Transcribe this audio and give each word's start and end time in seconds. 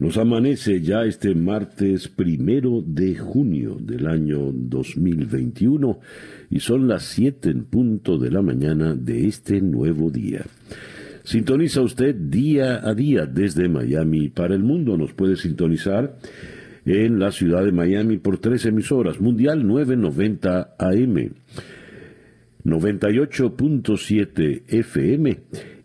Nos 0.00 0.16
amanece 0.16 0.80
ya 0.80 1.04
este 1.04 1.34
martes 1.34 2.08
primero 2.08 2.82
de 2.82 3.16
junio 3.16 3.76
del 3.78 4.06
año 4.06 4.50
2021 4.50 6.00
y 6.48 6.60
son 6.60 6.88
las 6.88 7.02
7 7.02 7.50
en 7.50 7.64
punto 7.64 8.16
de 8.16 8.30
la 8.30 8.40
mañana 8.40 8.94
de 8.94 9.28
este 9.28 9.60
nuevo 9.60 10.10
día. 10.10 10.46
Sintoniza 11.22 11.82
usted 11.82 12.14
día 12.14 12.80
a 12.82 12.94
día 12.94 13.26
desde 13.26 13.68
Miami 13.68 14.30
para 14.30 14.54
el 14.54 14.62
mundo. 14.62 14.96
Nos 14.96 15.12
puede 15.12 15.36
sintonizar 15.36 16.16
en 16.86 17.18
la 17.18 17.30
ciudad 17.30 17.62
de 17.62 17.72
Miami 17.72 18.16
por 18.16 18.38
tres 18.38 18.64
emisoras. 18.64 19.20
Mundial 19.20 19.66
990 19.66 20.76
AM, 20.78 21.34
98.7 22.64 24.62
FM 24.66 25.38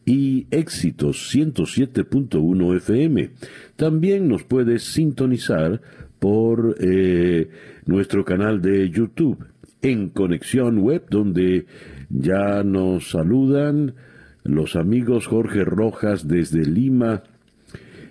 y 0.06 0.48
Éxitos 0.52 1.34
107.1 1.34 2.78
FM. 2.78 3.32
También 3.76 4.28
nos 4.28 4.44
puedes 4.44 4.84
sintonizar 4.84 5.82
por 6.20 6.76
eh, 6.80 7.50
nuestro 7.86 8.24
canal 8.24 8.62
de 8.62 8.90
YouTube 8.90 9.44
en 9.82 10.10
Conexión 10.10 10.80
Web, 10.80 11.06
donde 11.10 11.66
ya 12.10 12.64
nos 12.64 13.10
saludan 13.10 13.96
los 14.44 14.76
amigos 14.76 15.28
Jorge 15.28 15.64
Rojas 15.64 16.28
desde 16.28 16.66
Lima 16.66 17.24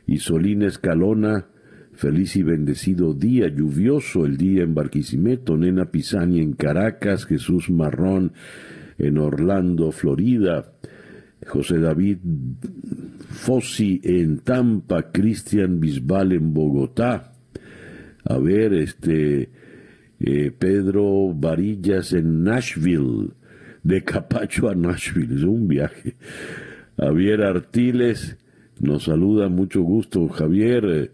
y 0.06 0.18
Solín 0.18 0.62
Escalona. 0.62 1.46
Feliz 1.92 2.34
y 2.34 2.42
bendecido 2.42 3.14
día, 3.14 3.46
lluvioso 3.46 4.26
el 4.26 4.36
día 4.36 4.64
en 4.64 4.74
Barquisimeto, 4.74 5.56
Nena 5.56 5.92
Pisani 5.92 6.40
en 6.40 6.54
Caracas, 6.54 7.24
Jesús 7.24 7.70
Marrón 7.70 8.32
en 8.98 9.16
Orlando, 9.18 9.92
Florida. 9.92 10.73
José 11.46 11.78
David 11.78 12.18
Fossi 13.28 14.00
en 14.04 14.38
Tampa, 14.38 15.10
Cristian 15.10 15.80
Bisbal 15.80 16.32
en 16.32 16.54
Bogotá. 16.54 17.32
A 18.24 18.38
ver, 18.38 18.72
este 18.74 19.50
eh, 20.20 20.50
Pedro 20.56 21.34
Varillas 21.34 22.12
en 22.12 22.44
Nashville, 22.44 23.30
de 23.82 24.02
Capacho 24.02 24.68
a 24.68 24.74
Nashville, 24.74 25.34
es 25.34 25.42
un 25.42 25.68
viaje. 25.68 26.16
Javier 26.96 27.42
Artiles 27.42 28.38
nos 28.80 29.04
saluda, 29.04 29.48
mucho 29.48 29.82
gusto. 29.82 30.28
Javier, 30.28 31.10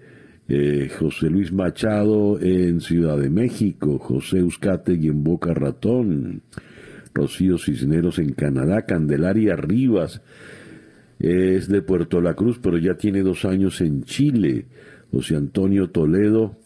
eh, 0.48 0.90
José 0.98 1.30
Luis 1.30 1.52
Machado 1.52 2.38
en 2.40 2.80
Ciudad 2.80 3.18
de 3.18 3.30
México, 3.30 3.98
José 3.98 4.44
y 4.86 5.08
en 5.08 5.24
Boca 5.24 5.54
Ratón. 5.54 6.42
Rocío 7.14 7.58
Cisneros 7.58 8.18
en 8.18 8.32
Canadá, 8.32 8.86
Candelaria 8.86 9.56
Rivas 9.56 10.22
es 11.20 11.68
de 11.68 11.82
Puerto 11.82 12.20
La 12.22 12.34
Cruz, 12.34 12.58
pero 12.62 12.78
ya 12.78 12.94
tiene 12.94 13.22
dos 13.22 13.44
años 13.44 13.80
en 13.82 14.04
Chile, 14.04 14.64
José 15.12 15.36
Antonio 15.36 15.90
Toledo 15.90 16.56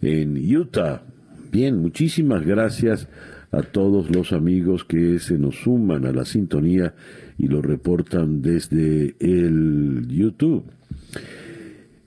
en 0.00 0.36
Utah. 0.56 1.02
Bien, 1.50 1.78
muchísimas 1.78 2.46
gracias 2.46 3.08
a 3.50 3.62
todos 3.62 4.14
los 4.14 4.32
amigos 4.32 4.84
que 4.84 5.18
se 5.18 5.36
nos 5.36 5.56
suman 5.56 6.06
a 6.06 6.12
la 6.12 6.24
sintonía 6.24 6.94
y 7.36 7.48
lo 7.48 7.60
reportan 7.60 8.40
desde 8.40 9.16
el 9.18 10.06
YouTube. 10.08 10.64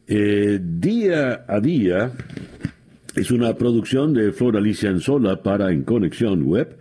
Eh, 0.08 0.60
día 0.64 1.46
a 1.48 1.60
día 1.60 2.12
es 3.16 3.32
una 3.32 3.54
producción 3.56 4.14
de 4.14 4.32
Flor 4.32 4.56
Alicia 4.56 4.90
Anzola 4.90 5.44
para 5.44 5.72
En 5.72 5.84
Conexión 5.84 6.44
Web 6.44 6.78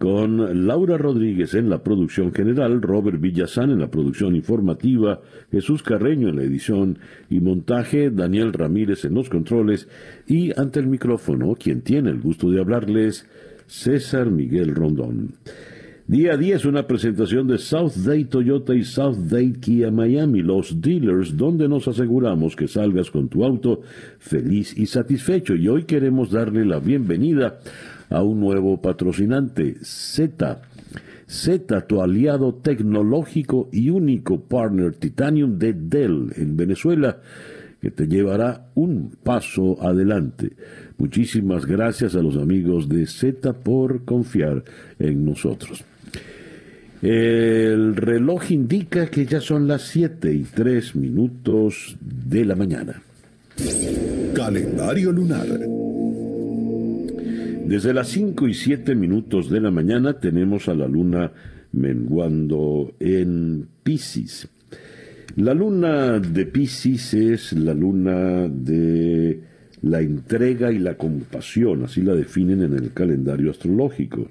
con 0.00 0.66
Laura 0.66 0.96
Rodríguez 0.96 1.52
en 1.52 1.68
la 1.68 1.82
producción 1.82 2.32
general, 2.32 2.80
Robert 2.80 3.20
Villazán 3.20 3.70
en 3.70 3.80
la 3.80 3.90
producción 3.90 4.34
informativa, 4.34 5.20
Jesús 5.52 5.82
Carreño 5.82 6.30
en 6.30 6.36
la 6.36 6.42
edición 6.42 6.98
y 7.28 7.38
montaje, 7.40 8.10
Daniel 8.10 8.54
Ramírez 8.54 9.04
en 9.04 9.12
los 9.12 9.28
controles 9.28 9.88
y 10.26 10.58
ante 10.58 10.80
el 10.80 10.86
micrófono, 10.86 11.54
quien 11.54 11.82
tiene 11.82 12.08
el 12.08 12.18
gusto 12.18 12.48
de 12.48 12.60
hablarles, 12.60 13.28
César 13.66 14.30
Miguel 14.30 14.74
Rondón. 14.74 15.34
Día 16.06 16.32
a 16.32 16.36
día 16.38 16.56
es 16.56 16.64
una 16.64 16.86
presentación 16.86 17.46
de 17.46 17.58
South 17.58 17.92
Day 17.96 18.24
Toyota 18.24 18.74
y 18.74 18.84
South 18.84 19.18
Day 19.28 19.52
Kia 19.52 19.90
Miami, 19.90 20.40
los 20.40 20.80
dealers 20.80 21.36
donde 21.36 21.68
nos 21.68 21.86
aseguramos 21.88 22.56
que 22.56 22.68
salgas 22.68 23.10
con 23.10 23.28
tu 23.28 23.44
auto 23.44 23.82
feliz 24.18 24.76
y 24.78 24.86
satisfecho. 24.86 25.54
Y 25.54 25.68
hoy 25.68 25.84
queremos 25.84 26.30
darle 26.30 26.64
la 26.64 26.80
bienvenida 26.80 27.60
a 28.10 28.22
un 28.22 28.40
nuevo 28.40 28.80
patrocinante, 28.80 29.76
Z. 29.82 30.60
Z, 31.26 31.86
tu 31.86 32.02
aliado 32.02 32.54
tecnológico 32.54 33.68
y 33.72 33.88
único 33.90 34.40
partner 34.40 34.94
Titanium 34.94 35.58
de 35.58 35.72
Dell 35.72 36.32
en 36.36 36.56
Venezuela, 36.56 37.18
que 37.80 37.92
te 37.92 38.08
llevará 38.08 38.66
un 38.74 39.12
paso 39.22 39.80
adelante. 39.80 40.50
Muchísimas 40.98 41.64
gracias 41.64 42.16
a 42.16 42.20
los 42.20 42.36
amigos 42.36 42.88
de 42.88 43.06
Z 43.06 43.52
por 43.52 44.04
confiar 44.04 44.64
en 44.98 45.24
nosotros. 45.24 45.84
El 47.00 47.96
reloj 47.96 48.50
indica 48.50 49.06
que 49.06 49.24
ya 49.24 49.40
son 49.40 49.66
las 49.66 49.82
7 49.82 50.34
y 50.34 50.42
3 50.42 50.96
minutos 50.96 51.96
de 52.00 52.44
la 52.44 52.56
mañana. 52.56 53.00
Calendario 54.34 55.10
lunar. 55.12 55.46
Desde 57.70 57.94
las 57.94 58.08
5 58.08 58.48
y 58.48 58.54
7 58.54 58.96
minutos 58.96 59.48
de 59.48 59.60
la 59.60 59.70
mañana 59.70 60.14
tenemos 60.14 60.68
a 60.68 60.74
la 60.74 60.88
luna 60.88 61.30
menguando 61.70 62.94
en 62.98 63.68
Pisces. 63.84 64.48
La 65.36 65.54
luna 65.54 66.18
de 66.18 66.46
Pisces 66.46 67.14
es 67.14 67.52
la 67.52 67.72
luna 67.72 68.48
de 68.48 69.40
la 69.82 70.00
entrega 70.00 70.72
y 70.72 70.80
la 70.80 70.96
compasión, 70.96 71.84
así 71.84 72.02
la 72.02 72.16
definen 72.16 72.64
en 72.64 72.74
el 72.74 72.92
calendario 72.92 73.52
astrológico. 73.52 74.26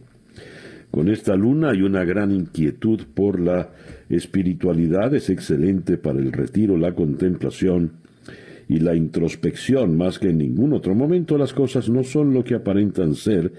Con 0.92 1.08
esta 1.08 1.38
luna 1.38 1.70
hay 1.70 1.82
una 1.82 2.04
gran 2.04 2.34
inquietud 2.34 3.04
por 3.14 3.40
la 3.40 3.70
espiritualidad, 4.10 5.16
es 5.16 5.30
excelente 5.30 5.98
para 5.98 6.20
el 6.20 6.34
retiro, 6.34 6.76
la 6.76 6.94
contemplación 6.94 7.94
y 8.70 8.80
la 8.80 8.96
introspección 8.96 9.98
más 9.98 10.20
que 10.20 10.30
en 10.30 10.38
ningún 10.38 10.74
otro 10.74 10.94
momento 10.94 11.40
las 11.40 11.54
cosas 11.54 11.90
no 11.90 12.04
son 12.04 12.36
lo 12.36 12.44
que 12.44 12.54
aparentan 12.54 13.16
ser 13.16 13.52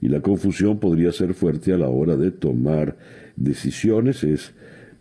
y 0.00 0.08
la 0.08 0.20
confusión 0.20 0.78
podría 0.78 1.10
ser 1.10 1.34
fuerte 1.34 1.72
a 1.72 1.78
la 1.78 1.88
hora 1.88 2.16
de 2.16 2.30
tomar 2.30 2.96
decisiones. 3.34 4.22
Es 4.22 4.54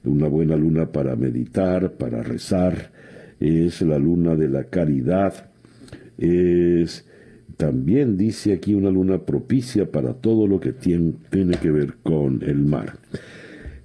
una 0.04 0.28
buena 0.28 0.56
luna 0.56 0.92
para 0.92 1.16
meditar, 1.16 1.94
para 1.94 2.24
rezar, 2.24 2.92
es 3.40 3.84
la 3.84 4.00
luna 4.00 4.36
de 4.36 4.50
la 4.50 4.64
caridad, 4.64 5.52
es 6.18 7.06
también 7.58 8.18
dice 8.18 8.54
aquí 8.54 8.74
una 8.74 8.90
luna 8.90 9.20
propicia 9.20 9.92
para 9.92 10.14
todo 10.16 10.48
lo 10.48 10.60
que 10.60 10.74
tiene, 10.74 11.14
tiene 11.30 11.58
que 11.58 11.70
ver 11.70 11.98
con 12.02 12.42
el 12.42 12.58
mar. 12.66 12.98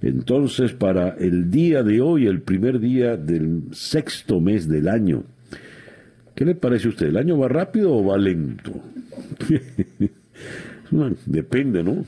Entonces, 0.01 0.73
para 0.73 1.09
el 1.09 1.51
día 1.51 1.83
de 1.83 2.01
hoy, 2.01 2.25
el 2.25 2.41
primer 2.41 2.79
día 2.79 3.15
del 3.15 3.63
sexto 3.71 4.39
mes 4.39 4.67
del 4.67 4.87
año, 4.87 5.23
¿Qué 6.37 6.45
le 6.45 6.53
parece 6.53 6.85
a 6.85 6.91
usted? 6.91 7.07
¿El 7.07 7.17
año 7.17 7.35
va 7.35 7.47
rápido 7.47 7.91
o 7.95 8.05
va 8.05 8.15
lento? 8.15 8.71
depende, 11.25 11.83
¿no? 11.83 12.05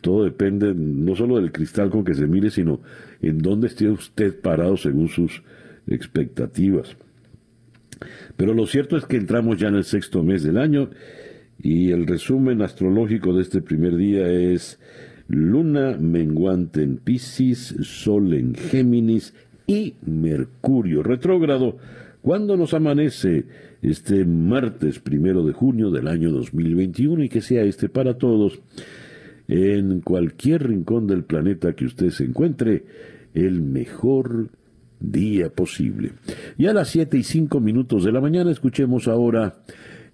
Todo 0.00 0.24
depende 0.24 0.74
no 0.74 1.14
solo 1.14 1.36
del 1.36 1.52
cristal 1.52 1.88
con 1.88 2.02
que 2.02 2.14
se 2.14 2.26
mire, 2.26 2.50
sino 2.50 2.80
en 3.20 3.38
dónde 3.38 3.68
esté 3.68 3.88
usted 3.88 4.34
parado 4.40 4.76
según 4.76 5.06
sus 5.06 5.44
expectativas. 5.86 6.96
Pero 8.36 8.52
lo 8.52 8.66
cierto 8.66 8.96
es 8.96 9.04
que 9.04 9.16
entramos 9.16 9.58
ya 9.58 9.68
en 9.68 9.76
el 9.76 9.84
sexto 9.84 10.24
mes 10.24 10.42
del 10.42 10.58
año 10.58 10.90
y 11.56 11.92
el 11.92 12.08
resumen 12.08 12.62
astrológico 12.62 13.32
de 13.32 13.42
este 13.42 13.62
primer 13.62 13.94
día 13.96 14.28
es 14.28 14.80
Luna 15.28 15.96
menguante 16.00 16.82
en 16.82 16.96
Pisces, 16.96 17.76
Sol 17.82 18.34
en 18.34 18.56
Géminis 18.56 19.34
y 19.68 19.94
Mercurio 20.04 21.04
retrógrado 21.04 21.78
cuando 22.22 22.56
nos 22.56 22.72
amanece 22.72 23.44
este 23.82 24.24
martes 24.24 25.00
primero 25.00 25.44
de 25.44 25.52
junio 25.52 25.90
del 25.90 26.06
año 26.06 26.30
2021 26.30 27.24
y 27.24 27.28
que 27.28 27.42
sea 27.42 27.64
este 27.64 27.88
para 27.88 28.16
todos 28.16 28.60
en 29.48 30.00
cualquier 30.00 30.68
rincón 30.68 31.08
del 31.08 31.24
planeta 31.24 31.74
que 31.74 31.84
usted 31.84 32.10
se 32.10 32.24
encuentre 32.24 32.84
el 33.34 33.60
mejor 33.60 34.50
día 35.00 35.50
posible. 35.50 36.12
Y 36.56 36.66
a 36.66 36.72
las 36.72 36.88
siete 36.88 37.18
y 37.18 37.24
cinco 37.24 37.60
minutos 37.60 38.04
de 38.04 38.12
la 38.12 38.20
mañana 38.20 38.52
escuchemos 38.52 39.08
ahora 39.08 39.56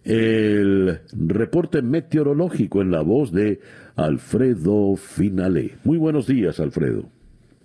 el 0.02 1.00
reporte 1.12 1.82
meteorológico 1.82 2.80
en 2.80 2.90
la 2.90 3.02
voz 3.02 3.32
de 3.32 3.60
Alfredo 3.96 4.96
Finale. 4.96 5.76
Muy 5.84 5.98
buenos 5.98 6.26
días, 6.26 6.58
Alfredo. 6.58 7.17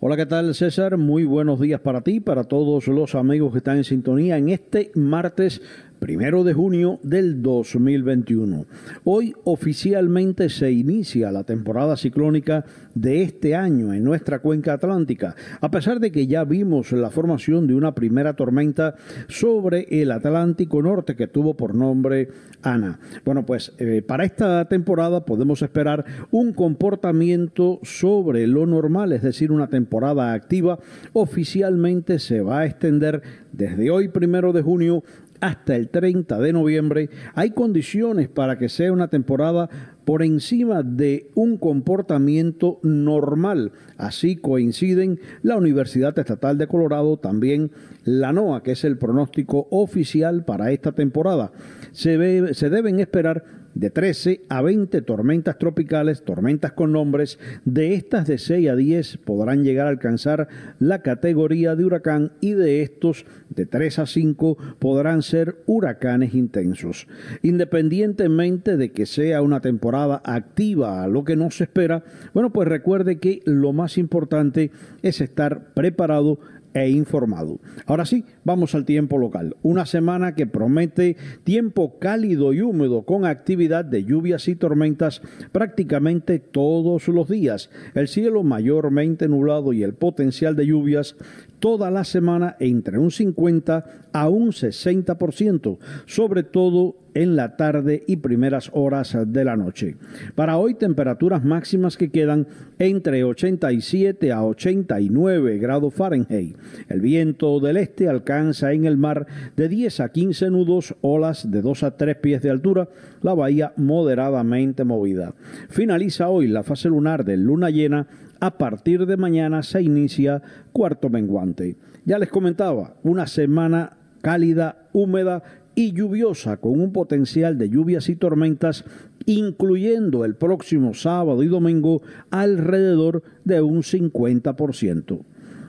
Hola, 0.05 0.17
¿qué 0.17 0.25
tal 0.25 0.53
César? 0.53 0.97
Muy 0.97 1.23
buenos 1.23 1.61
días 1.61 1.79
para 1.79 2.01
ti, 2.01 2.19
para 2.19 2.43
todos 2.43 2.89
los 2.89 3.15
amigos 3.15 3.53
que 3.53 3.59
están 3.59 3.77
en 3.77 3.85
sintonía 3.85 4.37
en 4.37 4.49
este 4.49 4.91
martes 4.95 5.61
primero 6.03 6.43
de 6.43 6.51
junio 6.51 6.99
del 7.01 7.41
2021. 7.41 8.65
Hoy 9.05 9.33
oficialmente 9.45 10.49
se 10.49 10.69
inicia 10.69 11.31
la 11.31 11.45
temporada 11.45 11.95
ciclónica 11.95 12.65
de 12.93 13.23
este 13.23 13.55
año 13.55 13.93
en 13.93 14.03
nuestra 14.03 14.39
cuenca 14.39 14.73
atlántica, 14.73 15.37
a 15.61 15.71
pesar 15.71 16.01
de 16.01 16.11
que 16.11 16.27
ya 16.27 16.43
vimos 16.43 16.91
la 16.91 17.09
formación 17.09 17.67
de 17.67 17.75
una 17.75 17.95
primera 17.95 18.33
tormenta 18.33 18.95
sobre 19.29 19.87
el 20.01 20.11
Atlántico 20.11 20.81
Norte 20.81 21.15
que 21.15 21.27
tuvo 21.27 21.53
por 21.55 21.73
nombre 21.73 22.27
Ana. 22.61 22.99
Bueno, 23.23 23.45
pues 23.45 23.71
eh, 23.77 24.01
para 24.05 24.25
esta 24.25 24.65
temporada 24.65 25.23
podemos 25.23 25.61
esperar 25.61 26.03
un 26.31 26.51
comportamiento 26.51 27.79
sobre 27.83 28.45
lo 28.47 28.65
normal, 28.65 29.13
es 29.13 29.21
decir, 29.21 29.53
una 29.53 29.67
temporada 29.67 30.33
activa. 30.33 30.79
Oficialmente 31.13 32.19
se 32.19 32.41
va 32.41 32.59
a 32.59 32.65
extender 32.65 33.21
desde 33.53 33.89
hoy, 33.91 34.09
primero 34.09 34.51
de 34.51 34.63
junio, 34.63 35.03
hasta 35.43 35.75
el 35.75 35.89
30 35.89 36.39
de 36.39 36.53
noviembre, 36.53 37.09
hay 37.35 37.51
condiciones 37.51 38.29
para 38.29 38.57
que 38.57 38.69
sea 38.69 38.93
una 38.93 39.09
temporada 39.09 39.69
por 40.05 40.23
encima 40.23 40.83
de 40.83 41.31
un 41.35 41.57
comportamiento 41.57 42.79
normal. 42.81 43.73
Así 43.97 44.37
coinciden 44.37 45.19
la 45.41 45.57
Universidad 45.57 46.17
Estatal 46.17 46.57
de 46.57 46.67
Colorado, 46.67 47.17
también 47.17 47.71
la 48.05 48.31
NOAA, 48.31 48.63
que 48.63 48.71
es 48.71 48.85
el 48.85 48.97
pronóstico 48.97 49.67
oficial 49.69 50.45
para 50.45 50.71
esta 50.71 50.93
temporada. 50.93 51.51
Se, 51.91 52.53
se 52.53 52.69
deben 52.69 53.01
esperar 53.01 53.43
de 53.75 53.89
13 53.89 54.41
a 54.49 54.61
20 54.61 55.01
tormentas 55.01 55.57
tropicales, 55.57 56.23
tormentas 56.23 56.73
con 56.73 56.91
nombres. 56.91 57.39
De 57.65 57.93
estas 57.93 58.27
de 58.27 58.37
6 58.37 58.69
a 58.69 58.75
10 58.75 59.17
podrán 59.17 59.63
llegar 59.63 59.87
a 59.87 59.89
alcanzar 59.89 60.47
la 60.79 61.01
categoría 61.01 61.75
de 61.75 61.85
huracán 61.85 62.33
y 62.41 62.53
de 62.53 62.81
estos 62.81 63.25
de 63.49 63.65
3 63.65 63.99
a 63.99 64.05
5 64.05 64.57
podrán 64.79 65.21
ser 65.21 65.57
huracanes 65.65 66.33
intensos. 66.33 67.07
Independientemente 67.41 68.77
de 68.77 68.91
que 68.91 69.05
sea 69.05 69.41
una 69.41 69.61
temporada 69.61 70.21
activa 70.23 71.07
lo 71.07 71.23
que 71.23 71.35
no 71.35 71.51
se 71.51 71.65
espera, 71.65 72.03
bueno, 72.33 72.51
pues 72.51 72.67
recuerde 72.67 73.17
que 73.17 73.41
lo 73.45 73.73
más 73.73 73.97
importante 73.97 74.71
es 75.01 75.21
estar 75.21 75.73
preparado 75.73 76.39
e 76.73 76.89
informado. 76.89 77.59
Ahora 77.85 78.05
sí, 78.05 78.25
vamos 78.43 78.75
al 78.75 78.85
tiempo 78.85 79.17
local. 79.17 79.55
Una 79.61 79.85
semana 79.85 80.35
que 80.35 80.47
promete 80.47 81.17
tiempo 81.43 81.99
cálido 81.99 82.53
y 82.53 82.61
húmedo 82.61 83.03
con 83.03 83.25
actividad 83.25 83.85
de 83.85 84.03
lluvias 84.03 84.47
y 84.47 84.55
tormentas 84.55 85.21
prácticamente 85.51 86.39
todos 86.39 87.07
los 87.07 87.29
días. 87.29 87.69
El 87.93 88.07
cielo 88.07 88.43
mayormente 88.43 89.27
nublado 89.27 89.73
y 89.73 89.83
el 89.83 89.93
potencial 89.93 90.55
de 90.55 90.67
lluvias 90.67 91.15
toda 91.59 91.89
la 91.91 92.03
semana 92.03 92.57
entre 92.59 92.97
un 92.97 93.09
50 93.09 94.09
a 94.11 94.29
un 94.29 94.49
60%, 94.49 95.77
sobre 96.05 96.43
todo 96.43 96.95
en 97.13 97.35
la 97.35 97.55
tarde 97.55 98.03
y 98.07 98.17
primeras 98.17 98.69
horas 98.73 99.17
de 99.25 99.45
la 99.45 99.55
noche. 99.55 99.95
Para 100.35 100.57
hoy 100.57 100.75
temperaturas 100.75 101.43
máximas 101.43 101.97
que 101.97 102.11
quedan 102.11 102.47
entre 102.79 103.23
87 103.23 104.31
a 104.31 104.43
89 104.43 105.57
grados 105.57 105.93
Fahrenheit. 105.93 106.57
El 106.89 107.01
viento 107.01 107.59
del 107.59 107.77
este 107.77 108.09
alcanza 108.09 108.73
en 108.73 108.85
el 108.85 108.97
mar 108.97 109.27
de 109.55 109.69
10 109.69 109.99
a 109.99 110.09
15 110.09 110.49
nudos, 110.49 110.95
olas 111.01 111.49
de 111.49 111.61
2 111.61 111.83
a 111.83 111.97
3 111.97 112.15
pies 112.17 112.41
de 112.41 112.49
altura, 112.49 112.89
la 113.21 113.33
bahía 113.33 113.73
moderadamente 113.77 114.83
movida. 114.83 115.33
Finaliza 115.69 116.29
hoy 116.29 116.47
la 116.47 116.63
fase 116.63 116.89
lunar 116.89 117.25
de 117.25 117.37
luna 117.37 117.69
llena 117.69 118.07
a 118.39 118.57
partir 118.57 119.05
de 119.05 119.15
mañana 119.15 119.63
se 119.63 119.81
inicia 119.81 120.41
cuarto 120.73 121.09
menguante. 121.09 121.77
Ya 122.03 122.19
les 122.19 122.27
comentaba, 122.27 122.95
una 123.03 123.25
semana 123.25 123.93
cálida, 124.21 124.87
húmeda 124.91 125.43
y 125.75 125.93
lluviosa 125.93 126.57
con 126.57 126.79
un 126.79 126.91
potencial 126.91 127.57
de 127.57 127.69
lluvias 127.69 128.09
y 128.09 128.15
tormentas 128.15 128.85
incluyendo 129.25 130.25
el 130.25 130.35
próximo 130.35 130.93
sábado 130.93 131.43
y 131.43 131.47
domingo 131.47 132.01
alrededor 132.29 133.23
de 133.45 133.61
un 133.61 133.81
50%. 133.81 135.25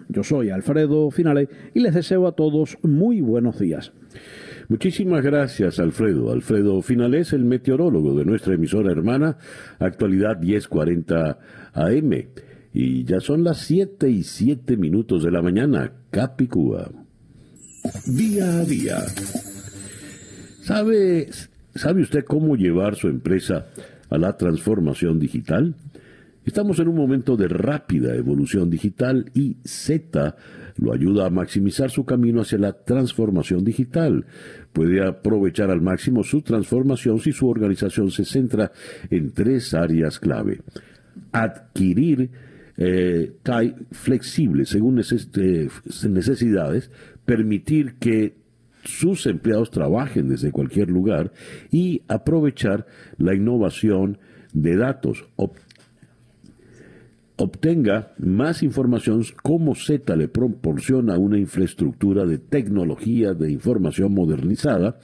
Yo 0.09 0.23
soy 0.23 0.51
Alfredo 0.51 1.11
Finale 1.11 1.49
y 1.73 1.81
les 1.81 1.95
deseo 1.95 2.27
a 2.27 2.33
todos 2.33 2.79
muy 2.83 3.21
buenos 3.21 3.59
días. 3.59 3.93
Muchísimas 4.69 5.23
gracias, 5.23 5.79
Alfredo. 5.79 6.33
Alfredo 6.33 6.81
Finale 6.83 7.21
es 7.21 7.33
el 7.33 7.45
meteorólogo 7.45 8.15
de 8.15 8.25
nuestra 8.25 8.55
emisora 8.55 8.93
hermana, 8.93 9.37
actualidad 9.79 10.39
1040 10.41 11.39
AM. 11.73 12.13
Y 12.73 13.05
ya 13.05 13.21
son 13.21 13.45
las 13.45 13.59
7 13.59 14.09
y 14.09 14.23
7 14.23 14.77
minutos 14.77 15.23
de 15.23 15.31
la 15.31 15.43
mañana, 15.43 15.93
Capicúa. 16.11 16.91
Día 18.07 18.61
a 18.61 18.65
día. 18.65 18.97
¿Sabe, 20.65 21.29
¿Sabe 21.75 22.01
usted 22.01 22.25
cómo 22.25 22.57
llevar 22.57 22.97
su 22.97 23.09
empresa 23.09 23.67
a 24.09 24.17
la 24.17 24.39
transformación 24.39 25.19
digital? 25.19 25.75
Estamos 26.47 26.79
en 26.79 26.89
un 26.89 26.97
momento 26.97 27.37
de 27.37 27.49
rápida 27.49 28.15
evolución 28.15 28.71
digital 28.71 29.31
y 29.35 29.59
Z 29.63 30.35
lo 30.79 30.95
ayuda 30.95 31.27
a 31.27 31.31
maximizar 31.31 31.91
su 31.91 32.07
camino 32.07 32.41
hacia 32.41 32.57
la 32.57 32.73
transformación 32.73 33.63
digital. 33.63 34.25
Puede 34.73 35.07
aprovechar 35.07 35.71
al 35.71 35.83
máximo 35.83 36.25
su 36.25 36.41
transformación 36.41 37.21
si 37.21 37.33
su 37.33 37.47
organización 37.47 38.11
se 38.11 38.25
centra 38.25 38.73
en 39.11 39.33
tres 39.33 39.75
áreas 39.75 40.19
clave. 40.19 40.63
Adquirir 41.31 42.31
eh, 42.79 43.35
flexible 43.93 44.65
según 44.65 44.99
eh, 44.99 45.69
necesidades, 46.09 46.91
permitir 47.27 47.97
que 47.97 48.44
sus 48.85 49.27
empleados 49.27 49.71
trabajen 49.71 50.29
desde 50.29 50.53
cualquier 50.53 50.91
lugar 50.91 51.33
y 51.71 52.03
aprovechar 52.09 52.87
la 53.19 53.35
innovación 53.35 54.19
de 54.53 54.77
datos. 54.77 55.25
obtenga 57.37 58.13
más 58.19 58.63
información 58.63 59.25
como 59.43 59.75
Z 59.75 60.15
le 60.15 60.29
proporciona 60.29 61.19
una 61.19 61.37
infraestructura 61.37 62.25
de 62.25 62.39
tecnología 62.39 63.35
de 63.35 63.51
información 63.51 64.15
modernizada 64.15 64.99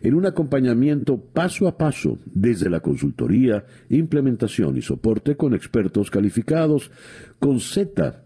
en 0.00 0.14
un 0.14 0.26
acompañamiento 0.26 1.18
paso 1.18 1.66
a 1.66 1.76
paso 1.76 2.18
desde 2.24 2.70
la 2.70 2.80
consultoría, 2.80 3.64
implementación 3.88 4.76
y 4.76 4.82
soporte 4.82 5.36
con 5.36 5.54
expertos 5.54 6.10
calificados. 6.10 6.90
Con 7.38 7.60
Z 7.60 8.24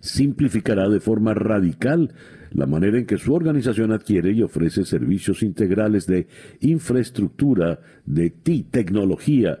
simplificará 0.00 0.88
de 0.88 1.00
forma 1.00 1.34
radical 1.34 2.12
la 2.52 2.66
manera 2.66 2.98
en 2.98 3.06
que 3.06 3.18
su 3.18 3.34
organización 3.34 3.92
adquiere 3.92 4.32
y 4.32 4.42
ofrece 4.42 4.84
servicios 4.84 5.42
integrales 5.42 6.06
de 6.06 6.26
infraestructura, 6.60 7.80
de 8.04 8.30
tecnología, 8.70 9.60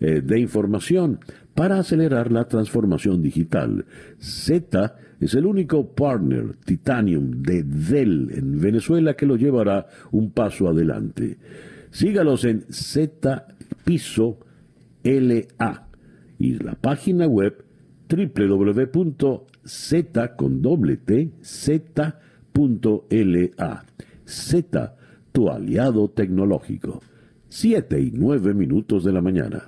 eh, 0.00 0.20
de 0.20 0.40
información 0.40 1.20
para 1.54 1.78
acelerar 1.78 2.32
la 2.32 2.46
transformación 2.46 3.22
digital. 3.22 3.84
Z 4.18 4.96
es 5.20 5.34
el 5.34 5.46
único 5.46 5.94
partner 5.94 6.56
Titanium 6.64 7.42
de 7.42 7.62
Dell 7.62 8.30
en 8.34 8.60
Venezuela 8.60 9.14
que 9.14 9.26
lo 9.26 9.36
llevará 9.36 9.86
un 10.10 10.32
paso 10.32 10.68
adelante. 10.68 11.38
Sígalos 11.90 12.44
en 12.44 12.64
Z 12.70 13.46
Piso 13.84 14.40
LA 15.04 15.86
y 16.38 16.58
la 16.58 16.74
página 16.74 17.26
web 17.26 17.64
www.z 19.64 20.36
con 20.36 20.60
doble 20.62 20.96
T 20.98 21.30
Z.la. 21.42 22.14
Z, 24.26 24.96
tu 25.32 25.50
aliado 25.50 26.08
tecnológico. 26.08 27.02
Siete 27.48 28.00
y 28.00 28.12
nueve 28.12 28.54
minutos 28.54 29.04
de 29.04 29.12
la 29.12 29.20
mañana. 29.20 29.64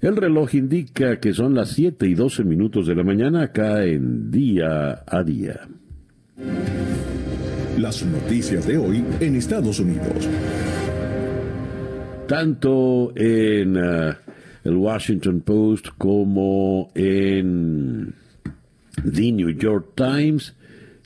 El 0.00 0.16
reloj 0.16 0.54
indica 0.54 1.20
que 1.20 1.34
son 1.34 1.54
las 1.54 1.72
7 1.72 2.06
y 2.06 2.14
12 2.14 2.44
minutos 2.44 2.86
de 2.86 2.94
la 2.94 3.02
mañana 3.02 3.42
acá 3.42 3.84
en 3.84 4.30
día 4.30 5.02
a 5.06 5.22
día. 5.22 5.68
Las 7.76 8.02
noticias 8.06 8.66
de 8.66 8.78
hoy 8.78 9.04
en 9.20 9.36
Estados 9.36 9.78
Unidos. 9.78 10.26
Tanto 12.26 13.12
en 13.14 13.76
uh, 13.76 14.14
el 14.64 14.76
Washington 14.76 15.42
Post 15.42 15.88
como 15.98 16.90
en 16.94 18.14
The 19.04 19.32
New 19.32 19.50
York 19.50 19.92
Times 19.94 20.54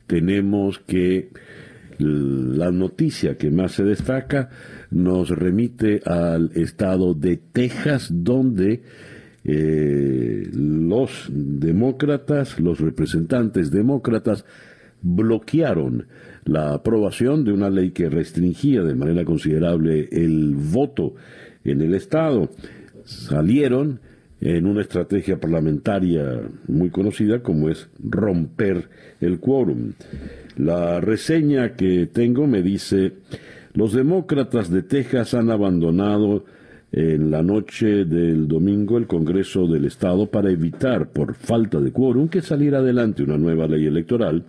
tenemos 0.06 0.78
que 0.80 1.30
la 1.98 2.70
noticia 2.70 3.36
que 3.36 3.50
más 3.50 3.72
se 3.72 3.84
destaca 3.84 4.50
nos 4.90 5.30
remite 5.30 6.02
al 6.04 6.50
estado 6.54 7.14
de 7.14 7.36
Texas, 7.36 8.08
donde 8.10 8.82
eh, 9.44 10.48
los 10.52 11.28
demócratas, 11.30 12.58
los 12.58 12.80
representantes 12.80 13.70
demócratas, 13.70 14.44
bloquearon 15.02 16.06
la 16.44 16.72
aprobación 16.72 17.44
de 17.44 17.52
una 17.52 17.70
ley 17.70 17.90
que 17.90 18.08
restringía 18.08 18.82
de 18.82 18.94
manera 18.94 19.24
considerable 19.24 20.08
el 20.10 20.54
voto 20.54 21.14
en 21.62 21.82
el 21.82 21.94
Estado. 21.94 22.50
Salieron 23.04 24.00
en 24.40 24.66
una 24.66 24.82
estrategia 24.82 25.38
parlamentaria 25.38 26.42
muy 26.68 26.90
conocida 26.90 27.42
como 27.42 27.68
es 27.68 27.88
romper 28.02 28.88
el 29.20 29.40
quórum. 29.40 29.92
La 30.56 31.00
reseña 31.00 31.74
que 31.74 32.06
tengo 32.12 32.46
me 32.46 32.62
dice, 32.62 33.12
los 33.72 33.92
demócratas 33.92 34.70
de 34.70 34.82
Texas 34.82 35.34
han 35.34 35.50
abandonado 35.50 36.44
en 36.96 37.28
la 37.28 37.42
noche 37.42 38.04
del 38.04 38.46
domingo 38.46 38.98
el 38.98 39.08
Congreso 39.08 39.66
del 39.66 39.84
Estado 39.84 40.30
para 40.30 40.52
evitar, 40.52 41.08
por 41.08 41.34
falta 41.34 41.80
de 41.80 41.90
quórum, 41.90 42.28
que 42.28 42.40
saliera 42.40 42.78
adelante 42.78 43.24
una 43.24 43.36
nueva 43.36 43.66
ley 43.66 43.86
electoral 43.86 44.44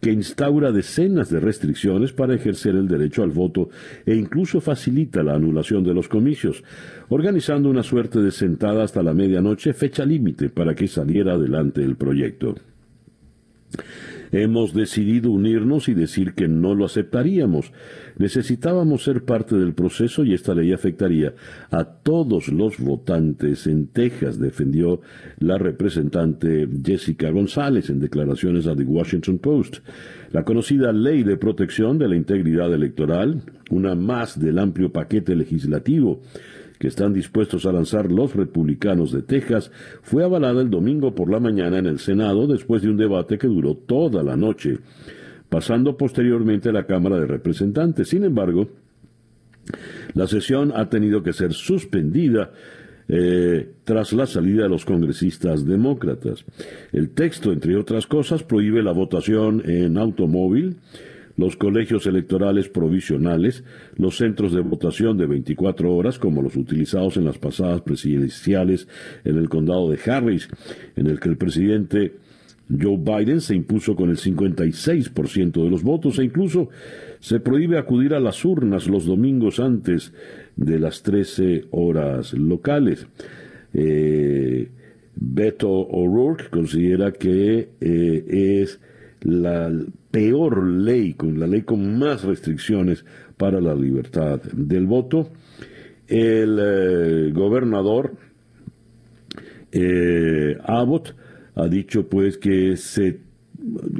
que 0.00 0.10
instaura 0.10 0.72
decenas 0.72 1.30
de 1.30 1.38
restricciones 1.38 2.12
para 2.12 2.34
ejercer 2.34 2.74
el 2.74 2.88
derecho 2.88 3.22
al 3.22 3.30
voto 3.30 3.68
e 4.04 4.16
incluso 4.16 4.60
facilita 4.60 5.22
la 5.22 5.34
anulación 5.34 5.84
de 5.84 5.94
los 5.94 6.08
comicios, 6.08 6.64
organizando 7.08 7.68
una 7.68 7.82
suerte 7.82 8.20
de 8.20 8.30
sentada 8.30 8.84
hasta 8.84 9.02
la 9.02 9.14
medianoche, 9.14 9.72
fecha 9.72 10.04
límite 10.04 10.48
para 10.48 10.74
que 10.74 10.88
saliera 10.88 11.34
adelante 11.34 11.82
el 11.82 11.96
proyecto. 11.96 12.54
Hemos 14.32 14.74
decidido 14.74 15.30
unirnos 15.30 15.88
y 15.88 15.94
decir 15.94 16.34
que 16.34 16.48
no 16.48 16.74
lo 16.74 16.84
aceptaríamos. 16.84 17.72
Necesitábamos 18.18 19.04
ser 19.04 19.24
parte 19.24 19.56
del 19.56 19.72
proceso 19.72 20.24
y 20.24 20.34
esta 20.34 20.54
ley 20.54 20.72
afectaría 20.72 21.34
a 21.70 21.84
todos 21.84 22.48
los 22.48 22.78
votantes 22.78 23.66
en 23.66 23.86
Texas, 23.88 24.38
defendió 24.38 25.00
la 25.38 25.58
representante 25.58 26.68
Jessica 26.84 27.30
González 27.30 27.88
en 27.90 28.00
declaraciones 28.00 28.66
a 28.66 28.74
The 28.74 28.84
Washington 28.84 29.38
Post. 29.38 29.76
La 30.32 30.44
conocida 30.44 30.92
Ley 30.92 31.22
de 31.22 31.36
Protección 31.36 31.98
de 31.98 32.08
la 32.08 32.16
Integridad 32.16 32.72
Electoral, 32.72 33.42
una 33.70 33.94
más 33.94 34.38
del 34.38 34.58
amplio 34.58 34.92
paquete 34.92 35.36
legislativo 35.36 36.20
que 36.78 36.88
están 36.88 37.12
dispuestos 37.12 37.64
a 37.64 37.72
lanzar 37.72 38.10
los 38.10 38.34
republicanos 38.34 39.12
de 39.12 39.22
Texas 39.22 39.70
fue 40.02 40.24
avalada 40.24 40.60
el 40.60 40.70
domingo 40.70 41.14
por 41.14 41.30
la 41.30 41.40
mañana 41.40 41.78
en 41.78 41.86
el 41.86 41.98
Senado 41.98 42.46
después 42.46 42.82
de 42.82 42.90
un 42.90 42.96
debate 42.96 43.38
que 43.38 43.46
duró 43.46 43.74
toda 43.74 44.22
la 44.22 44.36
noche, 44.36 44.78
pasando 45.48 45.96
posteriormente 45.96 46.68
a 46.68 46.72
la 46.72 46.86
Cámara 46.86 47.18
de 47.18 47.26
Representantes. 47.26 48.08
Sin 48.08 48.24
embargo, 48.24 48.68
la 50.14 50.26
sesión 50.26 50.72
ha 50.74 50.88
tenido 50.88 51.22
que 51.22 51.32
ser 51.32 51.52
suspendida 51.52 52.52
eh, 53.08 53.68
tras 53.84 54.12
la 54.12 54.26
salida 54.26 54.64
de 54.64 54.68
los 54.68 54.84
congresistas 54.84 55.64
demócratas. 55.64 56.44
El 56.92 57.10
texto, 57.10 57.52
entre 57.52 57.76
otras 57.76 58.06
cosas, 58.06 58.42
prohíbe 58.42 58.82
la 58.82 58.92
votación 58.92 59.62
en 59.64 59.96
automóvil, 59.96 60.76
los 61.36 61.56
colegios 61.56 62.06
electorales 62.06 62.68
provisionales, 62.68 63.62
los 63.96 64.16
centros 64.16 64.52
de 64.52 64.62
votación 64.62 65.18
de 65.18 65.26
24 65.26 65.94
horas, 65.94 66.18
como 66.18 66.42
los 66.42 66.56
utilizados 66.56 67.16
en 67.16 67.26
las 67.26 67.38
pasadas 67.38 67.82
presidenciales 67.82 68.88
en 69.24 69.36
el 69.36 69.48
condado 69.48 69.90
de 69.90 69.98
Harris, 70.10 70.48
en 70.96 71.06
el 71.06 71.20
que 71.20 71.28
el 71.28 71.36
presidente 71.36 72.14
Joe 72.68 72.96
Biden 72.98 73.40
se 73.40 73.54
impuso 73.54 73.94
con 73.94 74.10
el 74.10 74.16
56% 74.16 75.62
de 75.62 75.70
los 75.70 75.82
votos 75.82 76.18
e 76.18 76.24
incluso 76.24 76.68
se 77.20 77.38
prohíbe 77.38 77.78
acudir 77.78 78.12
a 78.14 78.20
las 78.20 78.44
urnas 78.44 78.88
los 78.88 79.06
domingos 79.06 79.60
antes 79.60 80.12
de 80.56 80.78
las 80.78 81.02
13 81.02 81.66
horas 81.70 82.32
locales. 82.32 83.06
Eh, 83.72 84.68
Beto 85.14 85.70
O'Rourke 85.70 86.50
considera 86.50 87.12
que 87.12 87.70
eh, 87.80 88.60
es 88.62 88.80
la 89.22 89.72
peor 90.10 90.66
ley, 90.66 91.14
con 91.14 91.38
la 91.38 91.46
ley 91.46 91.62
con 91.62 91.98
más 91.98 92.24
restricciones 92.24 93.04
para 93.36 93.60
la 93.60 93.74
libertad 93.74 94.42
del 94.52 94.86
voto. 94.86 95.30
El 96.08 96.58
eh, 96.60 97.32
gobernador 97.32 98.12
Abbott 100.64 101.14
ha 101.56 101.66
dicho 101.68 102.08
pues 102.08 102.38
que 102.38 102.76
se 102.76 103.18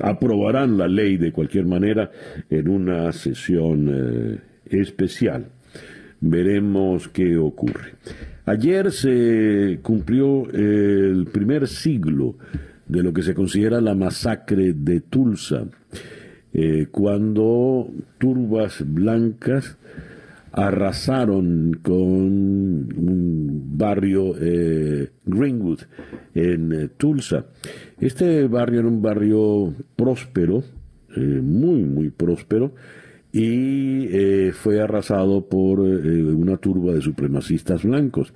aprobarán 0.02 0.78
la 0.78 0.86
ley 0.86 1.16
de 1.16 1.32
cualquier 1.32 1.66
manera 1.66 2.10
en 2.50 2.68
una 2.68 3.10
sesión 3.12 3.88
eh, 3.90 4.40
especial. 4.66 5.46
Veremos 6.20 7.08
qué 7.08 7.36
ocurre. 7.36 7.94
Ayer 8.44 8.92
se 8.92 9.80
cumplió 9.82 10.48
el 10.50 11.26
primer 11.32 11.66
siglo 11.66 12.36
de 12.86 13.02
lo 13.02 13.12
que 13.12 13.22
se 13.22 13.34
considera 13.34 13.80
la 13.80 13.94
masacre 13.94 14.72
de 14.72 15.00
Tulsa, 15.00 15.66
eh, 16.52 16.86
cuando 16.90 17.90
turbas 18.18 18.84
blancas 18.86 19.76
arrasaron 20.56 21.78
con 21.82 21.94
un 21.94 23.62
barrio 23.76 24.34
eh, 24.40 25.10
Greenwood 25.24 25.80
en 26.34 26.72
eh, 26.72 26.88
Tulsa. 26.96 27.46
Este 28.00 28.48
barrio 28.48 28.80
era 28.80 28.88
un 28.88 29.00
barrio 29.00 29.74
próspero, 29.94 30.64
muy, 31.16 31.82
muy 31.82 32.10
próspero, 32.10 32.74
y 33.32 34.50
fue 34.52 34.82
arrasado 34.82 35.48
por 35.48 35.80
una 35.80 36.58
turba 36.58 36.92
de 36.92 37.00
supremacistas 37.00 37.84
blancos. 37.84 38.34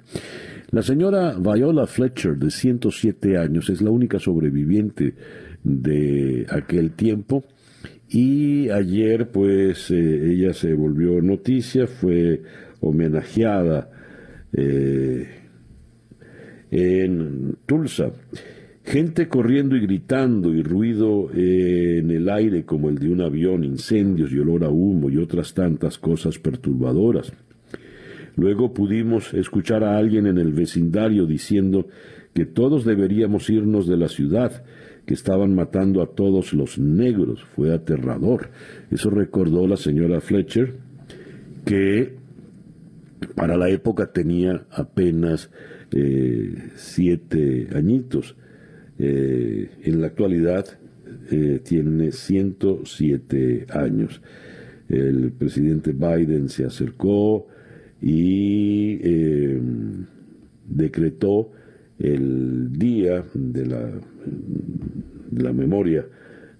La 0.70 0.82
señora 0.82 1.34
Viola 1.36 1.86
Fletcher, 1.88 2.36
de 2.36 2.50
107 2.50 3.36
años, 3.36 3.68
es 3.70 3.82
la 3.82 3.90
única 3.90 4.20
sobreviviente 4.20 5.14
de 5.64 6.46
aquel 6.48 6.92
tiempo. 6.92 7.44
Y 8.10 8.68
ayer, 8.70 9.30
pues, 9.30 9.90
eh, 9.90 10.32
ella 10.32 10.52
se 10.52 10.74
volvió 10.74 11.22
noticia, 11.22 11.86
fue 11.86 12.42
homenajeada 12.80 13.88
eh, 14.52 15.28
en 16.72 17.56
Tulsa. 17.66 18.10
Gente 18.82 19.28
corriendo 19.28 19.76
y 19.76 19.80
gritando 19.80 20.52
y 20.52 20.62
ruido 20.62 21.30
en 21.32 22.10
el 22.10 22.28
aire 22.28 22.64
como 22.64 22.88
el 22.88 22.98
de 22.98 23.10
un 23.10 23.20
avión, 23.20 23.62
incendios 23.62 24.32
y 24.32 24.38
olor 24.38 24.64
a 24.64 24.70
humo 24.70 25.08
y 25.10 25.18
otras 25.18 25.54
tantas 25.54 25.98
cosas 25.98 26.40
perturbadoras. 26.40 27.32
Luego 28.36 28.72
pudimos 28.74 29.34
escuchar 29.34 29.84
a 29.84 29.96
alguien 29.96 30.26
en 30.26 30.38
el 30.38 30.52
vecindario 30.52 31.26
diciendo 31.26 31.86
que 32.34 32.46
todos 32.46 32.84
deberíamos 32.84 33.50
irnos 33.50 33.86
de 33.86 33.96
la 33.96 34.08
ciudad, 34.08 34.64
que 35.10 35.14
estaban 35.14 35.56
matando 35.56 36.02
a 36.02 36.06
todos 36.06 36.54
los 36.54 36.78
negros. 36.78 37.42
Fue 37.56 37.74
aterrador. 37.74 38.50
Eso 38.92 39.10
recordó 39.10 39.66
la 39.66 39.76
señora 39.76 40.20
Fletcher, 40.20 40.76
que 41.64 42.14
para 43.34 43.56
la 43.56 43.68
época 43.70 44.12
tenía 44.12 44.68
apenas 44.70 45.50
eh, 45.90 46.54
siete 46.76 47.70
añitos. 47.74 48.36
Eh, 49.00 49.70
en 49.82 50.00
la 50.00 50.06
actualidad 50.06 50.78
eh, 51.32 51.60
tiene 51.64 52.12
107 52.12 53.66
años. 53.70 54.22
El 54.88 55.32
presidente 55.32 55.90
Biden 55.90 56.48
se 56.48 56.66
acercó, 56.66 57.48
y 58.00 59.00
em, 59.02 60.06
decretó 60.68 61.50
el 61.98 62.72
día 62.78 63.24
de 63.34 63.66
la, 63.66 64.00
la 65.32 65.52
memoria 65.52 66.06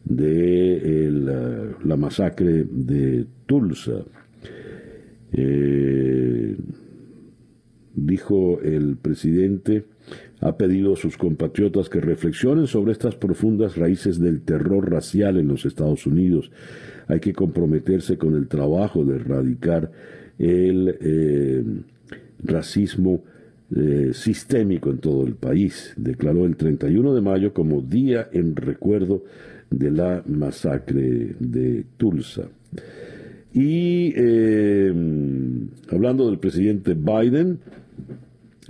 de 0.05 1.11
la, 1.85 1.97
masacre 1.97 2.65
de 2.71 3.27
Tulsa. 3.47 4.05
Eh, 5.33 6.57
dijo 7.95 8.61
el 8.63 8.97
presidente, 8.97 9.85
ha 10.41 10.57
pedido 10.57 10.95
a 10.95 10.97
sus 10.97 11.17
compatriotas 11.17 11.89
que 11.89 12.01
reflexionen 12.01 12.67
sobre 12.67 12.93
estas 12.93 13.15
profundas 13.15 13.77
raíces 13.77 14.19
del 14.19 14.41
terror 14.41 14.91
racial 14.91 15.37
en 15.37 15.49
los 15.49 15.67
Estados 15.67 16.07
Unidos. 16.07 16.51
Hay 17.09 17.21
que 17.21 17.33
comprometerse 17.33 18.17
con 18.17 18.35
el 18.35 18.49
trabajo 18.49 19.05
de 19.05 19.17
erradicar 19.17 19.91
el 20.39 20.97
eh, 21.01 21.63
racismo 22.43 23.23
eh, 23.75 24.11
sistémico 24.13 24.91
en 24.91 24.99
todo 24.99 25.27
el 25.27 25.35
país. 25.35 25.95
Declaró 25.97 26.45
el 26.45 26.57
31 26.57 27.15
de 27.15 27.21
mayo 27.21 27.53
como 27.53 27.81
Día 27.81 28.29
en 28.33 28.57
Recuerdo 28.57 29.25
de 29.71 29.91
la 29.91 30.23
Masacre 30.27 31.37
de 31.39 31.85
Tulsa. 31.97 32.49
Y 33.53 34.13
eh, 34.17 34.93
hablando 35.91 36.29
del 36.29 36.39
presidente 36.39 36.95
Biden, 36.95 37.59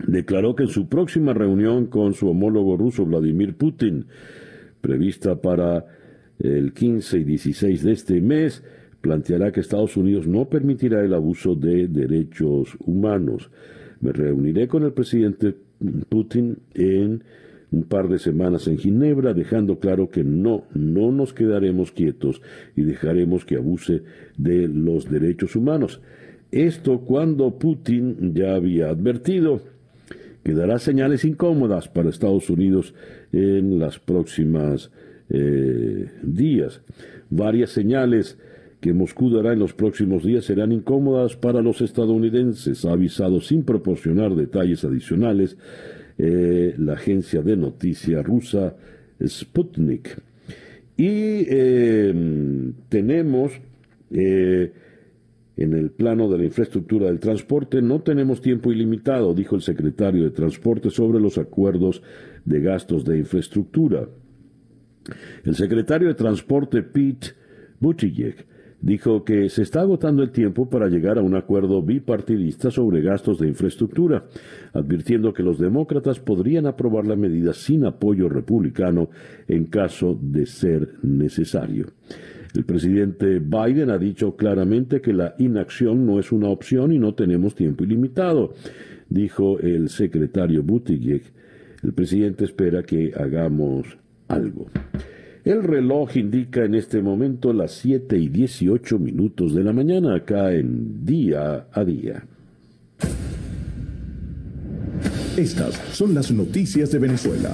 declaró 0.06 0.54
que 0.54 0.64
en 0.64 0.68
su 0.68 0.88
próxima 0.88 1.34
reunión 1.34 1.86
con 1.86 2.14
su 2.14 2.28
homólogo 2.28 2.76
ruso 2.76 3.04
Vladimir 3.04 3.54
Putin, 3.54 4.06
prevista 4.80 5.36
para 5.40 5.84
el 6.38 6.72
15 6.72 7.18
y 7.18 7.24
16 7.24 7.82
de 7.82 7.92
este 7.92 8.20
mes, 8.20 8.62
planteará 9.00 9.52
que 9.52 9.60
Estados 9.60 9.96
Unidos 9.96 10.26
no 10.26 10.48
permitirá 10.48 11.02
el 11.02 11.14
abuso 11.14 11.54
de 11.54 11.88
derechos 11.88 12.76
humanos. 12.84 13.50
Me 14.00 14.12
reuniré 14.12 14.68
con 14.68 14.82
el 14.84 14.92
presidente 14.92 15.54
Putin 16.08 16.58
en 16.74 17.22
un 17.72 17.84
par 17.84 18.08
de 18.08 18.18
semanas 18.18 18.66
en 18.66 18.78
Ginebra, 18.78 19.32
dejando 19.32 19.78
claro 19.78 20.08
que 20.08 20.24
no, 20.24 20.64
no 20.74 21.12
nos 21.12 21.32
quedaremos 21.32 21.92
quietos 21.92 22.42
y 22.76 22.82
dejaremos 22.82 23.44
que 23.44 23.56
abuse 23.56 24.02
de 24.36 24.66
los 24.68 25.08
derechos 25.08 25.54
humanos. 25.54 26.00
Esto 26.50 27.00
cuando 27.00 27.58
Putin 27.58 28.34
ya 28.34 28.54
había 28.54 28.88
advertido 28.88 29.60
que 30.42 30.52
dará 30.52 30.78
señales 30.78 31.24
incómodas 31.24 31.88
para 31.88 32.08
Estados 32.08 32.50
Unidos 32.50 32.94
en 33.32 33.78
las 33.78 33.98
próximas 33.98 34.90
eh, 35.28 36.10
días. 36.22 36.82
Varias 37.28 37.70
señales 37.70 38.38
que 38.80 38.94
Moscú 38.94 39.30
dará 39.30 39.52
en 39.52 39.58
los 39.58 39.74
próximos 39.74 40.24
días 40.24 40.46
serán 40.46 40.72
incómodas 40.72 41.36
para 41.36 41.60
los 41.60 41.80
estadounidenses, 41.82 42.84
ha 42.84 42.92
avisado 42.92 43.40
sin 43.40 43.62
proporcionar 43.62 44.34
detalles 44.34 44.84
adicionales 44.84 45.56
eh, 46.18 46.74
la 46.78 46.94
agencia 46.94 47.42
de 47.42 47.56
noticia 47.56 48.22
rusa 48.22 48.74
Sputnik. 49.22 50.18
Y 50.96 51.06
eh, 51.48 52.72
tenemos 52.88 53.52
eh, 54.10 54.72
en 55.56 55.74
el 55.74 55.90
plano 55.90 56.30
de 56.30 56.38
la 56.38 56.44
infraestructura 56.44 57.06
del 57.06 57.20
transporte, 57.20 57.82
no 57.82 58.00
tenemos 58.00 58.40
tiempo 58.40 58.72
ilimitado, 58.72 59.34
dijo 59.34 59.56
el 59.56 59.62
secretario 59.62 60.24
de 60.24 60.30
Transporte 60.30 60.90
sobre 60.90 61.20
los 61.20 61.36
acuerdos 61.36 62.02
de 62.44 62.60
gastos 62.60 63.04
de 63.04 63.18
infraestructura. 63.18 64.08
El 65.44 65.54
secretario 65.54 66.08
de 66.08 66.14
Transporte 66.14 66.82
Pete 66.82 67.28
Buttigieg 67.78 68.46
dijo 68.82 69.24
que 69.24 69.48
se 69.48 69.62
está 69.62 69.82
agotando 69.82 70.22
el 70.22 70.30
tiempo 70.30 70.68
para 70.68 70.88
llegar 70.88 71.18
a 71.18 71.22
un 71.22 71.34
acuerdo 71.34 71.82
bipartidista 71.82 72.70
sobre 72.70 73.02
gastos 73.02 73.38
de 73.38 73.48
infraestructura, 73.48 74.24
advirtiendo 74.72 75.32
que 75.32 75.42
los 75.42 75.58
demócratas 75.58 76.18
podrían 76.20 76.66
aprobar 76.66 77.06
la 77.06 77.16
medida 77.16 77.52
sin 77.52 77.84
apoyo 77.84 78.28
republicano 78.28 79.10
en 79.48 79.66
caso 79.66 80.18
de 80.20 80.46
ser 80.46 80.94
necesario. 81.02 81.86
El 82.54 82.64
presidente 82.64 83.38
Biden 83.38 83.90
ha 83.90 83.98
dicho 83.98 84.34
claramente 84.34 85.00
que 85.00 85.12
la 85.12 85.34
inacción 85.38 86.04
no 86.04 86.18
es 86.18 86.32
una 86.32 86.48
opción 86.48 86.92
y 86.92 86.98
no 86.98 87.14
tenemos 87.14 87.54
tiempo 87.54 87.84
ilimitado, 87.84 88.54
dijo 89.08 89.60
el 89.60 89.88
secretario 89.88 90.62
Buttigieg. 90.62 91.22
El 91.82 91.92
presidente 91.92 92.44
espera 92.44 92.82
que 92.82 93.12
hagamos 93.16 93.86
algo. 94.28 94.66
El 95.50 95.64
reloj 95.64 96.16
indica 96.16 96.64
en 96.64 96.76
este 96.76 97.02
momento 97.02 97.52
las 97.52 97.72
7 97.72 98.16
y 98.16 98.28
18 98.28 99.00
minutos 99.00 99.52
de 99.52 99.64
la 99.64 99.72
mañana 99.72 100.14
acá 100.14 100.52
en 100.52 101.04
día 101.04 101.66
a 101.72 101.84
día. 101.84 102.24
Estas 105.36 105.74
son 105.92 106.14
las 106.14 106.30
noticias 106.30 106.92
de 106.92 107.00
Venezuela. 107.00 107.50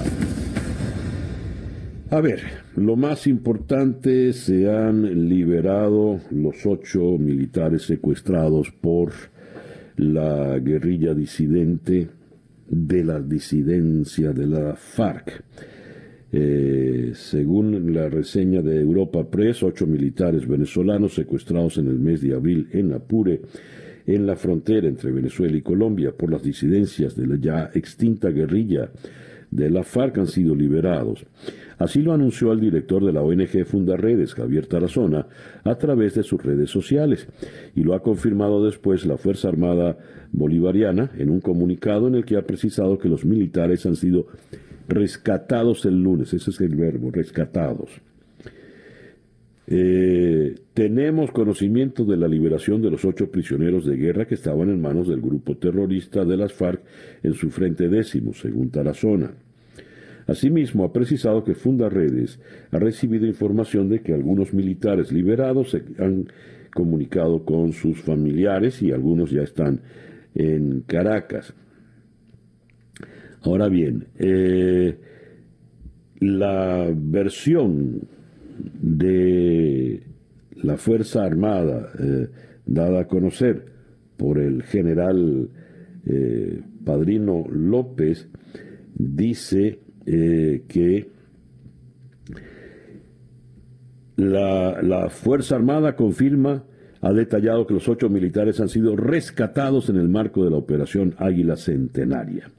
A 2.11 2.21
ver, 2.21 2.41
lo 2.75 2.95
más 2.95 3.25
importante, 3.25 4.31
se 4.31 4.69
han 4.71 5.27
liberado 5.27 6.19
los 6.29 6.67
ocho 6.67 7.17
militares 7.17 7.81
secuestrados 7.81 8.71
por 8.79 9.11
la 9.95 10.59
guerrilla 10.59 11.15
disidente 11.15 12.09
de 12.69 13.03
la 13.03 13.19
disidencia 13.19 14.33
de 14.33 14.45
la 14.45 14.75
FARC. 14.75 15.43
Eh, 16.31 17.11
según 17.13 17.93
la 17.93 18.09
reseña 18.09 18.61
de 18.61 18.81
Europa 18.81 19.29
Press, 19.29 19.63
ocho 19.63 19.87
militares 19.87 20.47
venezolanos 20.47 21.13
secuestrados 21.13 21.77
en 21.77 21.87
el 21.87 21.99
mes 21.99 22.21
de 22.21 22.33
abril 22.33 22.67
en 22.71 22.93
Apure, 22.93 23.41
en 24.05 24.25
la 24.25 24.35
frontera 24.35 24.87
entre 24.87 25.11
Venezuela 25.11 25.55
y 25.55 25.61
Colombia, 25.61 26.11
por 26.11 26.31
las 26.31 26.43
disidencias 26.43 27.15
de 27.15 27.27
la 27.27 27.35
ya 27.37 27.71
extinta 27.73 28.29
guerrilla 28.29 28.89
de 29.51 29.69
la 29.69 29.83
FARC 29.83 30.17
han 30.17 30.27
sido 30.27 30.55
liberados. 30.55 31.25
Así 31.77 32.01
lo 32.01 32.13
anunció 32.13 32.51
el 32.51 32.59
director 32.59 33.05
de 33.05 33.13
la 33.13 33.21
ONG 33.21 33.65
Fundaredes, 33.65 34.33
Javier 34.33 34.65
Tarazona, 34.65 35.27
a 35.63 35.75
través 35.75 36.15
de 36.15 36.23
sus 36.23 36.43
redes 36.43 36.69
sociales, 36.69 37.27
y 37.75 37.83
lo 37.83 37.93
ha 37.93 38.01
confirmado 38.01 38.65
después 38.65 39.05
la 39.05 39.17
Fuerza 39.17 39.47
Armada 39.47 39.97
Bolivariana 40.31 41.11
en 41.17 41.29
un 41.29 41.39
comunicado 41.39 42.07
en 42.07 42.15
el 42.15 42.25
que 42.25 42.35
ha 42.35 42.41
precisado 42.41 42.97
que 42.97 43.09
los 43.09 43.25
militares 43.25 43.85
han 43.85 43.95
sido 43.95 44.27
rescatados 44.87 45.85
el 45.85 46.01
lunes, 46.01 46.33
ese 46.33 46.51
es 46.51 46.61
el 46.61 46.75
verbo, 46.75 47.11
rescatados. 47.11 47.89
Eh, 49.69 50.55
tenemos 50.73 51.31
conocimiento 51.31 52.05
de 52.05 52.15
la 52.15 52.29
liberación 52.29 52.81
de 52.81 52.89
los 52.89 53.03
ocho 53.03 53.29
prisioneros 53.29 53.85
de 53.85 53.97
guerra 53.97 54.25
que 54.25 54.35
estaban 54.35 54.69
en 54.69 54.81
manos 54.81 55.09
del 55.09 55.19
grupo 55.19 55.57
terrorista 55.57 56.23
de 56.23 56.37
las 56.37 56.53
FARC 56.53 56.81
en 57.21 57.33
su 57.33 57.49
frente 57.49 57.89
décimo, 57.89 58.33
según 58.33 58.69
Tarazona. 58.69 59.33
Asimismo, 60.25 60.85
ha 60.85 60.93
precisado 60.93 61.43
que 61.43 61.53
Fundaredes 61.53 62.39
ha 62.71 62.79
recibido 62.79 63.25
información 63.25 63.89
de 63.89 64.01
que 64.01 64.13
algunos 64.13 64.53
militares 64.53 65.11
liberados 65.11 65.71
se 65.71 65.83
han 65.99 66.27
comunicado 66.73 67.43
con 67.43 67.73
sus 67.73 68.01
familiares 68.01 68.81
y 68.81 68.91
algunos 68.91 69.31
ya 69.31 69.41
están 69.41 69.81
en 70.35 70.81
Caracas. 70.81 71.53
Ahora 73.47 73.69
bien, 73.69 74.07
eh, 74.19 74.97
la 76.19 76.91
versión 76.93 78.01
de 78.81 80.03
la 80.61 80.75
Fuerza 80.75 81.23
Armada 81.23 81.93
eh, 81.97 82.27
dada 82.65 82.99
a 82.99 83.07
conocer 83.07 83.63
por 84.17 84.37
el 84.37 84.63
general 84.63 85.49
eh, 86.05 86.61
Padrino 86.83 87.45
López 87.49 88.27
dice 88.93 89.79
que 90.05 91.09
la, 94.17 94.81
la 94.81 95.09
Fuerza 95.09 95.55
Armada 95.55 95.95
confirma 95.95 96.65
ha 96.99 97.13
detallado 97.13 97.65
que 97.65 97.75
los 97.75 97.87
ocho 97.87 98.09
militares 98.09 98.59
han 98.59 98.67
sido 98.67 98.97
rescatados 98.97 99.87
en 99.89 99.95
el 99.95 100.09
marco 100.09 100.43
de 100.43 100.49
la 100.49 100.57
Operación 100.57 101.15
Águila 101.17 101.55
Centenaria 101.55 102.49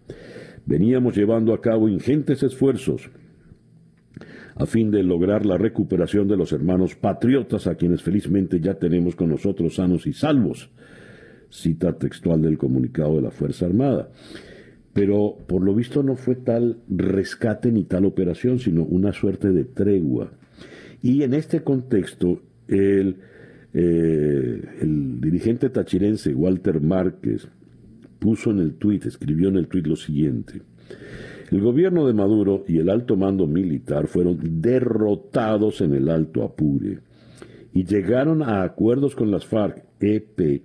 veníamos 0.69 1.17
llevando 1.17 1.55
a 1.55 1.61
cabo 1.63 1.89
ingentes 1.89 2.43
esfuerzos 2.43 3.11
a 4.55 4.67
fin 4.67 4.91
de 4.91 5.03
lograr 5.03 5.47
la 5.47 5.57
recuperación 5.57 6.29
de 6.29 6.37
los 6.37 6.53
hermanos 6.53 6.95
patriotas 6.97 7.67
a 7.67 7.77
quienes 7.77 8.03
felizmente 8.03 8.61
ya 8.61 8.75
tenemos 8.75 9.15
con 9.15 9.31
nosotros 9.31 9.77
sanos 9.77 10.07
y 10.07 10.13
salvos. 10.13 10.69
Cita 11.49 11.97
textual 11.97 12.43
del 12.43 12.59
comunicado 12.59 13.17
de 13.17 13.23
la 13.23 13.31
Fuerza 13.31 13.67
Armada. 13.67 14.11
Pero 14.93 15.39
por 15.47 15.63
lo 15.63 15.75
visto 15.75 16.03
no 16.03 16.17
fue 16.17 16.35
tal 16.35 16.79
rescate 16.89 17.71
ni 17.71 17.85
tal 17.85 18.05
operación, 18.05 18.59
sino 18.59 18.83
una 18.83 19.13
suerte 19.13 19.53
de 19.53 19.65
tregua. 19.65 20.33
Y 21.03 21.23
en 21.23 21.35
este 21.35 21.63
contexto, 21.63 22.43
el, 22.67 23.19
eh, 23.73 24.61
el 24.81 25.21
dirigente 25.21 25.71
tachirense 25.71 26.35
Walter 26.35 26.81
Márquez, 26.81 27.49
puso 28.19 28.51
en 28.51 28.59
el 28.59 28.75
tuit, 28.75 29.07
escribió 29.07 29.49
en 29.49 29.57
el 29.57 29.69
tuit 29.69 29.87
lo 29.87 29.97
siguiente. 29.97 30.63
El 31.51 31.61
gobierno 31.61 32.07
de 32.07 32.13
Maduro 32.13 32.65
y 32.69 32.79
el 32.79 32.91
alto 32.91 33.17
mando 33.17 33.47
militar 33.47 34.07
fueron 34.07 34.39
derrotados 34.61 35.81
en 35.81 35.95
el 35.95 36.11
Alto 36.11 36.43
Apure 36.43 36.99
y 37.73 37.85
llegaron 37.85 38.43
a 38.43 38.63
acuerdos 38.63 39.15
con 39.15 39.31
las 39.31 39.47
FARC-EP 39.47 40.63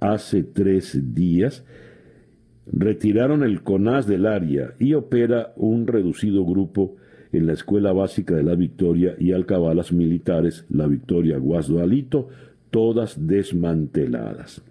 hace 0.00 0.42
tres 0.42 1.14
días, 1.14 1.64
retiraron 2.66 3.42
el 3.42 3.62
CONAS 3.62 4.06
del 4.06 4.26
área 4.26 4.74
y 4.78 4.94
opera 4.94 5.52
un 5.56 5.86
reducido 5.86 6.44
grupo 6.44 6.96
en 7.32 7.46
la 7.46 7.52
Escuela 7.52 7.92
Básica 7.92 8.34
de 8.34 8.42
la 8.42 8.54
Victoria 8.54 9.14
y 9.18 9.32
alcabalas 9.32 9.92
militares 9.92 10.64
La 10.70 10.86
Victoria 10.86 11.38
Guasdo 11.38 11.80
Alito, 11.80 12.28
todas 12.70 13.26
desmanteladas. 13.26 14.62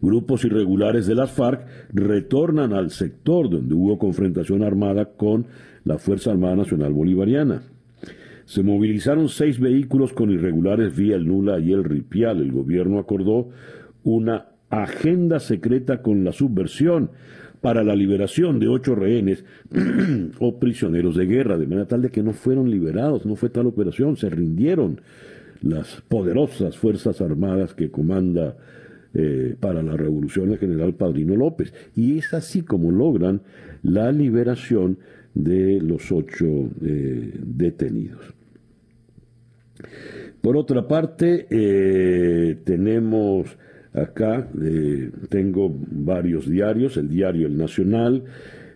Grupos 0.00 0.44
irregulares 0.44 1.06
de 1.06 1.14
las 1.14 1.32
FARC 1.32 1.66
retornan 1.92 2.72
al 2.72 2.90
sector 2.90 3.50
donde 3.50 3.74
hubo 3.74 3.98
confrontación 3.98 4.62
armada 4.62 5.06
con 5.06 5.46
la 5.84 5.98
Fuerza 5.98 6.30
Armada 6.30 6.56
Nacional 6.56 6.92
Bolivariana. 6.92 7.62
Se 8.44 8.62
movilizaron 8.62 9.28
seis 9.28 9.58
vehículos 9.58 10.12
con 10.12 10.30
irregulares 10.30 10.96
vía 10.96 11.16
el 11.16 11.26
Nula 11.26 11.58
y 11.58 11.72
el 11.72 11.84
Ripial. 11.84 12.40
El 12.40 12.52
gobierno 12.52 12.98
acordó 12.98 13.50
una 14.04 14.46
agenda 14.70 15.40
secreta 15.40 16.00
con 16.00 16.24
la 16.24 16.32
subversión 16.32 17.10
para 17.60 17.82
la 17.82 17.96
liberación 17.96 18.60
de 18.60 18.68
ocho 18.68 18.94
rehenes 18.94 19.44
o 20.38 20.58
prisioneros 20.58 21.16
de 21.16 21.26
guerra, 21.26 21.58
de 21.58 21.66
manera 21.66 21.88
tal 21.88 22.02
de 22.02 22.10
que 22.10 22.22
no 22.22 22.32
fueron 22.32 22.70
liberados, 22.70 23.26
no 23.26 23.34
fue 23.36 23.50
tal 23.50 23.66
operación, 23.66 24.16
se 24.16 24.30
rindieron 24.30 25.00
las 25.60 26.00
poderosas 26.08 26.76
Fuerzas 26.76 27.20
Armadas 27.20 27.74
que 27.74 27.90
comanda 27.90 28.56
eh, 29.14 29.56
para 29.58 29.82
la 29.82 29.96
revolución 29.96 30.50
del 30.50 30.58
general 30.58 30.94
Padrino 30.94 31.34
López. 31.34 31.72
Y 31.96 32.18
es 32.18 32.34
así 32.34 32.60
como 32.60 32.90
logran 32.90 33.40
la 33.82 34.12
liberación 34.12 34.98
de 35.34 35.80
los 35.80 36.12
ocho 36.12 36.68
eh, 36.84 37.32
detenidos. 37.42 38.34
Por 40.42 40.58
otra 40.58 40.86
parte, 40.86 41.46
eh, 41.48 42.58
tenemos 42.64 43.56
acá, 43.94 44.46
tengo 45.30 45.74
varios 45.90 46.48
diarios, 46.48 46.98
el 46.98 47.08
diario 47.08 47.46
El 47.46 47.56
Nacional, 47.56 48.24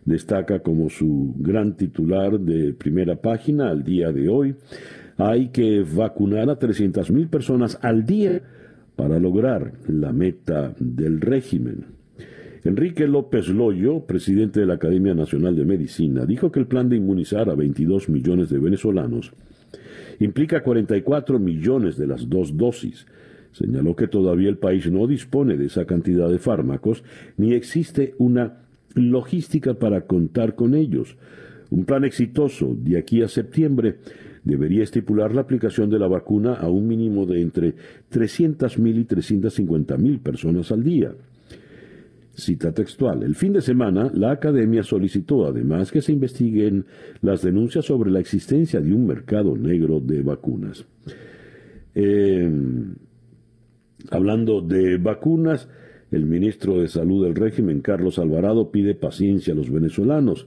destaca 0.06 0.60
como 0.60 0.88
su 0.88 1.34
gran 1.38 1.76
titular 1.76 2.40
de 2.40 2.72
primera 2.72 3.16
página 3.16 3.68
al 3.68 3.84
día 3.84 4.12
de 4.12 4.28
hoy. 4.28 4.56
Hay 5.18 5.48
que 5.48 5.84
vacunar 5.84 6.48
a 6.48 6.58
300.000 6.58 7.28
personas 7.28 7.78
al 7.82 8.06
día 8.06 8.40
para 8.96 9.18
lograr 9.18 9.72
la 9.88 10.12
meta 10.12 10.74
del 10.78 11.20
régimen. 11.20 11.86
Enrique 12.64 13.08
López 13.08 13.48
Loyo, 13.48 14.06
presidente 14.06 14.60
de 14.60 14.66
la 14.66 14.74
Academia 14.74 15.14
Nacional 15.14 15.56
de 15.56 15.64
Medicina, 15.64 16.24
dijo 16.26 16.52
que 16.52 16.60
el 16.60 16.66
plan 16.66 16.88
de 16.88 16.96
inmunizar 16.96 17.50
a 17.50 17.56
22 17.56 18.08
millones 18.08 18.50
de 18.50 18.58
venezolanos 18.58 19.32
implica 20.20 20.62
44 20.62 21.40
millones 21.40 21.96
de 21.96 22.06
las 22.06 22.28
dos 22.28 22.56
dosis. 22.56 23.06
Señaló 23.50 23.96
que 23.96 24.06
todavía 24.06 24.48
el 24.48 24.58
país 24.58 24.90
no 24.90 25.06
dispone 25.06 25.56
de 25.56 25.66
esa 25.66 25.84
cantidad 25.84 26.30
de 26.30 26.38
fármacos 26.38 27.02
ni 27.36 27.52
existe 27.52 28.14
una 28.18 28.58
logística 28.94 29.74
para 29.74 30.02
contar 30.02 30.54
con 30.54 30.74
ellos. 30.74 31.16
Un 31.70 31.84
plan 31.84 32.04
exitoso 32.04 32.76
de 32.78 32.98
aquí 32.98 33.22
a 33.22 33.28
septiembre 33.28 33.96
debería 34.44 34.82
estipular 34.82 35.34
la 35.34 35.42
aplicación 35.42 35.90
de 35.90 35.98
la 35.98 36.08
vacuna 36.08 36.54
a 36.54 36.68
un 36.68 36.86
mínimo 36.88 37.26
de 37.26 37.40
entre 37.40 37.74
300.000 38.10 39.00
y 39.00 39.04
350.000 39.04 40.20
personas 40.20 40.72
al 40.72 40.82
día. 40.82 41.12
Cita 42.34 42.72
textual. 42.72 43.22
El 43.22 43.34
fin 43.34 43.52
de 43.52 43.60
semana, 43.60 44.10
la 44.14 44.32
Academia 44.32 44.82
solicitó 44.82 45.46
además 45.46 45.92
que 45.92 46.00
se 46.00 46.12
investiguen 46.12 46.86
las 47.20 47.42
denuncias 47.42 47.84
sobre 47.84 48.10
la 48.10 48.20
existencia 48.20 48.80
de 48.80 48.94
un 48.94 49.06
mercado 49.06 49.56
negro 49.56 50.00
de 50.00 50.22
vacunas. 50.22 50.84
Em, 51.94 52.94
hablando 54.10 54.62
de 54.62 54.96
vacunas, 54.96 55.68
el 56.10 56.24
ministro 56.24 56.80
de 56.80 56.88
Salud 56.88 57.24
del 57.24 57.34
régimen, 57.34 57.80
Carlos 57.80 58.18
Alvarado, 58.18 58.70
pide 58.70 58.94
paciencia 58.94 59.52
a 59.52 59.56
los 59.56 59.70
venezolanos. 59.70 60.46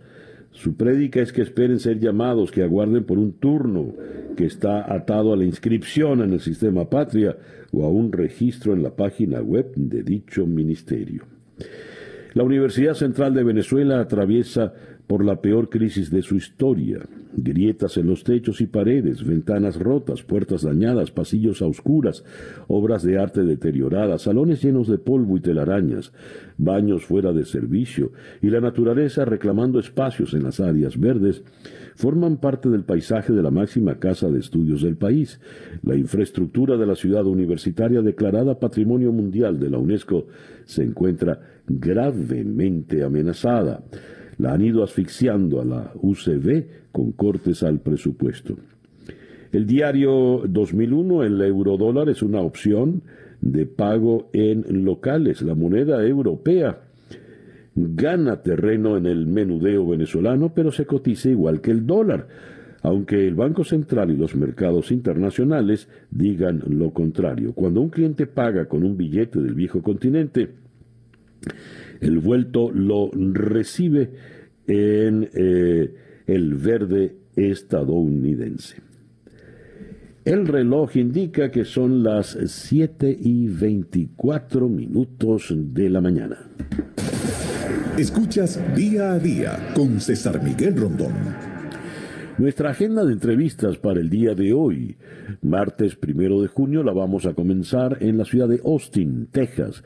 Su 0.55 0.75
prédica 0.75 1.21
es 1.21 1.33
que 1.33 1.41
esperen 1.41 1.79
ser 1.79 1.99
llamados, 1.99 2.49
que 2.49 2.63
aguarden 2.63 3.03
por 3.03 3.19
un 3.19 3.33
turno 3.33 3.93
que 4.37 4.45
está 4.45 4.91
atado 4.91 5.33
a 5.33 5.37
la 5.37 5.43
inscripción 5.43 6.21
en 6.21 6.31
el 6.31 6.39
sistema 6.39 6.89
patria 6.89 7.37
o 7.73 7.83
a 7.83 7.89
un 7.89 8.11
registro 8.11 8.73
en 8.73 8.81
la 8.81 8.95
página 8.95 9.41
web 9.41 9.73
de 9.75 10.01
dicho 10.01 10.47
ministerio. 10.47 11.25
La 12.33 12.43
Universidad 12.43 12.93
Central 12.93 13.33
de 13.33 13.43
Venezuela 13.43 13.99
atraviesa 13.99 14.73
por 15.07 15.23
la 15.23 15.41
peor 15.41 15.69
crisis 15.69 16.09
de 16.09 16.21
su 16.21 16.35
historia. 16.35 16.99
Grietas 17.37 17.97
en 17.97 18.07
los 18.07 18.23
techos 18.23 18.61
y 18.61 18.65
paredes, 18.65 19.25
ventanas 19.25 19.77
rotas, 19.77 20.23
puertas 20.23 20.63
dañadas, 20.63 21.11
pasillos 21.11 21.61
a 21.61 21.65
oscuras, 21.65 22.23
obras 22.67 23.03
de 23.03 23.17
arte 23.17 23.43
deterioradas, 23.43 24.23
salones 24.23 24.63
llenos 24.63 24.87
de 24.87 24.97
polvo 24.97 25.37
y 25.37 25.41
telarañas, 25.41 26.13
baños 26.57 27.05
fuera 27.05 27.33
de 27.33 27.45
servicio 27.45 28.11
y 28.41 28.49
la 28.49 28.61
naturaleza 28.61 29.25
reclamando 29.25 29.79
espacios 29.79 30.33
en 30.33 30.43
las 30.43 30.59
áreas 30.59 30.97
verdes, 30.97 31.43
forman 31.95 32.37
parte 32.37 32.69
del 32.69 32.83
paisaje 32.83 33.33
de 33.33 33.43
la 33.43 33.51
máxima 33.51 33.99
casa 33.99 34.29
de 34.29 34.39
estudios 34.39 34.81
del 34.81 34.97
país. 34.97 35.39
La 35.83 35.95
infraestructura 35.95 36.77
de 36.77 36.85
la 36.85 36.95
ciudad 36.95 37.25
universitaria 37.25 38.01
declarada 38.01 38.59
Patrimonio 38.59 39.11
Mundial 39.11 39.59
de 39.59 39.69
la 39.69 39.77
UNESCO 39.77 40.27
se 40.65 40.83
encuentra 40.83 41.39
gravemente 41.67 43.03
amenazada 43.03 43.83
la 44.37 44.53
han 44.53 44.61
ido 44.61 44.83
asfixiando 44.83 45.61
a 45.61 45.65
la 45.65 45.91
UCB 45.95 46.91
con 46.91 47.11
cortes 47.11 47.63
al 47.63 47.79
presupuesto. 47.79 48.55
El 49.51 49.65
diario 49.65 50.43
2001, 50.47 51.23
el 51.23 51.41
eurodólar 51.41 52.09
es 52.09 52.21
una 52.21 52.41
opción 52.41 53.03
de 53.41 53.65
pago 53.65 54.29
en 54.33 54.83
locales. 54.83 55.41
La 55.41 55.55
moneda 55.55 56.05
europea 56.05 56.81
gana 57.75 58.41
terreno 58.41 58.97
en 58.97 59.05
el 59.05 59.27
menudeo 59.27 59.87
venezolano, 59.87 60.53
pero 60.53 60.71
se 60.71 60.85
cotiza 60.85 61.29
igual 61.29 61.61
que 61.61 61.71
el 61.71 61.85
dólar, 61.85 62.27
aunque 62.81 63.27
el 63.27 63.35
Banco 63.35 63.63
Central 63.63 64.11
y 64.11 64.15
los 64.15 64.35
mercados 64.35 64.91
internacionales 64.91 65.89
digan 66.09 66.63
lo 66.67 66.91
contrario. 66.91 67.53
Cuando 67.53 67.81
un 67.81 67.89
cliente 67.89 68.27
paga 68.27 68.65
con 68.65 68.83
un 68.83 68.97
billete 68.97 69.41
del 69.41 69.53
viejo 69.53 69.81
continente, 69.81 70.49
el 72.01 72.19
vuelto 72.19 72.71
lo 72.71 73.09
recibe 73.13 74.11
en 74.67 75.29
eh, 75.33 75.93
el 76.27 76.55
verde 76.55 77.15
estadounidense. 77.35 78.77
El 80.25 80.47
reloj 80.47 80.95
indica 80.95 81.51
que 81.51 81.65
son 81.65 82.03
las 82.03 82.35
7 82.45 83.15
y 83.21 83.47
24 83.47 84.67
minutos 84.67 85.53
de 85.55 85.89
la 85.89 86.01
mañana. 86.01 86.49
Escuchas 87.97 88.59
día 88.75 89.13
a 89.13 89.19
día 89.19 89.71
con 89.75 90.01
César 90.01 90.43
Miguel 90.43 90.75
Rondón. 90.77 91.13
Nuestra 92.37 92.71
agenda 92.71 93.05
de 93.05 93.13
entrevistas 93.13 93.77
para 93.77 94.01
el 94.01 94.09
día 94.09 94.35
de 94.35 94.51
hoy, 94.51 94.97
martes 95.41 95.95
primero 95.95 96.41
de 96.41 96.49
junio, 96.49 96.83
la 96.83 96.91
vamos 96.91 97.25
a 97.25 97.33
comenzar 97.33 97.99
en 98.01 98.17
la 98.17 98.25
ciudad 98.25 98.49
de 98.49 98.59
Austin, 98.65 99.29
Texas, 99.31 99.83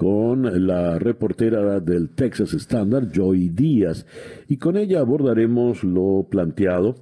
con 0.00 0.66
la 0.66 0.98
reportera 0.98 1.78
del 1.78 2.08
Texas 2.08 2.54
Standard, 2.54 3.12
Joy 3.12 3.50
Díaz, 3.50 4.06
y 4.48 4.56
con 4.56 4.78
ella 4.78 5.00
abordaremos 5.00 5.84
lo 5.84 6.26
planteado 6.30 6.94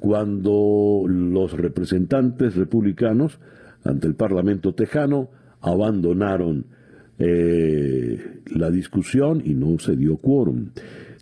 cuando 0.00 1.04
los 1.06 1.52
representantes 1.52 2.56
republicanos 2.56 3.38
ante 3.84 4.08
el 4.08 4.16
Parlamento 4.16 4.74
tejano 4.74 5.28
abandonaron 5.60 6.66
eh, 7.20 8.40
la 8.46 8.72
discusión 8.72 9.40
y 9.44 9.54
no 9.54 9.78
se 9.78 9.94
dio 9.94 10.16
quórum. 10.16 10.70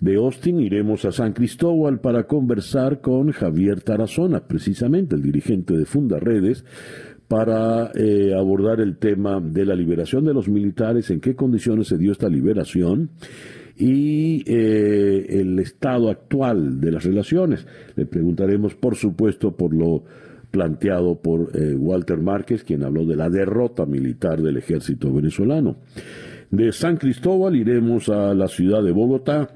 De 0.00 0.16
Austin 0.16 0.58
iremos 0.60 1.04
a 1.04 1.12
San 1.12 1.34
Cristóbal 1.34 2.00
para 2.00 2.26
conversar 2.26 3.02
con 3.02 3.30
Javier 3.30 3.82
Tarazona, 3.82 4.46
precisamente 4.46 5.16
el 5.16 5.22
dirigente 5.22 5.76
de 5.76 5.84
Fundaredes, 5.84 6.64
para 7.34 7.90
eh, 7.96 8.32
abordar 8.32 8.78
el 8.78 8.96
tema 8.96 9.40
de 9.40 9.64
la 9.64 9.74
liberación 9.74 10.24
de 10.24 10.32
los 10.32 10.48
militares, 10.48 11.10
en 11.10 11.18
qué 11.18 11.34
condiciones 11.34 11.88
se 11.88 11.98
dio 11.98 12.12
esta 12.12 12.28
liberación 12.28 13.10
y 13.76 14.44
eh, 14.46 15.40
el 15.40 15.58
estado 15.58 16.10
actual 16.10 16.80
de 16.80 16.92
las 16.92 17.02
relaciones. 17.02 17.66
Le 17.96 18.06
preguntaremos, 18.06 18.76
por 18.76 18.94
supuesto, 18.94 19.50
por 19.50 19.74
lo 19.74 20.04
planteado 20.52 21.16
por 21.16 21.50
eh, 21.56 21.74
Walter 21.74 22.18
Márquez, 22.18 22.62
quien 22.62 22.84
habló 22.84 23.04
de 23.04 23.16
la 23.16 23.28
derrota 23.28 23.84
militar 23.84 24.40
del 24.40 24.58
ejército 24.58 25.12
venezolano. 25.12 25.78
De 26.52 26.70
San 26.70 26.98
Cristóbal 26.98 27.56
iremos 27.56 28.10
a 28.10 28.32
la 28.32 28.46
ciudad 28.46 28.84
de 28.84 28.92
Bogotá 28.92 29.48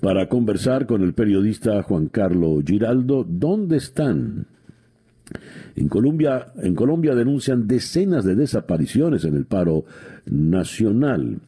para 0.00 0.28
conversar 0.28 0.84
con 0.84 1.00
el 1.00 1.14
periodista 1.14 1.82
Juan 1.84 2.08
Carlos 2.08 2.64
Giraldo. 2.66 3.24
¿Dónde 3.26 3.78
están 3.78 4.57
en 5.76 5.88
Colombia, 5.88 6.52
en 6.62 6.74
Colombia 6.74 7.14
denuncian 7.14 7.66
decenas 7.66 8.24
de 8.24 8.34
desapariciones 8.34 9.24
en 9.24 9.36
el 9.36 9.44
paro 9.44 9.84
nacional. 10.26 11.38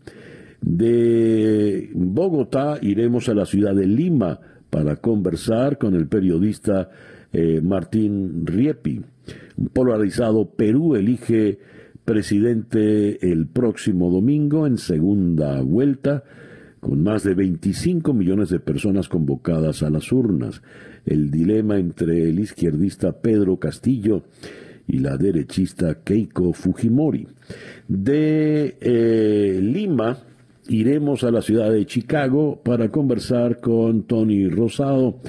De 0.60 1.90
Bogotá 1.94 2.78
iremos 2.82 3.28
a 3.28 3.34
la 3.34 3.46
ciudad 3.46 3.74
de 3.74 3.86
Lima 3.86 4.38
para 4.68 4.96
conversar 4.96 5.78
con 5.78 5.94
el 5.94 6.06
periodista 6.06 6.90
eh, 7.32 7.60
Martín 7.62 8.46
Riepi. 8.46 9.00
Un 9.56 9.68
polarizado 9.68 10.50
Perú 10.50 10.94
elige 10.94 11.58
presidente 12.04 13.30
el 13.30 13.46
próximo 13.46 14.10
domingo 14.10 14.66
en 14.66 14.78
segunda 14.78 15.60
vuelta 15.60 16.24
con 16.80 17.02
más 17.02 17.22
de 17.22 17.34
25 17.34 18.12
millones 18.14 18.48
de 18.48 18.58
personas 18.58 19.08
convocadas 19.08 19.82
a 19.82 19.90
las 19.90 20.10
urnas 20.12 20.62
el 21.06 21.30
dilema 21.30 21.78
entre 21.78 22.28
el 22.28 22.38
izquierdista 22.38 23.12
Pedro 23.12 23.58
Castillo 23.58 24.22
y 24.86 24.98
la 24.98 25.16
derechista 25.16 26.02
Keiko 26.02 26.52
Fujimori. 26.52 27.26
De 27.88 28.76
eh, 28.80 29.60
Lima 29.62 30.18
iremos 30.68 31.24
a 31.24 31.30
la 31.30 31.42
ciudad 31.42 31.70
de 31.70 31.86
Chicago 31.86 32.60
para 32.62 32.88
conversar 32.88 33.60
con 33.60 34.04
Tony 34.04 34.48
Rosado, 34.48 35.20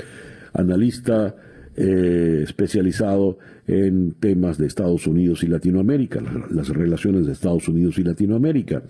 analista 0.54 1.36
eh, 1.76 2.42
especializado 2.44 3.38
en 3.68 4.14
temas 4.14 4.58
de 4.58 4.68
Estados 4.68 5.08
Unidos 5.08 5.44
y 5.44 5.48
Latinoamérica, 5.48 6.22
las 6.50 6.70
relaciones 6.70 7.26
de 7.26 7.32
Estados 7.32 7.68
Unidos 7.70 7.98
y 7.98 8.04
Latinoamérica. 8.04 8.84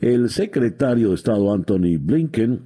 El 0.00 0.30
secretario 0.30 1.08
de 1.08 1.16
Estado 1.16 1.52
Anthony 1.52 1.98
Blinken 1.98 2.60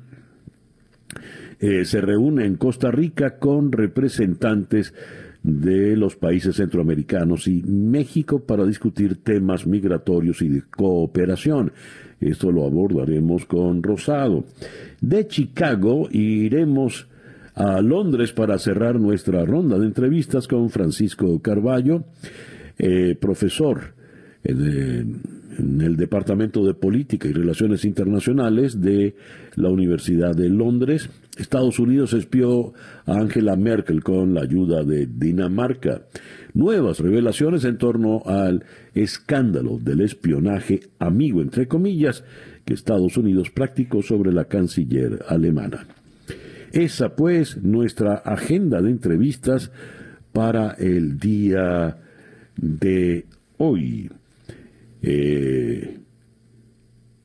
eh, 1.60 1.84
se 1.84 2.00
reúne 2.00 2.46
en 2.46 2.56
Costa 2.56 2.90
Rica 2.90 3.38
con 3.38 3.72
representantes 3.72 4.94
de 5.42 5.96
los 5.96 6.16
países 6.16 6.56
centroamericanos 6.56 7.46
y 7.48 7.62
México 7.62 8.40
para 8.40 8.64
discutir 8.64 9.22
temas 9.22 9.66
migratorios 9.66 10.40
y 10.42 10.48
de 10.48 10.62
cooperación. 10.62 11.72
Esto 12.20 12.50
lo 12.50 12.64
abordaremos 12.64 13.44
con 13.44 13.82
Rosado. 13.82 14.44
De 15.00 15.26
Chicago 15.26 16.08
iremos 16.10 17.06
a 17.54 17.80
Londres 17.82 18.32
para 18.32 18.58
cerrar 18.58 18.98
nuestra 18.98 19.44
ronda 19.44 19.78
de 19.78 19.86
entrevistas 19.86 20.48
con 20.48 20.70
Francisco 20.70 21.40
Carballo, 21.40 22.04
eh, 22.78 23.16
profesor 23.20 23.94
en 24.42 25.20
en 25.58 25.80
el 25.80 25.96
Departamento 25.96 26.64
de 26.64 26.74
Política 26.74 27.28
y 27.28 27.32
Relaciones 27.32 27.84
Internacionales 27.84 28.80
de 28.80 29.14
la 29.56 29.70
Universidad 29.70 30.34
de 30.34 30.48
Londres. 30.48 31.08
Estados 31.36 31.78
Unidos 31.78 32.12
espió 32.12 32.72
a 33.06 33.18
Angela 33.18 33.56
Merkel 33.56 34.02
con 34.02 34.34
la 34.34 34.42
ayuda 34.42 34.84
de 34.84 35.06
Dinamarca. 35.06 36.02
Nuevas 36.52 37.00
revelaciones 37.00 37.64
en 37.64 37.78
torno 37.78 38.22
al 38.26 38.64
escándalo 38.94 39.78
del 39.78 40.00
espionaje 40.00 40.80
amigo, 40.98 41.42
entre 41.42 41.66
comillas, 41.66 42.24
que 42.64 42.74
Estados 42.74 43.16
Unidos 43.16 43.50
practicó 43.50 44.02
sobre 44.02 44.32
la 44.32 44.44
canciller 44.44 45.24
alemana. 45.28 45.86
Esa 46.72 47.14
pues 47.14 47.62
nuestra 47.62 48.14
agenda 48.14 48.82
de 48.82 48.90
entrevistas 48.90 49.70
para 50.32 50.72
el 50.72 51.18
día 51.18 51.98
de 52.56 53.26
hoy. 53.58 54.10
Eh, 55.06 55.98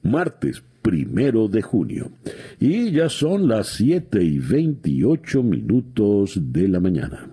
martes 0.04 0.62
primero 0.82 1.48
de 1.48 1.62
junio. 1.62 2.12
Y 2.60 2.92
ya 2.92 3.10
son 3.10 3.48
las 3.48 3.68
7 3.70 4.24
y 4.24 4.40
28 4.40 5.44
minutos 5.44 6.40
de 6.52 6.68
la 6.68 6.80
mañana. 6.80 7.30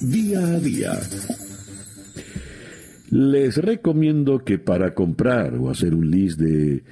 Día 0.00 0.40
a 0.40 0.60
día. 0.60 0.92
Les 3.10 3.56
recomiendo 3.56 4.44
que 4.44 4.58
para 4.58 4.94
comprar 4.94 5.54
o 5.56 5.70
hacer 5.70 5.94
un 5.94 6.10
list 6.10 6.38
de 6.38 6.82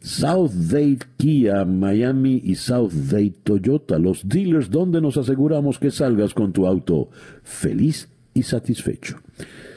Southgate 0.00 1.06
Kia, 1.16 1.64
Miami 1.64 2.40
y 2.42 2.56
Southgate 2.56 3.34
Toyota, 3.44 3.98
los 3.98 4.26
dealers 4.28 4.68
donde 4.68 5.00
nos 5.00 5.16
aseguramos 5.16 5.78
que 5.78 5.90
salgas 5.90 6.34
con 6.34 6.52
tu 6.52 6.66
auto 6.66 7.10
feliz 7.44 8.08
y 8.34 8.42
satisfecho. 8.42 9.18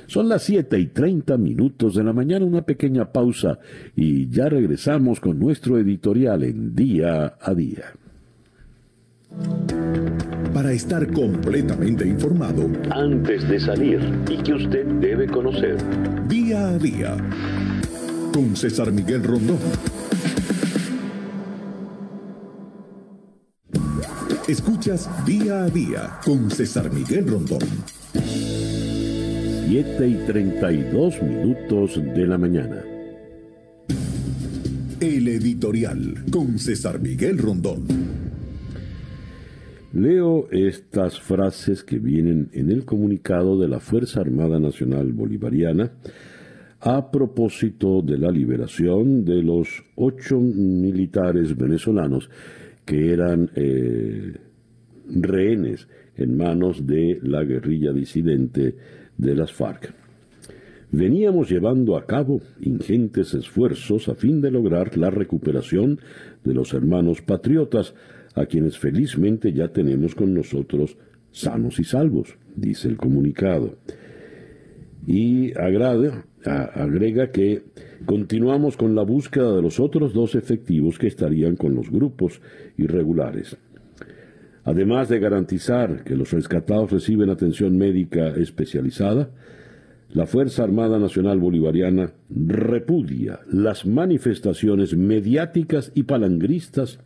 Son 0.08 0.30
las 0.30 0.44
7 0.44 0.80
y 0.80 0.88
30 0.88 1.38
minutos 1.38 1.96
de 1.96 2.04
la 2.04 2.14
mañana, 2.14 2.46
una 2.46 2.62
pequeña 2.62 3.12
pausa 3.12 3.60
y 3.96 4.30
ya 4.30 4.50
regresamos 4.50 5.20
con 5.20 5.40
nuestro 5.40 5.78
editorial 5.78 6.44
en 6.44 6.76
día 6.76 7.38
a 7.40 7.54
día. 7.54 7.94
Para 10.54 10.72
estar 10.72 11.12
completamente 11.12 12.08
informado, 12.08 12.70
antes 12.92 13.48
de 13.50 13.60
salir 13.60 14.00
y 14.30 14.38
que 14.38 14.54
usted 14.54 14.86
debe 14.86 15.28
conocer, 15.28 15.78
día 16.30 16.70
a 16.70 16.78
día, 16.78 17.18
con 18.34 18.56
César 18.56 18.92
Miguel 18.92 19.24
Rondón. 19.24 19.60
Escuchas 24.48 25.10
día 25.26 25.64
a 25.64 25.70
día 25.70 26.20
con 26.24 26.52
César 26.52 26.92
Miguel 26.94 27.28
Rondón. 27.28 27.60
7 29.68 30.08
y 30.08 30.14
32 30.28 31.24
minutos 31.24 32.00
de 32.00 32.28
la 32.28 32.38
mañana. 32.38 32.84
El 35.02 35.28
editorial 35.28 36.24
con 36.32 36.60
César 36.60 37.02
Miguel 37.02 37.40
Rondón. 37.40 37.84
Leo 39.92 40.48
estas 40.52 41.20
frases 41.20 41.84
que 41.84 41.98
vienen 41.98 42.50
en 42.54 42.70
el 42.70 42.86
comunicado 42.86 43.58
de 43.60 43.68
la 43.68 43.80
Fuerza 43.80 44.22
Armada 44.22 44.60
Nacional 44.60 45.12
Bolivariana 45.14 45.94
a 46.82 47.10
propósito 47.10 48.04
de 48.04 48.20
la 48.20 48.30
liberación 48.30 49.26
de 49.26 49.42
los 49.42 49.84
ocho 49.96 50.40
militares 50.40 51.58
venezolanos 51.58 52.30
que 52.86 53.12
eran 53.12 53.50
eh, 53.56 54.32
rehenes 55.10 55.88
en 56.18 56.38
manos 56.38 56.86
de 56.86 57.20
la 57.24 57.44
guerrilla 57.44 57.92
disidente 57.92 58.76
de 59.18 59.36
las 59.36 59.54
FARC. 59.54 59.94
Veníamos 60.92 61.50
llevando 61.50 61.98
a 61.98 62.06
cabo 62.06 62.42
ingentes 62.62 63.34
esfuerzos 63.34 64.08
a 64.08 64.16
fin 64.16 64.40
de 64.42 64.52
lograr 64.52 64.98
la 64.98 65.10
recuperación 65.10 66.00
de 66.44 66.54
los 66.54 66.74
hermanos 66.74 67.22
patriotas, 67.22 67.94
a 68.36 68.46
quienes 68.46 68.78
felizmente 68.78 69.54
ya 69.54 69.70
tenemos 69.70 70.14
con 70.14 70.34
nosotros 70.34 70.98
sanos 71.32 71.80
y 71.80 71.84
salvos, 71.84 72.38
dice 72.56 72.88
el 72.88 72.98
comunicado. 72.98 73.78
Y 75.08 75.54
agrega 75.58 77.32
que 77.32 77.64
continuamos 78.06 78.78
con 78.78 78.96
la 78.96 79.04
búsqueda 79.04 79.56
de 79.56 79.62
los 79.62 79.80
otros 79.80 80.14
dos 80.14 80.36
efectivos 80.36 80.98
que 80.98 81.08
estarían 81.08 81.56
con 81.56 81.76
los 81.76 81.90
grupos 81.90 82.42
irregulares. 82.78 83.58
Además 84.66 85.10
de 85.10 85.20
garantizar 85.20 86.04
que 86.04 86.16
los 86.16 86.32
rescatados 86.32 86.92
reciben 86.92 87.30
atención 87.30 87.78
médica 87.78 88.30
especializada, 88.30 89.30
la 90.12 90.26
Fuerza 90.26 90.64
Armada 90.64 90.98
Nacional 90.98 91.40
Bolivariana 91.40 92.14
repudia 92.30 93.42
las 93.52 93.86
manifestaciones 93.86 94.96
mediáticas 94.96 95.92
y 95.94 96.04
palangristas 96.04 97.00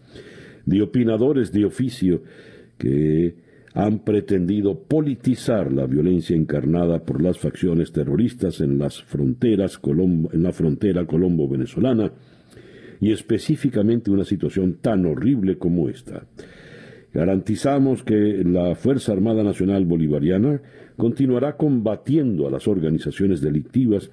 de 0.66 0.82
opinadores 0.82 1.52
de 1.52 1.66
oficio 1.66 2.24
que 2.78 3.36
han 3.74 4.00
pretendido 4.00 4.80
politizar 4.80 5.72
la 5.74 5.86
violencia 5.86 6.36
encarnada 6.36 7.04
por 7.04 7.22
las 7.22 7.40
facciones 7.40 7.92
terroristas 7.92 8.62
en 8.62 8.80
las 8.80 9.04
fronteras 9.04 9.80
en 9.84 10.44
la 10.44 10.54
frontera 10.54 11.06
colombo-venezolana 11.06 12.12
y 13.02 13.12
específicamente 13.12 14.12
una 14.12 14.24
situación 14.24 14.78
tan 14.82 15.06
horrible 15.06 15.58
como 15.58 15.90
esta. 15.90 16.24
Garantizamos 17.14 18.04
que 18.04 18.44
la 18.46 18.76
Fuerza 18.76 19.14
Armada 19.14 19.44
Nacional 19.44 19.86
Bolivariana 19.86 20.62
continuará 20.96 21.58
combatiendo 21.58 22.48
a 22.48 22.52
las 22.52 22.68
organizaciones 22.68 23.42
delictivas 23.42 24.12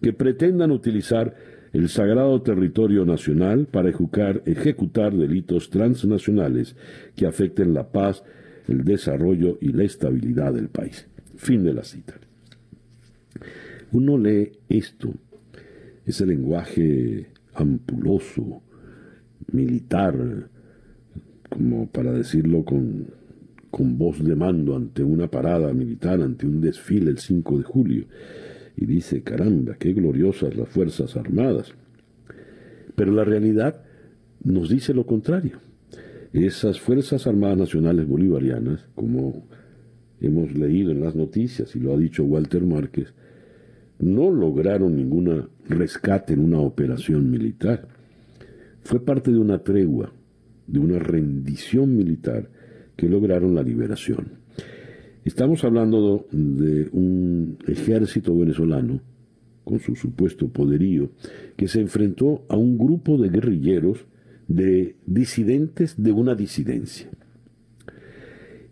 que 0.00 0.12
pretendan 0.12 0.72
utilizar 0.72 1.34
el 1.72 1.88
sagrado 1.88 2.42
territorio 2.42 3.04
nacional 3.04 3.66
para 3.66 3.88
ejecutar, 3.88 4.42
ejecutar 4.44 5.14
delitos 5.14 5.70
transnacionales 5.70 6.76
que 7.14 7.26
afecten 7.26 7.72
la 7.72 7.90
paz, 7.90 8.24
el 8.68 8.84
desarrollo 8.84 9.58
y 9.60 9.72
la 9.72 9.84
estabilidad 9.84 10.52
del 10.52 10.68
país. 10.68 11.06
Fin 11.36 11.64
de 11.64 11.72
la 11.74 11.84
cita. 11.84 12.14
Uno 13.92 14.18
lee 14.18 14.52
esto, 14.68 15.14
ese 16.04 16.26
lenguaje 16.26 17.28
ampuloso, 17.54 18.62
militar, 19.52 20.48
como 21.52 21.86
para 21.86 22.12
decirlo 22.12 22.64
con, 22.64 23.08
con 23.70 23.98
voz 23.98 24.24
de 24.24 24.34
mando 24.34 24.74
ante 24.74 25.04
una 25.04 25.28
parada 25.28 25.72
militar, 25.72 26.22
ante 26.22 26.46
un 26.46 26.60
desfile 26.60 27.10
el 27.10 27.18
5 27.18 27.58
de 27.58 27.64
julio, 27.64 28.04
y 28.76 28.86
dice, 28.86 29.22
caramba, 29.22 29.76
qué 29.78 29.92
gloriosas 29.92 30.56
las 30.56 30.68
Fuerzas 30.68 31.16
Armadas. 31.16 31.74
Pero 32.94 33.12
la 33.12 33.24
realidad 33.24 33.82
nos 34.42 34.70
dice 34.70 34.94
lo 34.94 35.04
contrario. 35.06 35.58
Esas 36.32 36.80
Fuerzas 36.80 37.26
Armadas 37.26 37.58
Nacionales 37.58 38.06
Bolivarianas, 38.06 38.88
como 38.94 39.46
hemos 40.20 40.54
leído 40.54 40.90
en 40.92 41.00
las 41.00 41.14
noticias 41.14 41.76
y 41.76 41.80
lo 41.80 41.92
ha 41.92 41.98
dicho 41.98 42.24
Walter 42.24 42.64
Márquez, 42.64 43.12
no 43.98 44.30
lograron 44.30 44.96
ningún 44.96 45.48
rescate 45.68 46.32
en 46.32 46.40
una 46.40 46.60
operación 46.60 47.30
militar. 47.30 47.88
Fue 48.82 49.04
parte 49.04 49.30
de 49.30 49.38
una 49.38 49.58
tregua, 49.58 50.12
de 50.66 50.78
una 50.78 50.98
rendición 50.98 51.96
militar 51.96 52.50
que 52.96 53.08
lograron 53.08 53.54
la 53.54 53.62
liberación. 53.62 54.40
Estamos 55.24 55.64
hablando 55.64 56.26
de 56.32 56.88
un 56.92 57.58
ejército 57.66 58.36
venezolano 58.36 59.00
con 59.64 59.78
su 59.78 59.94
supuesto 59.94 60.48
poderío 60.48 61.10
que 61.56 61.68
se 61.68 61.80
enfrentó 61.80 62.44
a 62.48 62.56
un 62.56 62.76
grupo 62.76 63.16
de 63.16 63.28
guerrilleros 63.28 64.04
de 64.48 64.96
disidentes 65.06 65.94
de 66.02 66.12
una 66.12 66.34
disidencia. 66.34 67.08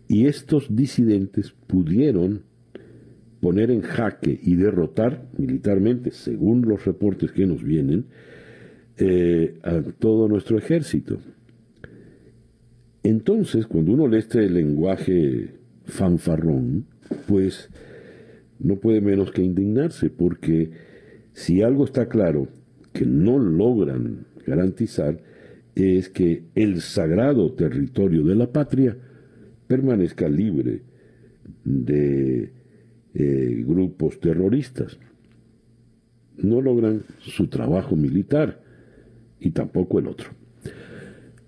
Y 0.07 0.25
estos 0.25 0.75
disidentes 0.75 1.53
pudieron 1.67 2.43
poner 3.39 3.71
en 3.71 3.81
jaque 3.81 4.39
y 4.41 4.55
derrotar 4.55 5.29
militarmente, 5.37 6.11
según 6.11 6.61
los 6.63 6.85
reportes 6.85 7.31
que 7.31 7.45
nos 7.45 7.63
vienen, 7.63 8.05
eh, 8.97 9.57
a 9.63 9.81
todo 9.81 10.27
nuestro 10.27 10.57
ejército. 10.57 11.19
Entonces, 13.03 13.65
cuando 13.65 13.93
uno 13.93 14.07
lee 14.07 14.19
este 14.19 14.47
lenguaje 14.49 15.55
fanfarrón, 15.85 16.85
pues 17.27 17.69
no 18.59 18.75
puede 18.75 19.01
menos 19.01 19.31
que 19.31 19.41
indignarse, 19.41 20.09
porque 20.09 20.71
si 21.33 21.63
algo 21.63 21.85
está 21.85 22.07
claro 22.07 22.47
que 22.93 23.05
no 23.05 23.39
logran 23.39 24.27
garantizar, 24.45 25.19
es 25.75 26.09
que 26.09 26.43
el 26.55 26.81
sagrado 26.81 27.53
territorio 27.53 28.23
de 28.23 28.35
la 28.35 28.51
patria 28.51 28.97
permanezca 29.67 30.27
libre 30.27 30.81
de 31.63 32.51
eh, 33.13 33.63
grupos 33.65 34.19
terroristas. 34.19 34.97
No 36.37 36.61
logran 36.61 37.03
su 37.19 37.47
trabajo 37.47 37.95
militar 37.95 38.61
y 39.39 39.51
tampoco 39.51 39.99
el 39.99 40.07
otro. 40.07 40.40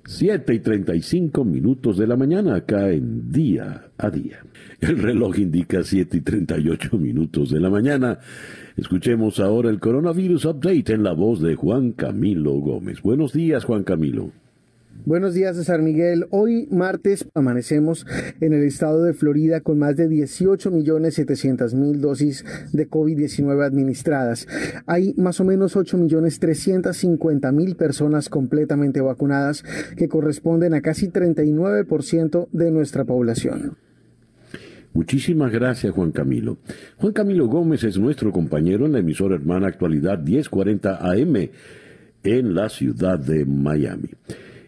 7 0.05 0.53
y 0.53 0.59
35 0.59 1.45
minutos 1.45 1.97
de 1.97 2.07
la 2.07 2.17
mañana 2.17 2.55
acá 2.55 2.91
en 2.91 3.31
día 3.31 3.89
a 3.97 4.09
día. 4.09 4.43
El 4.81 4.97
reloj 4.99 5.39
indica 5.39 5.81
7 5.81 6.17
y 6.17 6.21
38 6.21 6.97
minutos 6.97 7.51
de 7.51 7.61
la 7.61 7.69
mañana. 7.69 8.19
Escuchemos 8.75 9.39
ahora 9.39 9.69
el 9.69 9.79
coronavirus 9.79 10.45
update 10.45 10.93
en 10.93 11.03
la 11.03 11.13
voz 11.13 11.41
de 11.41 11.55
Juan 11.55 11.93
Camilo 11.93 12.53
Gómez. 12.53 13.01
Buenos 13.01 13.31
días, 13.31 13.63
Juan 13.63 13.83
Camilo. 13.83 14.31
Buenos 15.05 15.33
días, 15.33 15.57
César 15.57 15.81
Miguel. 15.81 16.27
Hoy 16.29 16.67
martes 16.71 17.27
amanecemos 17.33 18.07
en 18.39 18.53
el 18.53 18.63
estado 18.63 19.03
de 19.03 19.13
Florida 19.13 19.59
con 19.59 19.77
más 19.77 19.97
de 19.97 20.07
18 20.07 20.71
millones 20.71 21.15
700 21.15 21.73
mil 21.73 21.99
dosis 21.99 22.45
de 22.71 22.89
COVID-19 22.89 23.65
administradas. 23.65 24.47
Hay 24.85 25.13
más 25.17 25.41
o 25.41 25.43
menos 25.43 25.75
8 25.75 25.97
millones 25.97 26.39
350 26.39 27.51
mil 27.51 27.75
personas 27.75 28.29
completamente 28.29 29.01
vacunadas, 29.01 29.65
que 29.97 30.07
corresponden 30.07 30.73
a 30.73 30.81
casi 30.81 31.09
39% 31.09 32.47
de 32.53 32.71
nuestra 32.71 33.03
población. 33.03 33.75
Muchísimas 34.93 35.51
gracias, 35.51 35.93
Juan 35.93 36.11
Camilo. 36.11 36.59
Juan 36.97 37.13
Camilo 37.13 37.47
Gómez 37.47 37.83
es 37.83 37.97
nuestro 37.97 38.31
compañero 38.31 38.85
en 38.85 38.93
la 38.93 38.99
emisora 38.99 39.35
hermana 39.35 39.67
Actualidad 39.67 40.19
1040 40.19 41.11
AM 41.11 41.49
en 42.23 42.55
la 42.55 42.69
ciudad 42.69 43.19
de 43.19 43.43
Miami. 43.45 44.09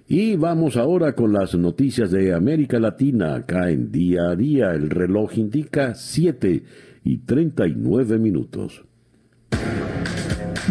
Y 0.07 0.35
vamos 0.35 0.77
ahora 0.77 1.15
con 1.15 1.33
las 1.33 1.55
noticias 1.55 2.11
de 2.11 2.31
América 2.31 2.79
Latina, 2.79 3.33
acá 3.33 3.71
en 3.71 3.91
día 3.91 4.29
a 4.29 4.35
día. 4.35 4.71
El 4.71 4.91
reloj 4.91 5.35
indica 5.35 5.95
7 5.95 6.63
y 7.03 7.17
39 7.17 8.19
minutos. 8.19 8.85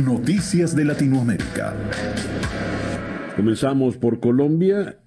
Noticias 0.05 0.77
de 0.77 0.85
Latinoamérica. 0.85 1.75
Comenzamos 3.35 3.97
por 3.97 4.21
Colombia. 4.21 4.99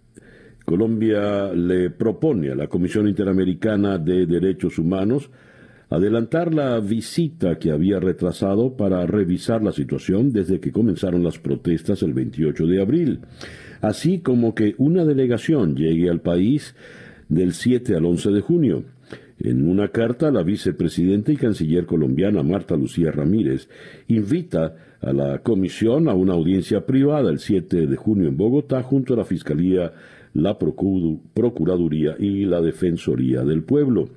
Colombia 0.65 1.53
le 1.53 1.89
propone 1.91 2.51
a 2.51 2.55
la 2.55 2.67
Comisión 2.67 3.07
Interamericana 3.07 3.97
de 3.97 4.25
Derechos 4.25 4.77
Humanos 4.77 5.29
adelantar 5.89 6.53
la 6.53 6.81
visita 6.81 7.57
que 7.57 7.71
había 7.71 8.01
retrasado 8.01 8.75
para 8.75 9.05
revisar 9.05 9.63
la 9.63 9.71
situación 9.71 10.33
desde 10.33 10.59
que 10.59 10.73
comenzaron 10.73 11.23
las 11.23 11.39
protestas 11.39 12.03
el 12.03 12.13
28 12.13 12.67
de 12.67 12.81
abril 12.81 13.21
así 13.81 14.19
como 14.19 14.55
que 14.55 14.75
una 14.77 15.05
delegación 15.05 15.75
llegue 15.75 16.09
al 16.09 16.21
país 16.21 16.75
del 17.29 17.53
7 17.53 17.95
al 17.95 18.05
11 18.05 18.31
de 18.31 18.41
junio. 18.41 18.83
En 19.39 19.69
una 19.69 19.89
carta, 19.89 20.31
la 20.31 20.41
vicepresidenta 20.41 21.31
y 21.31 21.37
canciller 21.37 21.85
colombiana 21.85 22.41
Marta 22.41 22.75
Lucía 22.75 23.11
Ramírez 23.11 23.69
invita 24.07 24.75
a 24.99 25.13
la 25.13 25.39
comisión 25.39 26.09
a 26.09 26.13
una 26.13 26.33
audiencia 26.33 26.85
privada 26.85 27.29
el 27.29 27.39
7 27.39 27.85
de 27.85 27.95
junio 27.95 28.27
en 28.29 28.37
Bogotá 28.37 28.81
junto 28.81 29.13
a 29.13 29.17
la 29.17 29.25
Fiscalía, 29.25 29.93
la 30.33 30.57
Procuraduría 30.57 32.15
y 32.17 32.45
la 32.45 32.61
Defensoría 32.61 33.43
del 33.43 33.63
Pueblo. 33.63 34.09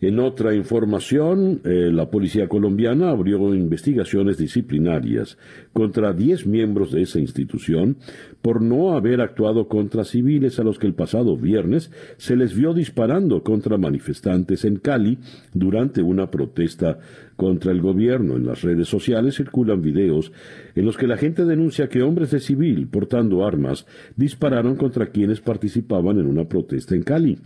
En 0.00 0.20
otra 0.20 0.54
información, 0.54 1.60
eh, 1.64 1.90
la 1.92 2.08
policía 2.08 2.46
colombiana 2.46 3.10
abrió 3.10 3.52
investigaciones 3.52 4.38
disciplinarias 4.38 5.38
contra 5.72 6.12
10 6.12 6.46
miembros 6.46 6.92
de 6.92 7.02
esa 7.02 7.18
institución 7.18 7.96
por 8.40 8.62
no 8.62 8.96
haber 8.96 9.20
actuado 9.20 9.66
contra 9.66 10.04
civiles 10.04 10.60
a 10.60 10.62
los 10.62 10.78
que 10.78 10.86
el 10.86 10.94
pasado 10.94 11.36
viernes 11.36 11.90
se 12.16 12.36
les 12.36 12.54
vio 12.54 12.74
disparando 12.74 13.42
contra 13.42 13.76
manifestantes 13.76 14.64
en 14.64 14.76
Cali 14.76 15.18
durante 15.52 16.00
una 16.00 16.30
protesta 16.30 17.00
contra 17.34 17.72
el 17.72 17.80
gobierno. 17.80 18.36
En 18.36 18.46
las 18.46 18.62
redes 18.62 18.86
sociales 18.86 19.34
circulan 19.34 19.82
videos 19.82 20.30
en 20.76 20.84
los 20.84 20.96
que 20.96 21.08
la 21.08 21.16
gente 21.16 21.44
denuncia 21.44 21.88
que 21.88 22.02
hombres 22.02 22.30
de 22.30 22.38
civil 22.38 22.86
portando 22.86 23.44
armas 23.44 23.84
dispararon 24.14 24.76
contra 24.76 25.06
quienes 25.06 25.40
participaban 25.40 26.20
en 26.20 26.26
una 26.26 26.44
protesta 26.44 26.94
en 26.94 27.02
Cali 27.02 27.38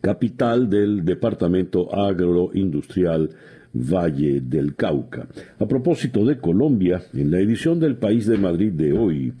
capital 0.00 0.68
del 0.68 1.04
departamento 1.04 1.94
agroindustrial 1.94 3.30
Valle 3.72 4.40
del 4.40 4.74
Cauca. 4.74 5.26
A 5.58 5.66
propósito 5.66 6.24
de 6.24 6.38
Colombia, 6.38 7.02
en 7.12 7.30
la 7.30 7.40
edición 7.40 7.78
del 7.78 7.96
País 7.96 8.26
de 8.26 8.38
Madrid 8.38 8.72
de 8.72 8.92
hoy, 8.92 9.32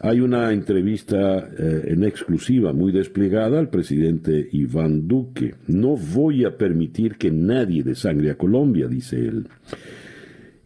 hay 0.00 0.20
una 0.20 0.52
entrevista 0.52 1.38
eh, 1.58 1.84
en 1.88 2.04
exclusiva 2.04 2.72
muy 2.72 2.92
desplegada 2.92 3.58
al 3.58 3.70
presidente 3.70 4.48
Iván 4.52 5.08
Duque. 5.08 5.54
No 5.68 5.96
voy 5.96 6.44
a 6.44 6.56
permitir 6.56 7.16
que 7.16 7.30
nadie 7.30 7.82
desangre 7.82 8.30
a 8.30 8.36
Colombia, 8.36 8.88
dice 8.88 9.16
él. 9.16 9.48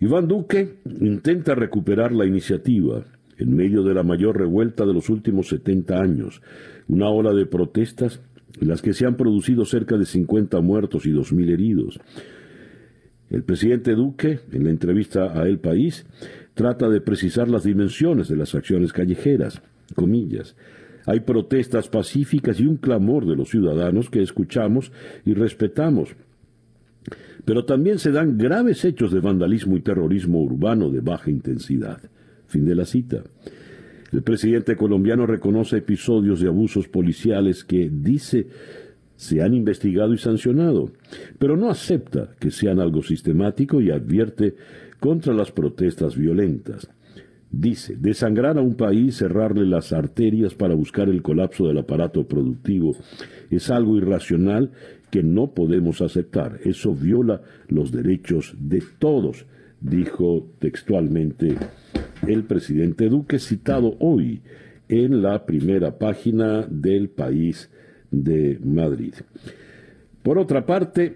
Iván 0.01 0.27
Duque 0.27 0.79
intenta 1.01 1.55
recuperar 1.55 2.12
la 2.12 2.27
iniciativa 2.27 3.05
en 3.38 3.55
medio 3.55 3.83
de 3.83 3.94
la 3.94 4.03
mayor 4.03 4.37
revuelta 4.37 4.85
de 4.85 4.92
los 4.92 5.09
últimos 5.09 5.49
70 5.49 5.99
años, 5.99 6.42
una 6.88 7.09
ola 7.09 7.33
de 7.33 7.46
protestas 7.46 8.20
las 8.58 8.82
que 8.82 8.92
se 8.92 9.06
han 9.06 9.16
producido 9.16 9.64
cerca 9.64 9.96
de 9.96 10.06
50 10.06 10.60
muertos 10.60 11.06
y 11.06 11.10
2.000 11.10 11.50
heridos. 11.50 12.00
El 13.30 13.44
presidente 13.44 13.94
Duque, 13.94 14.40
en 14.50 14.64
la 14.64 14.70
entrevista 14.70 15.40
a 15.40 15.46
El 15.46 15.60
País, 15.60 16.04
trata 16.54 16.88
de 16.88 17.00
precisar 17.00 17.48
las 17.48 17.62
dimensiones 17.62 18.28
de 18.28 18.36
las 18.36 18.54
acciones 18.54 18.92
callejeras, 18.92 19.62
comillas. 19.94 20.56
Hay 21.06 21.20
protestas 21.20 21.88
pacíficas 21.88 22.60
y 22.60 22.66
un 22.66 22.76
clamor 22.76 23.26
de 23.26 23.36
los 23.36 23.48
ciudadanos 23.48 24.10
que 24.10 24.22
escuchamos 24.22 24.92
y 25.24 25.34
respetamos. 25.34 26.16
Pero 27.44 27.64
también 27.64 27.98
se 27.98 28.12
dan 28.12 28.36
graves 28.36 28.84
hechos 28.84 29.12
de 29.12 29.20
vandalismo 29.20 29.76
y 29.76 29.80
terrorismo 29.80 30.42
urbano 30.42 30.90
de 30.90 31.00
baja 31.00 31.30
intensidad. 31.30 32.00
Fin 32.46 32.66
de 32.66 32.74
la 32.74 32.84
cita. 32.84 33.22
El 34.12 34.23
presidente 34.23 34.77
colombiano 34.77 35.27
reconoce 35.27 35.79
episodios 35.79 36.40
de 36.40 36.49
abusos 36.49 36.88
policiales 36.88 37.64
que 37.64 37.88
dice 37.90 38.46
se 39.16 39.42
han 39.42 39.53
investigado 39.53 40.14
y 40.14 40.18
sancionado, 40.18 40.92
pero 41.38 41.55
no 41.57 41.68
acepta 41.68 42.31
que 42.40 42.51
sean 42.51 42.81
algo 42.81 43.03
sistemático 43.03 43.81
y 43.81 43.90
advierte 43.90 44.55
contra 44.99 45.35
las 45.35 45.53
protestas 45.53 46.16
violentas. 46.16 46.88
Dice, 47.53 47.96
desangrar 47.99 48.57
a 48.57 48.62
un 48.62 48.77
país, 48.77 49.16
cerrarle 49.16 49.66
las 49.66 49.92
arterias 49.92 50.55
para 50.55 50.75
buscar 50.75 51.09
el 51.09 51.20
colapso 51.20 51.66
del 51.66 51.79
aparato 51.79 52.27
productivo, 52.27 52.97
es 53.51 53.70
algo 53.70 53.97
irracional 53.99 54.70
que 55.11 55.22
no 55.22 55.53
podemos 55.53 56.01
aceptar. 56.01 56.61
Eso 56.64 56.95
viola 56.95 57.43
los 57.68 57.93
derechos 57.93 58.55
de 58.59 58.82
todos, 58.99 59.45
dijo 59.81 60.49
textualmente 60.59 61.57
el 62.26 62.45
presidente 62.45 63.09
Duque, 63.09 63.39
citado 63.39 63.97
hoy 63.99 64.43
en 64.89 65.22
la 65.22 65.47
primera 65.47 65.99
página 65.99 66.66
del 66.68 67.09
país 67.09 67.70
de 68.11 68.59
Madrid. 68.62 69.14
Por 70.22 70.39
otra 70.39 70.66
parte, 70.66 71.14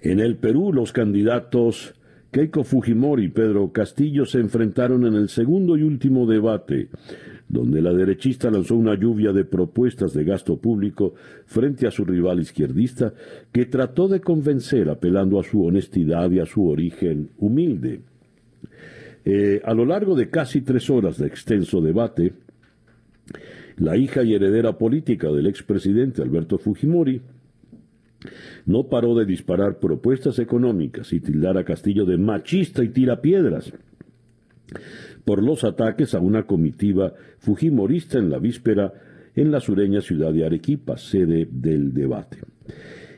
en 0.00 0.20
el 0.20 0.36
Perú 0.36 0.72
los 0.72 0.92
candidatos 0.92 1.94
Keiko 2.30 2.62
Fujimori 2.62 3.24
y 3.24 3.28
Pedro 3.28 3.72
Castillo 3.72 4.26
se 4.26 4.38
enfrentaron 4.38 5.06
en 5.06 5.14
el 5.14 5.28
segundo 5.28 5.76
y 5.76 5.82
último 5.82 6.26
debate 6.26 6.88
donde 7.48 7.80
la 7.80 7.92
derechista 7.92 8.50
lanzó 8.50 8.74
una 8.74 8.94
lluvia 8.94 9.32
de 9.32 9.44
propuestas 9.44 10.12
de 10.12 10.24
gasto 10.24 10.58
público 10.58 11.14
frente 11.46 11.86
a 11.86 11.90
su 11.90 12.04
rival 12.04 12.40
izquierdista, 12.40 13.14
que 13.50 13.66
trató 13.66 14.08
de 14.08 14.20
convencer 14.20 14.90
apelando 14.90 15.40
a 15.40 15.44
su 15.44 15.64
honestidad 15.64 16.30
y 16.30 16.40
a 16.40 16.46
su 16.46 16.68
origen 16.68 17.30
humilde. 17.38 18.00
Eh, 19.24 19.60
a 19.64 19.74
lo 19.74 19.86
largo 19.86 20.14
de 20.14 20.28
casi 20.28 20.60
tres 20.60 20.90
horas 20.90 21.18
de 21.18 21.26
extenso 21.26 21.80
debate, 21.80 22.34
la 23.76 23.96
hija 23.96 24.22
y 24.22 24.34
heredera 24.34 24.76
política 24.76 25.30
del 25.30 25.46
expresidente 25.46 26.22
Alberto 26.22 26.58
Fujimori 26.58 27.22
no 28.66 28.88
paró 28.88 29.14
de 29.14 29.24
disparar 29.24 29.78
propuestas 29.78 30.38
económicas 30.38 31.12
y 31.12 31.20
tildar 31.20 31.56
a 31.56 31.64
Castillo 31.64 32.04
de 32.04 32.18
machista 32.18 32.82
y 32.82 32.88
tirapiedras 32.88 33.72
por 35.28 35.42
los 35.42 35.62
ataques 35.62 36.14
a 36.14 36.20
una 36.20 36.44
comitiva 36.44 37.12
fujimorista 37.36 38.18
en 38.18 38.30
la 38.30 38.38
víspera 38.38 38.94
en 39.36 39.50
la 39.50 39.60
sureña 39.60 40.00
ciudad 40.00 40.32
de 40.32 40.46
Arequipa, 40.46 40.96
sede 40.96 41.46
del 41.50 41.92
debate. 41.92 42.38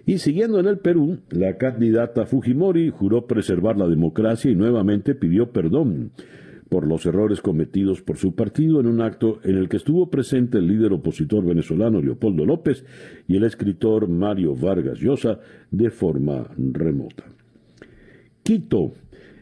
Y 0.07 0.19
siguiendo 0.19 0.59
en 0.59 0.67
el 0.67 0.79
Perú, 0.79 1.21
la 1.31 1.57
candidata 1.57 2.27
Fujimori 2.27 2.91
juró 2.91 3.29
preservar 3.29 3.77
la 3.77 3.87
democracia 3.87 4.51
y 4.51 4.57
nuevamente 4.57 5.15
pidió 5.15 5.53
perdón 5.53 6.11
por 6.69 6.85
los 6.85 7.07
errores 7.07 7.41
cometidos 7.41 8.03
por 8.03 8.17
su 8.17 8.35
partido 8.35 8.81
en 8.81 8.89
un 8.89 9.03
acto 9.03 9.39
en 9.45 9.57
el 9.57 9.69
que 9.69 9.77
estuvo 9.77 10.11
presente 10.11 10.59
el 10.59 10.67
líder 10.67 10.93
opositor 10.93 11.45
venezolano 11.45 12.03
Leopoldo 12.03 12.45
López 12.45 12.85
y 13.29 13.37
el 13.37 13.45
escritor 13.45 14.09
Mario 14.09 14.57
Vargas 14.57 14.99
Llosa 14.99 15.39
de 15.71 15.91
forma 15.91 16.49
remota. 16.59 17.23
Quito 18.43 18.95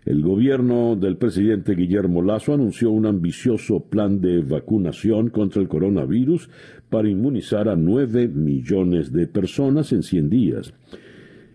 el 0.09 0.23
gobierno 0.23 0.97
del 0.97 1.19
presidente 1.19 1.75
Guillermo 1.75 2.23
Lazo 2.23 2.55
anunció 2.55 2.91
un 2.91 3.05
ambicioso 3.05 3.81
plan 3.81 4.23
de 4.23 4.41
vacunación 4.41 5.29
contra 5.29 5.61
el 5.61 5.69
coronavirus 5.69 6.49
para 6.89 7.11
inmunizar 7.11 7.69
a 7.69 7.77
9 7.77 8.29
millones 8.29 9.13
de 9.13 9.27
personas 9.27 9.93
en 9.93 10.03
100 10.03 10.31
días. 10.31 10.73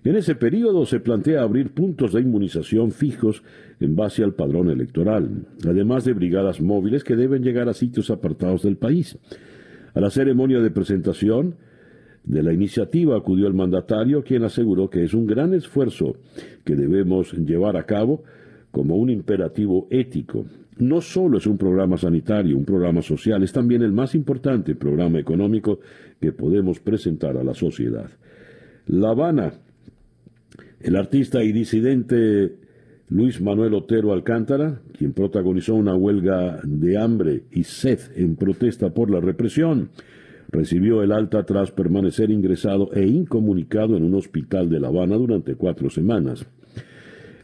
En 0.04 0.16
ese 0.16 0.36
periodo 0.36 0.86
se 0.86 1.00
plantea 1.00 1.42
abrir 1.42 1.72
puntos 1.72 2.14
de 2.14 2.22
inmunización 2.22 2.92
fijos 2.92 3.42
en 3.80 3.96
base 3.96 4.24
al 4.24 4.36
padrón 4.36 4.70
electoral, 4.70 5.48
además 5.68 6.06
de 6.06 6.14
brigadas 6.14 6.62
móviles 6.62 7.04
que 7.04 7.16
deben 7.16 7.42
llegar 7.42 7.70
a 7.70 7.74
sitios 7.74 8.12
apartados 8.12 8.62
del 8.62 8.78
país. 8.78 9.18
A 9.96 10.00
la 10.00 10.12
ceremonia 10.12 10.60
de 10.60 10.70
presentación 10.70 11.56
de 12.24 12.44
la 12.44 12.54
iniciativa 12.54 13.18
acudió 13.18 13.48
el 13.48 13.56
mandatario, 13.56 14.24
quien 14.24 14.44
aseguró 14.44 14.92
que 14.92 15.04
es 15.04 15.16
un 15.16 15.26
gran 15.26 15.56
esfuerzo 15.56 16.18
que 16.64 16.76
debemos 16.76 17.34
llevar 17.34 17.78
a 17.78 17.88
cabo 17.88 18.24
como 18.74 18.96
un 18.96 19.12
imperativo 19.12 19.88
ético. 19.92 20.48
No 20.80 21.00
solo 21.00 21.38
es 21.38 21.46
un 21.46 21.60
programa 21.60 21.96
sanitario, 21.96 22.58
un 22.58 22.66
programa 22.66 23.04
social, 23.04 23.44
es 23.44 23.54
también 23.54 23.84
el 23.84 23.92
más 23.92 24.16
importante 24.16 24.74
programa 24.74 25.20
económico 25.20 25.80
que 26.20 26.32
podemos 26.32 26.80
presentar 26.80 27.38
a 27.38 27.44
la 27.44 27.54
sociedad. 27.54 28.10
La 28.88 29.12
Habana, 29.12 29.54
el 30.82 30.96
artista 30.96 31.44
y 31.44 31.52
disidente 31.52 32.56
Luis 33.10 33.40
Manuel 33.40 33.76
Otero 33.76 34.12
Alcántara, 34.12 34.82
quien 34.98 35.14
protagonizó 35.14 35.76
una 35.76 35.94
huelga 35.96 36.60
de 36.64 36.98
hambre 36.98 37.44
y 37.52 37.66
sed 37.66 38.00
en 38.16 38.36
protesta 38.36 38.92
por 38.92 39.12
la 39.12 39.20
represión, 39.20 39.90
recibió 40.50 41.04
el 41.04 41.12
alta 41.12 41.44
tras 41.46 41.70
permanecer 41.70 42.32
ingresado 42.32 42.92
e 42.92 43.06
incomunicado 43.06 43.96
en 43.96 44.04
un 44.04 44.16
hospital 44.16 44.68
de 44.72 44.80
La 44.80 44.88
Habana 44.88 45.16
durante 45.16 45.54
cuatro 45.54 45.92
semanas. 45.92 46.48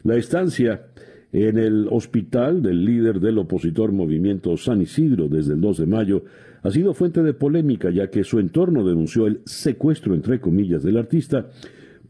La 0.02 0.16
estancia 0.16 0.86
en 1.32 1.58
el 1.58 1.86
hospital 1.90 2.62
del 2.62 2.84
líder 2.84 3.20
del 3.20 3.38
opositor 3.38 3.92
movimiento 3.92 4.56
San 4.56 4.82
Isidro 4.82 5.28
desde 5.28 5.54
el 5.54 5.60
2 5.60 5.78
de 5.78 5.86
mayo 5.86 6.24
ha 6.62 6.70
sido 6.70 6.92
fuente 6.92 7.22
de 7.22 7.34
polémica 7.34 7.90
ya 7.90 8.10
que 8.10 8.24
su 8.24 8.38
entorno 8.38 8.84
denunció 8.84 9.26
el 9.26 9.40
secuestro 9.44 10.14
entre 10.14 10.40
comillas 10.40 10.82
del 10.82 10.96
artista 10.96 11.46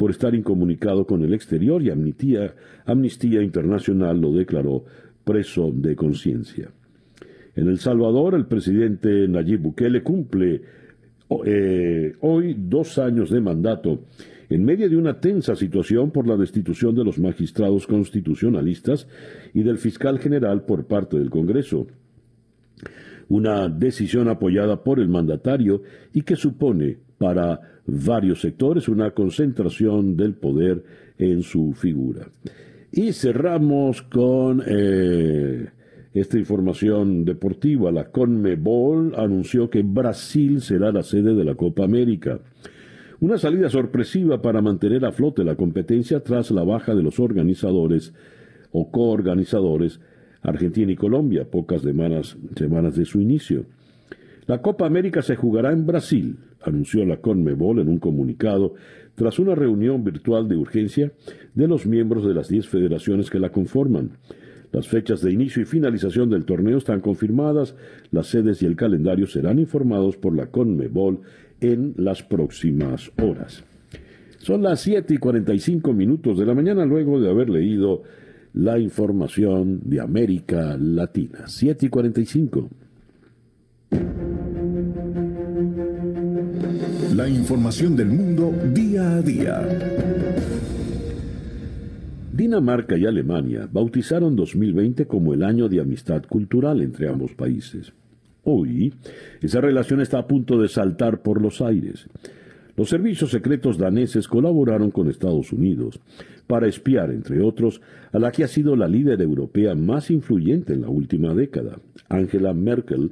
por 0.01 0.11
estar 0.11 0.35
incomunicado 0.35 1.07
con 1.07 1.23
el 1.23 1.35
exterior 1.35 1.83
y 1.83 1.91
Amnistía, 1.91 3.43
Internacional 3.43 4.19
lo 4.19 4.33
declaró 4.33 4.87
preso 5.25 5.71
de 5.71 5.95
conciencia. 5.95 6.71
En 7.55 7.69
El 7.69 7.79
Salvador, 7.79 8.35
el 8.35 8.47
presidente 8.47 9.29
Nayib 9.29 9.61
Bukele 9.61 10.03
cumple 10.03 10.63
eh, 11.45 12.15
hoy 12.21 12.57
dos 12.59 12.97
años 12.97 13.29
de 13.29 13.43
mandato 13.43 14.05
en 14.51 14.65
medio 14.65 14.91
de 14.91 14.97
una 14.97 15.21
tensa 15.21 15.55
situación 15.55 16.11
por 16.11 16.27
la 16.27 16.37
destitución 16.37 16.95
de 16.95 17.05
los 17.05 17.19
magistrados 17.19 17.87
constitucionalistas 17.87 19.07
y 19.55 19.63
del 19.63 19.79
fiscal 19.79 20.19
general 20.19 20.65
por 20.65 20.87
parte 20.87 21.19
del 21.19 21.31
Congreso. 21.31 21.87
Una 23.29 23.69
decisión 23.69 24.29
apoyada 24.29 24.83
por 24.83 24.99
el 24.99 25.09
mandatario 25.09 25.83
y 26.13 26.23
que 26.23 26.35
supone 26.35 26.99
para 27.17 27.61
varios 27.87 28.41
sectores 28.41 28.89
una 28.89 29.13
concentración 29.13 30.17
del 30.17 30.35
poder 30.35 30.83
en 31.17 31.43
su 31.43 31.73
figura. 31.73 32.29
Y 32.91 33.13
cerramos 33.13 34.03
con 34.03 34.65
eh, 34.67 35.69
esta 36.13 36.39
información 36.39 37.25
deportiva. 37.25 37.93
La 37.93 38.11
CONMEBOL 38.11 39.15
anunció 39.17 39.71
que 39.71 39.83
Brasil 39.83 40.61
será 40.61 40.91
la 40.91 41.05
sede 41.05 41.35
de 41.35 41.45
la 41.45 41.55
Copa 41.55 41.85
América. 41.85 42.41
Una 43.21 43.37
salida 43.37 43.69
sorpresiva 43.69 44.41
para 44.41 44.63
mantener 44.63 45.05
a 45.05 45.13
flote 45.13 45.45
la 45.45 45.55
competencia 45.55 46.21
tras 46.21 46.51
la 46.51 46.65
baja 46.65 46.95
de 46.95 47.03
los 47.03 47.21
organizadores 47.21 48.15
o 48.73 48.91
coorganizadores 48.91 50.01
Argentina 50.41 50.91
y 50.91 50.97
Colombia, 50.97 51.45
pocas 51.45 51.83
semanas, 51.83 52.39
semanas 52.57 52.97
de 52.97 53.05
su 53.05 53.21
inicio. 53.21 53.67
La 54.47 54.63
Copa 54.63 54.87
América 54.87 55.21
se 55.21 55.37
jugará 55.37 55.71
en 55.71 55.85
Brasil, 55.85 56.39
anunció 56.63 57.05
la 57.05 57.19
CONMEBOL 57.19 57.81
en 57.81 57.89
un 57.89 57.99
comunicado 57.99 58.73
tras 59.17 59.39
una 59.39 59.55
reunión 59.55 60.03
virtual 60.03 60.49
de 60.49 60.57
urgencia 60.57 61.13
de 61.55 61.69
los 61.69 61.85
miembros 61.85 62.27
de 62.27 62.33
las 62.33 62.49
10 62.49 62.69
federaciones 62.69 63.29
que 63.29 63.39
la 63.39 63.53
conforman. 63.53 64.13
Las 64.73 64.89
fechas 64.89 65.21
de 65.21 65.33
inicio 65.33 65.61
y 65.61 65.67
finalización 65.67 66.31
del 66.31 66.47
torneo 66.47 66.79
están 66.79 67.01
confirmadas, 67.01 67.75
las 68.13 68.29
sedes 68.29 68.63
y 68.63 68.67
el 68.67 68.77
calendario 68.77 69.27
serán 69.27 69.59
informados 69.59 70.17
por 70.17 70.35
la 70.35 70.47
CONMEBOL 70.47 71.21
en 71.61 71.95
las 71.97 72.23
próximas 72.23 73.11
horas. 73.21 73.65
Son 74.39 74.63
las 74.63 74.81
7 74.81 75.15
y 75.15 75.19
45 75.19 75.93
minutos 75.93 76.39
de 76.39 76.47
la 76.47 76.55
mañana 76.55 76.85
luego 76.85 77.21
de 77.21 77.31
haber 77.31 77.51
leído 77.51 78.03
la 78.55 78.79
información 78.79 79.81
de 79.85 80.01
América 80.01 80.77
Latina. 80.79 81.45
7 81.47 81.87
y 81.87 81.89
45. 81.89 82.71
La 87.15 87.29
información 87.29 87.97
del 87.97 88.09
mundo 88.09 88.53
día 88.73 89.17
a 89.17 89.23
día. 89.23 89.69
Dinamarca 92.33 92.97
y 92.97 93.05
Alemania 93.05 93.69
bautizaron 93.71 94.35
2020 94.35 95.07
como 95.07 95.35
el 95.35 95.43
año 95.43 95.69
de 95.69 95.81
amistad 95.81 96.23
cultural 96.23 96.81
entre 96.81 97.09
ambos 97.09 97.35
países. 97.35 97.93
Hoy, 98.45 98.95
esa 99.41 99.61
relación 99.61 100.01
está 100.01 100.19
a 100.19 100.27
punto 100.27 100.61
de 100.61 100.69
saltar 100.69 101.23
por 101.23 101.41
los 101.41 101.61
aires. 101.61 102.07
Los 102.77 102.89
servicios 102.89 103.31
secretos 103.31 103.77
daneses 103.77 104.27
colaboraron 104.27 104.91
con 104.91 105.11
Estados 105.11 105.53
Unidos 105.53 106.01
para 106.47 106.67
espiar, 106.67 107.11
entre 107.11 107.43
otros, 107.43 107.81
a 108.13 108.19
la 108.19 108.33
que 108.33 108.43
ha 108.43 108.49
sido 108.49 108.75
la 108.75 108.89
líder 108.89 109.21
europea 109.21 109.75
más 109.75 110.11
influyente 110.11 110.73
en 110.73 110.81
la 110.81 110.89
última 110.89 111.35
década, 111.35 111.79
Angela 112.09 112.55
Merkel, 112.55 113.11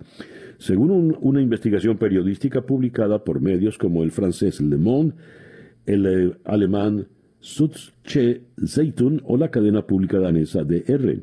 según 0.59 1.17
una 1.21 1.41
investigación 1.41 1.99
periodística 1.99 2.63
publicada 2.63 3.23
por 3.23 3.41
medios 3.41 3.79
como 3.79 4.03
el 4.03 4.11
francés 4.11 4.61
Le 4.61 4.77
Monde, 4.77 5.15
el 5.87 6.07
eh, 6.07 6.37
alemán 6.45 7.07
Süddeutsche 7.41 8.43
Zeitung 8.67 9.21
o 9.25 9.37
la 9.37 9.51
cadena 9.51 9.87
pública 9.87 10.19
danesa 10.19 10.65
DR. 10.65 11.21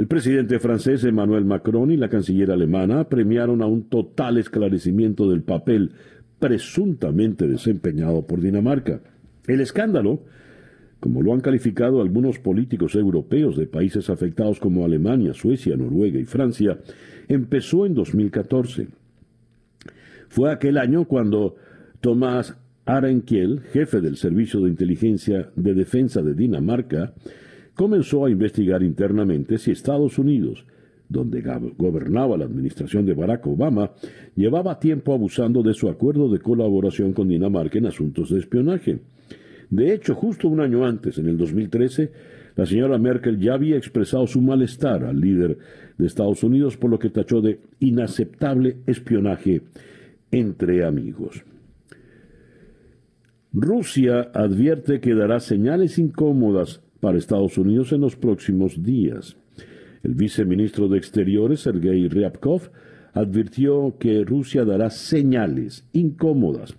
El 0.00 0.06
presidente 0.06 0.58
francés 0.58 1.04
Emmanuel 1.04 1.44
Macron 1.44 1.90
y 1.90 1.98
la 1.98 2.08
canciller 2.08 2.50
alemana 2.50 3.10
premiaron 3.10 3.60
a 3.60 3.66
un 3.66 3.90
total 3.90 4.38
esclarecimiento 4.38 5.28
del 5.28 5.42
papel 5.42 5.92
presuntamente 6.38 7.46
desempeñado 7.46 8.26
por 8.26 8.40
Dinamarca. 8.40 9.02
El 9.46 9.60
escándalo, 9.60 10.22
como 11.00 11.20
lo 11.20 11.34
han 11.34 11.42
calificado 11.42 12.00
algunos 12.00 12.38
políticos 12.38 12.94
europeos 12.94 13.58
de 13.58 13.66
países 13.66 14.08
afectados 14.08 14.58
como 14.58 14.86
Alemania, 14.86 15.34
Suecia, 15.34 15.76
Noruega 15.76 16.18
y 16.18 16.24
Francia, 16.24 16.78
empezó 17.28 17.84
en 17.84 17.92
2014. 17.92 18.88
Fue 20.30 20.50
aquel 20.50 20.78
año 20.78 21.04
cuando 21.04 21.56
Tomás 22.00 22.56
Arenkiel, 22.86 23.60
jefe 23.70 24.00
del 24.00 24.16
Servicio 24.16 24.60
de 24.60 24.70
Inteligencia 24.70 25.50
de 25.56 25.74
Defensa 25.74 26.22
de 26.22 26.32
Dinamarca, 26.32 27.12
comenzó 27.80 28.26
a 28.26 28.30
investigar 28.30 28.82
internamente 28.82 29.56
si 29.56 29.70
Estados 29.70 30.18
Unidos, 30.18 30.66
donde 31.08 31.42
gobernaba 31.78 32.36
la 32.36 32.44
administración 32.44 33.06
de 33.06 33.14
Barack 33.14 33.46
Obama, 33.46 33.92
llevaba 34.36 34.78
tiempo 34.78 35.14
abusando 35.14 35.62
de 35.62 35.72
su 35.72 35.88
acuerdo 35.88 36.28
de 36.28 36.40
colaboración 36.40 37.14
con 37.14 37.28
Dinamarca 37.28 37.78
en 37.78 37.86
asuntos 37.86 38.28
de 38.28 38.38
espionaje. 38.38 38.98
De 39.70 39.94
hecho, 39.94 40.14
justo 40.14 40.46
un 40.46 40.60
año 40.60 40.84
antes, 40.84 41.16
en 41.16 41.28
el 41.28 41.38
2013, 41.38 42.12
La 42.54 42.66
señora 42.66 42.98
Merkel 42.98 43.40
ya 43.40 43.54
había 43.54 43.78
expresado 43.78 44.26
su 44.26 44.42
malestar 44.42 45.02
al 45.04 45.18
líder 45.18 45.56
de 45.96 46.06
Estados 46.06 46.44
Unidos 46.44 46.76
por 46.76 46.90
lo 46.90 46.98
que 46.98 47.08
tachó 47.08 47.40
de 47.40 47.60
inaceptable 47.78 48.76
espionaje 48.86 49.62
entre 50.30 50.84
amigos. 50.84 51.42
Rusia 53.54 54.30
advierte 54.34 55.00
que 55.00 55.14
dará 55.14 55.40
señales 55.40 55.98
incómodas 55.98 56.82
para 57.00 57.18
Estados 57.18 57.58
Unidos 57.58 57.92
en 57.92 58.02
los 58.02 58.16
próximos 58.16 58.82
días. 58.82 59.36
El 60.02 60.14
viceministro 60.14 60.88
de 60.88 60.98
Exteriores, 60.98 61.60
Sergei 61.60 62.08
Ryabkov, 62.08 62.70
advirtió 63.12 63.96
que 63.98 64.24
Rusia 64.24 64.64
dará 64.64 64.90
señales 64.90 65.84
incómodas. 65.92 66.76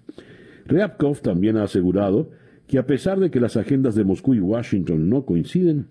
Ryabkov 0.65 1.21
también 1.21 1.57
ha 1.57 1.63
asegurado 1.63 2.29
que 2.67 2.77
a 2.77 2.85
pesar 2.85 3.19
de 3.19 3.29
que 3.29 3.39
las 3.39 3.57
agendas 3.57 3.95
de 3.95 4.05
Moscú 4.05 4.33
y 4.33 4.39
Washington 4.39 5.09
no 5.09 5.25
coinciden, 5.25 5.87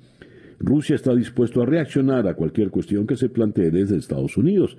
Rusia 0.59 0.97
está 0.97 1.15
dispuesto 1.15 1.63
a 1.63 1.67
reaccionar 1.67 2.27
a 2.27 2.35
cualquier 2.35 2.71
cuestión 2.71 3.07
que 3.07 3.17
se 3.17 3.29
plantee 3.29 3.71
desde 3.71 3.97
Estados 3.97 4.37
Unidos. 4.37 4.77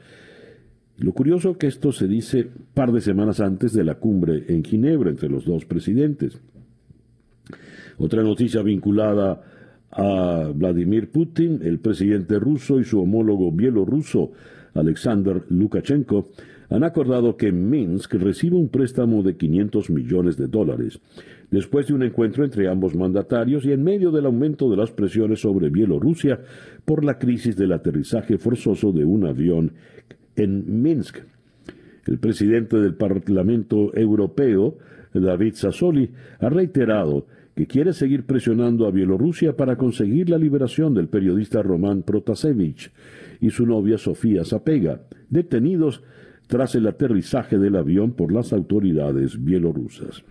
Lo 0.97 1.13
curioso 1.13 1.57
que 1.57 1.67
esto 1.67 1.91
se 1.91 2.07
dice 2.07 2.47
par 2.73 2.91
de 2.91 3.01
semanas 3.01 3.39
antes 3.39 3.73
de 3.73 3.83
la 3.83 3.95
cumbre 3.95 4.45
en 4.47 4.63
Ginebra 4.63 5.09
entre 5.09 5.29
los 5.29 5.45
dos 5.45 5.65
presidentes. 5.65 6.39
Otra 8.01 8.23
noticia 8.23 8.63
vinculada 8.63 9.43
a 9.91 10.51
Vladimir 10.55 11.11
Putin, 11.11 11.59
el 11.61 11.79
presidente 11.79 12.39
ruso 12.39 12.79
y 12.79 12.83
su 12.83 12.99
homólogo 12.99 13.51
bielorruso 13.51 14.31
Alexander 14.73 15.43
Lukashenko 15.49 16.29
han 16.69 16.83
acordado 16.83 17.37
que 17.37 17.51
Minsk 17.51 18.15
reciba 18.15 18.57
un 18.57 18.69
préstamo 18.69 19.21
de 19.21 19.37
500 19.37 19.91
millones 19.91 20.35
de 20.37 20.47
dólares, 20.47 20.99
después 21.51 21.87
de 21.87 21.93
un 21.93 22.01
encuentro 22.01 22.43
entre 22.43 22.67
ambos 22.69 22.95
mandatarios 22.95 23.65
y 23.65 23.71
en 23.71 23.83
medio 23.83 24.09
del 24.09 24.25
aumento 24.25 24.71
de 24.71 24.77
las 24.77 24.89
presiones 24.89 25.41
sobre 25.41 25.69
Bielorrusia 25.69 26.39
por 26.85 27.05
la 27.05 27.19
crisis 27.19 27.55
del 27.55 27.71
aterrizaje 27.71 28.39
forzoso 28.39 28.91
de 28.91 29.05
un 29.05 29.27
avión 29.27 29.73
en 30.35 30.81
Minsk. 30.81 31.19
El 32.07 32.17
presidente 32.17 32.77
del 32.77 32.95
Parlamento 32.95 33.95
Europeo, 33.95 34.77
David 35.13 35.53
Sassoli, 35.53 36.09
ha 36.39 36.49
reiterado 36.49 37.27
que 37.61 37.67
quiere 37.67 37.93
seguir 37.93 38.25
presionando 38.25 38.87
a 38.87 38.91
Bielorrusia 38.91 39.55
para 39.55 39.75
conseguir 39.75 40.31
la 40.31 40.39
liberación 40.39 40.95
del 40.95 41.09
periodista 41.09 41.61
Roman 41.61 42.01
Protasevich 42.01 42.91
y 43.39 43.51
su 43.51 43.67
novia 43.67 43.99
Sofía 43.99 44.43
Zapega, 44.43 45.03
detenidos 45.29 46.01
tras 46.47 46.73
el 46.73 46.87
aterrizaje 46.87 47.59
del 47.59 47.75
avión 47.75 48.13
por 48.13 48.31
las 48.31 48.51
autoridades 48.51 49.45
bielorrusas. 49.45 50.23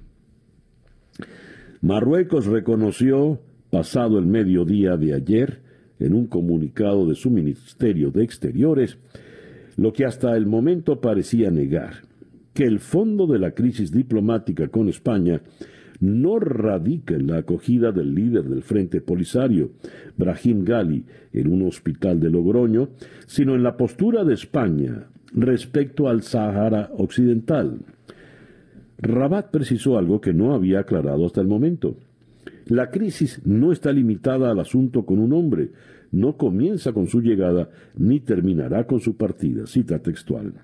Marruecos 1.81 2.47
reconoció, 2.47 3.39
pasado 3.71 4.19
el 4.19 4.27
mediodía 4.27 4.97
de 4.97 5.15
ayer, 5.15 5.61
en 6.01 6.15
un 6.15 6.27
comunicado 6.27 7.07
de 7.07 7.15
su 7.15 7.31
Ministerio 7.31 8.11
de 8.11 8.25
Exteriores, 8.25 8.99
lo 9.77 9.93
que 9.93 10.05
hasta 10.05 10.37
el 10.37 10.47
momento 10.47 11.01
parecía 11.01 11.53
negar, 11.53 11.93
que 12.55 12.65
el 12.65 12.81
fondo 12.81 13.29
de 13.29 13.39
la 13.39 13.53
crisis 13.53 13.93
diplomática 13.93 14.67
con 14.67 14.89
España 14.89 15.41
no 16.01 16.39
radica 16.39 17.15
en 17.15 17.27
la 17.29 17.39
acogida 17.39 17.93
del 17.93 18.15
líder 18.15 18.45
del 18.45 18.63
Frente 18.63 19.01
Polisario, 19.01 19.73
Brahim 20.17 20.65
Gali, 20.65 21.05
en 21.33 21.53
un 21.53 21.67
hospital 21.67 22.19
de 22.21 22.31
Logroño, 22.31 22.89
sino 23.27 23.55
en 23.55 23.63
la 23.63 23.77
postura 23.77 24.25
de 24.25 24.35
España 24.35 25.07
respecto 25.35 26.09
al 26.09 26.23
Sahara 26.23 26.91
Occidental. 26.97 27.79
Rabat 28.99 29.51
precisó 29.51 29.99
algo 29.99 30.21
que 30.21 30.33
no 30.33 30.55
había 30.55 30.81
aclarado 30.81 31.27
hasta 31.27 31.41
el 31.41 31.47
momento. 31.47 31.97
La 32.67 32.91
crisis 32.91 33.41
no 33.45 33.73
está 33.73 33.93
limitada 33.93 34.51
al 34.51 34.61
asunto 34.61 35.05
con 35.05 35.19
un 35.19 35.33
hombre, 35.33 35.71
no 36.13 36.37
comienza 36.37 36.93
con 36.93 37.07
su 37.07 37.21
llegada 37.21 37.71
ni 37.97 38.21
terminará 38.21 38.87
con 38.87 39.01
su 39.01 39.17
partida. 39.17 39.67
Cita 39.67 40.01
textual. 40.01 40.55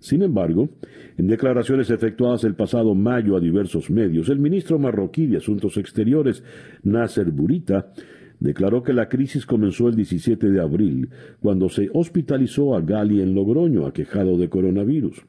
Sin 0.00 0.22
embargo, 0.22 0.68
en 1.16 1.26
declaraciones 1.26 1.90
efectuadas 1.90 2.44
el 2.44 2.54
pasado 2.54 2.94
mayo 2.94 3.36
a 3.36 3.40
diversos 3.40 3.90
medios, 3.90 4.28
el 4.28 4.38
ministro 4.38 4.78
marroquí 4.78 5.26
de 5.26 5.38
Asuntos 5.38 5.76
Exteriores, 5.76 6.44
Nasser 6.84 7.30
Burita, 7.30 7.92
declaró 8.40 8.82
que 8.82 8.92
la 8.92 9.08
crisis 9.08 9.44
comenzó 9.44 9.88
el 9.88 9.96
17 9.96 10.50
de 10.50 10.60
abril, 10.60 11.08
cuando 11.40 11.68
se 11.68 11.90
hospitalizó 11.92 12.76
a 12.76 12.80
Gali 12.80 13.20
en 13.20 13.34
Logroño, 13.34 13.86
aquejado 13.86 14.38
de 14.38 14.48
coronavirus. 14.48 15.24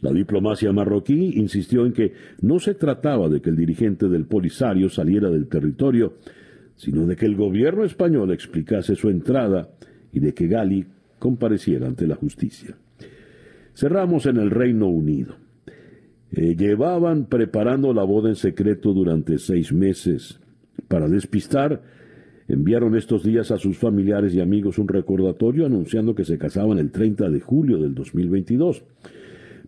La 0.00 0.12
diplomacia 0.12 0.72
marroquí 0.72 1.34
insistió 1.36 1.84
en 1.84 1.92
que 1.92 2.14
no 2.40 2.58
se 2.58 2.74
trataba 2.74 3.28
de 3.28 3.42
que 3.42 3.50
el 3.50 3.56
dirigente 3.56 4.08
del 4.08 4.24
Polisario 4.24 4.88
saliera 4.88 5.28
del 5.28 5.46
territorio, 5.48 6.14
sino 6.76 7.06
de 7.06 7.16
que 7.16 7.26
el 7.26 7.36
gobierno 7.36 7.84
español 7.84 8.32
explicase 8.32 8.96
su 8.96 9.10
entrada 9.10 9.68
y 10.10 10.20
de 10.20 10.32
que 10.32 10.46
Gali 10.46 10.86
compareciera 11.18 11.86
ante 11.86 12.06
la 12.06 12.14
justicia. 12.14 12.74
Cerramos 13.74 14.26
en 14.26 14.36
el 14.36 14.50
Reino 14.50 14.88
Unido. 14.88 15.36
Eh, 16.32 16.54
llevaban 16.56 17.26
preparando 17.26 17.92
la 17.92 18.04
boda 18.04 18.28
en 18.28 18.36
secreto 18.36 18.92
durante 18.92 19.38
seis 19.38 19.72
meses. 19.72 20.38
Para 20.88 21.08
despistar, 21.08 21.82
enviaron 22.48 22.96
estos 22.96 23.22
días 23.22 23.50
a 23.50 23.58
sus 23.58 23.78
familiares 23.78 24.34
y 24.34 24.40
amigos 24.40 24.78
un 24.78 24.88
recordatorio 24.88 25.66
anunciando 25.66 26.14
que 26.14 26.24
se 26.24 26.38
casaban 26.38 26.78
el 26.78 26.90
30 26.90 27.30
de 27.30 27.40
julio 27.40 27.78
del 27.78 27.94
2022. 27.94 28.82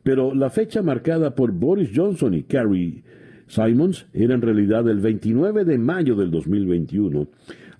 Pero 0.02 0.34
la 0.34 0.50
fecha 0.50 0.82
marcada 0.82 1.34
por 1.34 1.52
Boris 1.52 1.90
Johnson 1.94 2.34
y 2.34 2.42
Carrie 2.42 3.02
Simons 3.46 4.06
era 4.12 4.34
en 4.34 4.42
realidad 4.42 4.88
el 4.88 5.00
29 5.00 5.64
de 5.64 5.78
mayo 5.78 6.16
del 6.16 6.30
2021, 6.30 7.28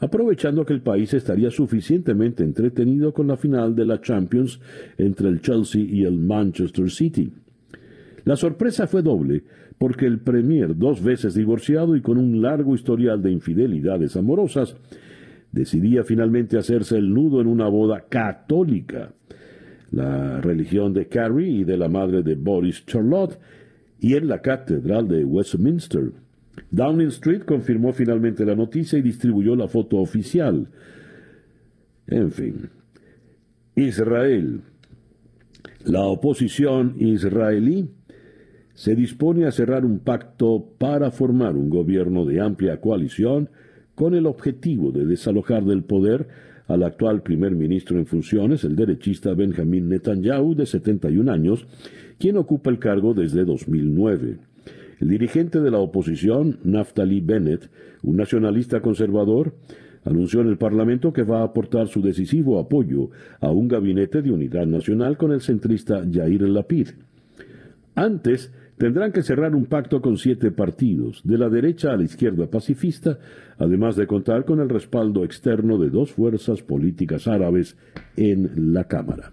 aprovechando 0.03 0.67
que 0.67 0.73
el 0.73 0.83
país 0.83 1.15
estaría 1.15 1.53
suficientemente 1.53 2.43
entretenido 2.43 3.15
con 3.15 3.29
la 3.29 3.37
final 3.37 3.77
de 3.77 3.87
la 3.87 4.01
Champions 4.01 4.61
entre 4.99 5.29
el 5.29 5.41
Chelsea 5.41 5.81
y 5.81 6.05
el 6.05 6.19
Manchester 6.19 6.91
City. 6.91 7.33
La 8.25 8.35
sorpresa 8.35 8.89
fue 8.89 9.03
doble, 9.03 9.45
porque 9.79 10.07
el 10.07 10.19
Premier, 10.19 10.77
dos 10.77 11.05
veces 11.05 11.35
divorciado 11.35 11.95
y 11.95 12.01
con 12.01 12.19
un 12.19 12.43
largo 12.43 12.75
historial 12.75 13.23
de 13.23 13.31
infidelidades 13.31 14.17
amorosas, 14.17 14.77
decidía 15.53 16.03
finalmente 16.03 16.59
hacerse 16.59 16.99
el 16.99 17.15
nudo 17.15 17.41
en 17.41 17.47
una 17.47 17.69
boda 17.69 18.07
católica. 18.09 19.15
La 19.93 20.41
religión 20.41 20.93
de 20.95 21.07
Carrie 21.07 21.61
y 21.61 21.65
de 21.65 21.77
la 21.77 21.89
madre 21.89 22.25
de 22.25 22.35
Boris 22.35 22.85
Charlotte 22.87 23.39
y 24.01 24.15
en 24.15 24.27
la 24.27 24.43
Catedral 24.43 25.07
de 25.07 25.25
Westminster. 25.25 26.22
Downing 26.71 27.09
Street 27.09 27.43
confirmó 27.45 27.93
finalmente 27.93 28.45
la 28.45 28.55
noticia 28.55 28.99
y 28.99 29.03
distribuyó 29.03 29.57
la 29.57 29.69
foto 29.69 29.99
oficial. 29.99 30.69
En 32.07 32.31
fin, 32.31 32.71
Israel. 33.75 34.63
La 35.85 36.03
oposición 36.03 36.95
israelí 36.99 37.91
se 38.75 38.95
dispone 38.95 39.47
a 39.47 39.53
cerrar 39.53 39.85
un 39.85 39.99
pacto 39.99 40.75
para 40.79 41.11
formar 41.11 41.57
un 41.57 41.71
gobierno 41.71 42.25
de 42.25 42.41
amplia 42.41 42.81
coalición 42.81 43.51
con 43.95 44.15
el 44.15 44.27
objetivo 44.27 44.93
de 44.93 45.05
desalojar 45.05 45.65
del 45.65 45.83
poder 45.83 46.29
al 46.69 46.85
actual 46.85 47.23
primer 47.23 47.55
ministro 47.55 47.99
en 47.99 48.07
funciones, 48.07 48.65
el 48.65 48.77
derechista 48.77 49.35
Benjamin 49.35 49.89
Netanyahu, 49.89 50.55
de 50.55 50.67
71 50.67 51.31
años, 51.31 51.67
quien 52.19 52.37
ocupa 52.37 52.71
el 52.71 52.79
cargo 52.79 53.13
desde 53.13 53.45
2009. 53.45 54.52
El 55.03 55.09
dirigente 55.09 55.61
de 55.61 55.73
la 55.73 55.79
oposición, 55.79 56.61
Naftali 56.63 57.21
Bennett, 57.21 57.69
un 58.05 58.19
nacionalista 58.19 58.81
conservador, 58.81 59.53
anunció 60.05 60.43
en 60.43 60.47
el 60.47 60.59
Parlamento 60.59 61.13
que 61.13 61.25
va 61.25 61.41
a 61.41 61.47
aportar 61.47 61.89
su 61.89 62.01
decisivo 62.01 62.61
apoyo 62.61 63.11
a 63.41 63.51
un 63.51 63.67
gabinete 63.67 64.23
de 64.23 64.31
unidad 64.31 64.65
nacional 64.65 65.17
con 65.17 65.33
el 65.33 65.41
centrista 65.41 66.05
Yair 66.09 66.43
Lapid. 66.43 66.91
Antes, 67.97 68.53
tendrán 68.79 69.11
que 69.11 69.25
cerrar 69.25 69.57
un 69.57 69.67
pacto 69.67 70.01
con 70.01 70.19
siete 70.19 70.53
partidos, 70.53 71.21
de 71.25 71.37
la 71.37 71.49
derecha 71.49 71.93
a 71.93 71.97
la 71.97 72.05
izquierda 72.05 72.47
pacifista, 72.47 73.19
además 73.59 73.97
de 73.97 74.07
contar 74.07 74.45
con 74.45 74.61
el 74.61 74.69
respaldo 74.69 75.25
externo 75.25 75.79
de 75.79 75.91
dos 75.91 76.13
fuerzas 76.13 76.63
políticas 76.63 77.27
árabes 77.27 77.77
en 78.17 78.73
la 78.73 78.85
Cámara. 78.85 79.33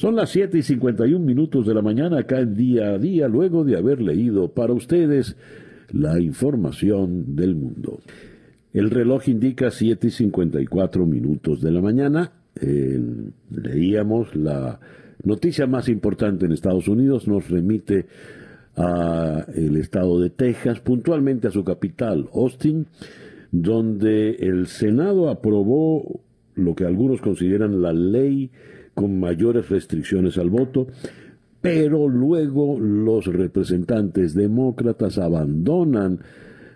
Son 0.00 0.16
las 0.16 0.30
7 0.30 0.56
y 0.56 0.62
51 0.62 1.22
minutos 1.22 1.66
de 1.66 1.74
la 1.74 1.82
mañana 1.82 2.20
acá 2.20 2.40
en 2.40 2.54
día 2.54 2.94
a 2.94 2.98
día, 2.98 3.28
luego 3.28 3.64
de 3.64 3.76
haber 3.76 4.00
leído 4.00 4.48
para 4.48 4.72
ustedes 4.72 5.36
la 5.92 6.18
información 6.18 7.36
del 7.36 7.54
mundo. 7.54 7.98
El 8.72 8.88
reloj 8.88 9.28
indica 9.28 9.70
7 9.70 10.06
y 10.06 10.10
54 10.10 11.04
minutos 11.04 11.60
de 11.60 11.70
la 11.70 11.82
mañana. 11.82 12.32
leíamos 13.50 14.34
la 14.34 14.80
noticia 15.22 15.66
más 15.66 15.86
importante 15.90 16.46
en 16.46 16.52
Estados 16.52 16.88
Unidos, 16.88 17.28
nos 17.28 17.50
remite 17.50 18.06
a 18.76 19.44
el 19.54 19.76
estado 19.76 20.18
de 20.18 20.30
Texas, 20.30 20.80
puntualmente 20.80 21.48
a 21.48 21.50
su 21.50 21.62
capital, 21.62 22.26
Austin, 22.32 22.86
donde 23.52 24.30
el 24.30 24.66
Senado 24.66 25.28
aprobó 25.28 26.22
lo 26.54 26.74
que 26.74 26.86
algunos 26.86 27.20
consideran 27.20 27.82
la 27.82 27.92
ley 27.92 28.50
con 29.00 29.18
mayores 29.18 29.70
restricciones 29.70 30.36
al 30.36 30.50
voto, 30.50 30.86
pero 31.62 32.06
luego 32.06 32.78
los 32.78 33.24
representantes 33.24 34.34
demócratas 34.34 35.16
abandonan 35.16 36.20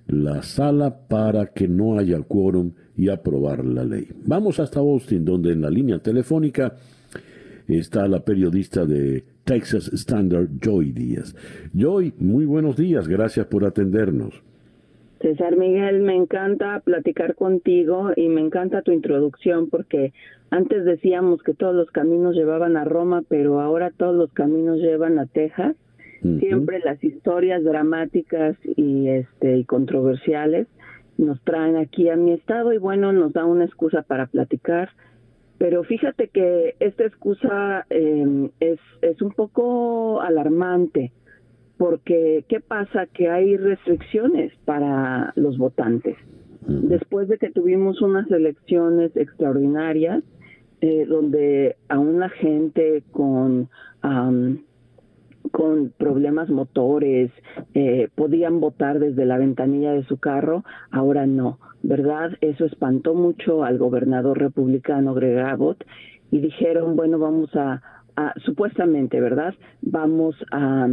la 0.07 0.43
sala 0.43 1.07
para 1.07 1.49
que 1.49 1.69
no 1.69 1.99
haya 1.99 2.19
quórum 2.23 2.73
y 2.97 3.11
aprobar 3.11 3.63
la 3.63 3.85
ley. 3.85 4.09
Vamos 4.25 4.59
hasta 4.59 4.81
Austin, 4.81 5.23
donde 5.23 5.53
en 5.53 5.61
la 5.61 5.69
línea 5.69 5.99
telefónica 5.99 6.75
está 7.69 8.09
la 8.09 8.25
periodista 8.25 8.87
de 8.87 9.23
Texas 9.45 9.91
Standard, 9.93 10.49
Joy 10.63 10.93
Díaz. 10.93 11.37
Joy, 11.75 12.15
muy 12.21 12.47
buenos 12.47 12.75
días, 12.75 13.07
gracias 13.07 13.45
por 13.49 13.67
atendernos. 13.67 14.43
César 15.25 15.57
Miguel, 15.57 16.03
me 16.03 16.15
encanta 16.15 16.81
platicar 16.81 17.35
contigo 17.35 18.11
y 18.15 18.29
me 18.29 18.43
encanta 18.43 18.83
tu 18.83 18.93
introducción 18.93 19.71
porque 19.71 20.13
antes 20.51 20.85
decíamos 20.85 21.43
que 21.43 21.55
todos 21.55 21.75
los 21.75 21.91
caminos 21.91 22.35
llevaban 22.35 22.77
a 22.77 22.85
Roma, 22.85 23.23
pero 23.27 23.63
ahora 23.63 23.91
todos 23.91 24.15
los 24.15 24.31
caminos 24.35 24.81
llevan 24.81 25.19
a 25.19 25.25
Texas. 25.25 25.77
Siempre 26.41 26.79
las 26.81 27.03
historias 27.03 27.65
dramáticas 27.65 28.57
y 28.77 29.09
este 29.09 29.57
y 29.57 29.65
controversiales 29.65 30.67
nos 31.17 31.41
traen 31.43 31.77
aquí 31.77 32.11
a 32.11 32.17
mi 32.17 32.33
estado 32.33 32.75
y 32.75 32.79
bueno, 32.79 33.11
nos 33.15 33.33
da 33.33 33.47
una 33.47 33.65
excusa 33.65 34.03
para 34.03 34.27
platicar. 34.27 34.91
Pero 35.57 35.85
fíjate 35.85 36.29
que 36.29 36.77
esta 36.81 37.05
excusa 37.05 37.87
em, 37.89 38.51
es, 38.61 38.79
es 39.01 39.23
un 39.23 39.33
poco 39.33 40.21
alarmante 40.21 41.13
porque 41.79 42.45
¿qué 42.49 42.61
pasa? 42.61 43.07
Que 43.07 43.29
hay 43.31 43.57
restricciones 43.57 44.53
para 44.65 45.33
los 45.37 45.59
votantes. 45.59 46.17
Después 46.67 47.29
de 47.29 47.39
que 47.39 47.51
tuvimos 47.51 48.01
unas 48.01 48.31
elecciones 48.31 49.15
extraordinarias, 49.17 50.23
eh, 50.81 51.05
donde 51.07 51.77
aún 51.89 52.21
la 52.21 52.29
gente 52.31 53.03
con, 53.11 53.69
con 55.51 55.93
problemas 55.97 56.49
motores 56.49 57.31
eh, 57.75 58.09
podían 58.15 58.61
votar 58.61 58.99
desde 58.99 59.27
la 59.27 59.39
ventanilla 59.39 59.93
de 59.93 60.05
su 60.05 60.19
carro, 60.19 60.65
ahora 60.91 61.27
no, 61.27 61.59
¿verdad? 61.83 62.33
Eso 62.41 62.65
espantó 62.65 63.15
mucho 63.15 63.65
al 63.65 63.79
gobernador 63.79 64.39
republicano 64.39 65.15
Greg 65.15 65.39
Abbott 65.39 65.85
y 66.31 66.41
dijeron, 66.41 66.97
bueno, 66.97 67.19
vamos 67.19 67.55
a, 67.57 67.83
a 68.17 68.33
supuestamente, 68.41 69.21
¿verdad? 69.21 69.55
Vamos 69.83 70.35
a 70.51 70.89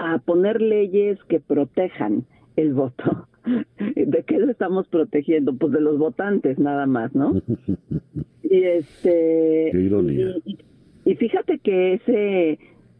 a 0.00 0.18
poner 0.18 0.62
leyes 0.62 1.18
que 1.28 1.40
protejan 1.40 2.24
el 2.56 2.72
voto. 2.72 3.28
¿De 3.96 4.24
qué 4.26 4.38
lo 4.38 4.50
estamos 4.50 4.88
protegiendo? 4.88 5.54
Pues 5.54 5.72
de 5.72 5.80
los 5.80 5.98
votantes 5.98 6.58
nada 6.58 6.86
más, 6.86 7.14
¿no? 7.14 7.40
Y 8.42 8.64
este 8.64 9.70
Y, 11.04 11.14
fíjate 11.14 11.60
que 11.60 11.92
ese 11.94 12.58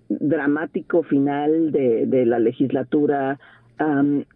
dramático 0.08 1.02
final 1.02 1.72
de, 1.72 2.06
de 2.06 2.24
la 2.24 2.38
legislatura 2.38 3.40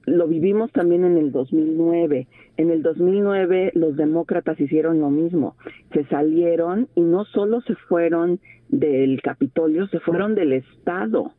lo 0.07 0.27
vivimos 0.27 0.73
también 0.73 1.05
en 1.05 1.17
el 1.17 1.31
2009. 1.31 2.27
En 2.57 2.71
el 2.71 2.83
2009 2.83 3.73
los 3.75 3.97
demócratas 3.97 4.59
hicieron 4.61 4.99
lo 4.99 5.11
mismo. 5.11 5.55
Se 5.93 6.05
salieron 6.07 6.89
y 6.97 7.03
no 7.03 7.27
solo 7.27 7.61
se 7.61 7.77
fueron 7.77 8.41
del 8.71 9.23
Capitolio, 9.23 9.87
se 9.89 10.01
fueron 10.01 10.35
del 10.35 10.55
Estado 10.55 11.33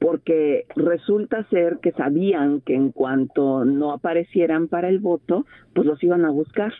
porque 0.00 0.64
resulta 0.76 1.44
ser 1.50 1.78
que 1.82 1.92
sabían 1.92 2.62
que 2.62 2.74
en 2.74 2.90
cuanto 2.90 3.66
no 3.66 3.92
aparecieran 3.92 4.66
para 4.66 4.88
el 4.88 4.98
voto, 4.98 5.44
pues 5.74 5.86
los 5.86 6.02
iban 6.02 6.24
a 6.24 6.30
buscar. 6.30 6.72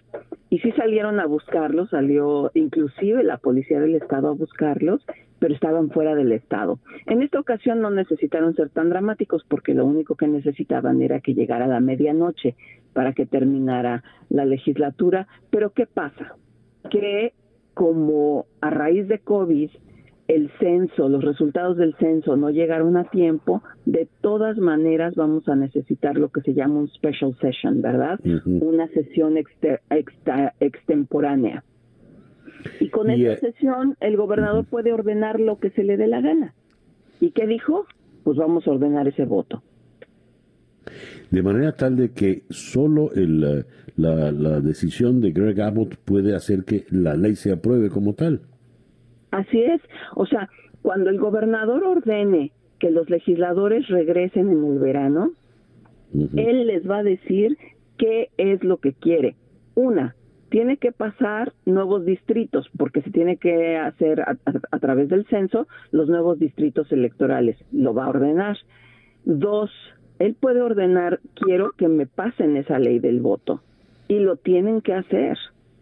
Y 0.49 0.59
sí 0.61 0.73
salieron 0.73 1.21
a 1.21 1.27
buscarlos, 1.27 1.91
salió 1.91 2.51
inclusive 2.55 3.23
la 3.23 3.37
policía 3.37 3.79
del 3.79 3.95
estado 3.95 4.29
a 4.29 4.33
buscarlos, 4.33 5.05
pero 5.39 5.55
estaban 5.55 5.91
fuera 5.91 6.15
del 6.15 6.33
estado. 6.33 6.79
En 7.07 7.23
esta 7.23 7.39
ocasión 7.39 7.83
no 7.83 7.91
necesitaron 7.91 8.55
ser 8.57 8.71
tan 8.71 8.89
dramáticos 8.89 9.45
porque 9.47 9.75
lo 9.75 9.85
único 9.85 10.15
que 10.15 10.27
necesitaban 10.27 11.03
era 11.03 11.21
que 11.21 11.35
llegara 11.35 11.67
la 11.67 11.81
medianoche 11.81 12.57
para 12.95 13.13
que 13.13 13.27
terminara 13.27 14.03
la 14.31 14.47
legislatura. 14.47 15.29
Pero 15.51 15.71
¿qué 15.71 15.85
pasa? 15.85 16.37
Que 16.91 17.35
como 17.75 18.47
a 18.63 18.71
raíz 18.71 19.09
de 19.09 19.19
COVID 19.19 19.71
el 20.31 20.49
censo, 20.61 21.09
los 21.09 21.25
resultados 21.25 21.77
del 21.77 21.97
censo 21.97 22.37
no 22.37 22.51
llegaron 22.51 22.97
a 22.97 23.03
tiempo, 23.03 23.65
de 23.85 24.07
todas 24.21 24.59
maneras 24.59 25.17
vamos 25.17 25.49
a 25.49 25.57
necesitar 25.57 26.17
lo 26.17 26.29
que 26.29 26.41
se 26.43 26.55
llama 26.55 26.79
un 26.79 26.89
special 26.89 27.35
session, 27.41 27.83
¿verdad? 27.83 28.21
Una 28.45 28.87
sesión 28.89 29.35
extemporánea. 30.61 31.65
Y 32.79 32.91
con 32.91 33.11
esa 33.11 33.33
eh, 33.33 33.39
sesión 33.39 33.97
el 33.99 34.17
gobernador 34.17 34.67
puede 34.67 34.93
ordenar 34.93 35.41
lo 35.41 35.59
que 35.59 35.71
se 35.71 35.83
le 35.83 35.97
dé 35.97 36.07
la 36.07 36.21
gana. 36.21 36.55
¿Y 37.21 37.33
qué 37.33 37.49
dijo? 37.49 37.87
Pues 38.23 38.37
vamos 38.37 38.69
a 38.69 38.71
ordenar 38.71 39.09
ese 39.09 39.25
voto. 39.25 39.65
De 41.33 41.43
manera 41.43 41.73
tal 41.73 41.97
de 41.97 42.13
que 42.13 42.45
solo 42.51 43.11
el, 43.15 43.65
la, 43.97 44.31
la 44.31 44.61
decisión 44.61 45.21
de 45.21 45.33
Greg 45.33 45.61
Abbott 45.61 45.97
puede 45.97 46.37
hacer 46.37 46.63
que 46.63 46.87
la 46.91 47.17
ley 47.17 47.35
se 47.35 47.51
apruebe 47.51 47.89
como 47.91 48.15
tal. 48.15 48.43
Así 49.31 49.63
es, 49.63 49.81
o 50.15 50.27
sea, 50.27 50.49
cuando 50.83 51.11
el 51.11 51.19
gobernador 51.19 51.85
ordene 51.85 52.53
que 52.79 52.91
los 52.91 53.09
legisladores 53.11 53.87
regresen 53.89 54.51
en 54.51 54.65
el 54.65 54.79
verano, 54.79 55.33
él 56.13 56.67
les 56.67 56.89
va 56.89 56.99
a 56.99 57.03
decir 57.03 57.57
qué 57.99 58.31
es 58.39 58.65
lo 58.65 58.79
que 58.79 58.95
quiere. 58.95 59.37
Una, 59.75 60.17
tiene 60.49 60.79
que 60.79 60.91
pasar 60.91 61.53
nuevos 61.65 62.05
distritos, 62.05 62.69
porque 62.77 63.03
se 63.03 63.11
tiene 63.11 63.37
que 63.37 63.77
hacer 63.77 64.23
a, 64.23 64.37
a, 64.73 64.79
través 64.81 65.09
del 65.09 65.27
censo 65.27 65.69
los 65.93 66.09
nuevos 66.09 66.39
distritos 66.39 66.91
electorales. 66.91 67.57
Lo 67.71 67.95
va 67.95 68.07
a 68.07 68.11
ordenar. 68.11 68.57
Dos, 69.25 69.71
él 70.19 70.35
puede 70.35 70.61
ordenar, 70.61 71.21
quiero 71.35 71.73
que 71.73 71.89
me 71.89 72.07
pasen 72.07 72.57
esa 72.57 72.79
ley 72.79 72.99
del 72.99 73.21
voto. 73.21 73.63
Y 74.09 74.19
lo 74.19 74.37
tienen 74.37 74.81
que 74.81 74.95
hacer. 74.95 75.39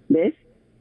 ¿Ves? 0.09 0.35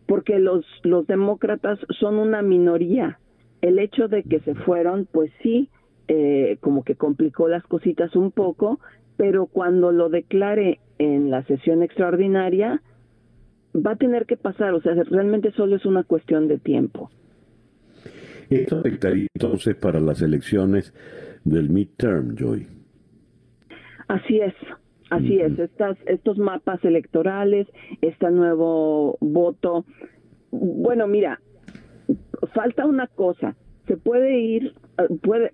Porque 0.07 0.39
los, 0.39 0.65
los 0.83 1.05
demócratas 1.05 1.79
son 1.99 2.15
una 2.15 2.41
minoría. 2.41 3.19
El 3.61 3.79
hecho 3.79 4.07
de 4.07 4.23
que 4.23 4.39
se 4.39 4.55
fueron, 4.55 5.07
pues 5.11 5.31
sí, 5.43 5.69
eh, 6.07 6.57
como 6.61 6.83
que 6.83 6.95
complicó 6.95 7.47
las 7.47 7.63
cositas 7.63 8.15
un 8.15 8.31
poco, 8.31 8.79
pero 9.17 9.47
cuando 9.47 9.91
lo 9.91 10.09
declare 10.09 10.79
en 10.97 11.29
la 11.29 11.43
sesión 11.43 11.83
extraordinaria, 11.83 12.81
va 13.75 13.91
a 13.91 13.95
tener 13.97 14.25
que 14.25 14.37
pasar, 14.37 14.73
o 14.73 14.81
sea, 14.81 14.93
realmente 14.93 15.51
solo 15.51 15.75
es 15.75 15.85
una 15.85 16.03
cuestión 16.03 16.47
de 16.47 16.57
tiempo. 16.57 17.09
Esto 18.49 18.79
afectaría 18.79 19.27
entonces 19.35 19.75
para 19.75 19.99
las 19.99 20.21
elecciones 20.21 20.93
del 21.43 21.69
midterm, 21.69 22.35
Joy. 22.35 22.67
Así 24.07 24.39
es, 24.39 24.53
Así 25.09 25.39
es, 25.39 25.57
estas, 25.57 25.97
estos 26.05 26.37
mapas 26.37 26.83
electorales, 26.83 27.67
este 28.01 28.29
nuevo 28.29 29.17
voto. 29.21 29.85
Bueno, 30.51 31.07
mira, 31.07 31.39
falta 32.53 32.85
una 32.85 33.07
cosa. 33.07 33.55
Se 33.87 33.95
puede 33.95 34.37
ir, 34.39 34.73
puede, 35.21 35.49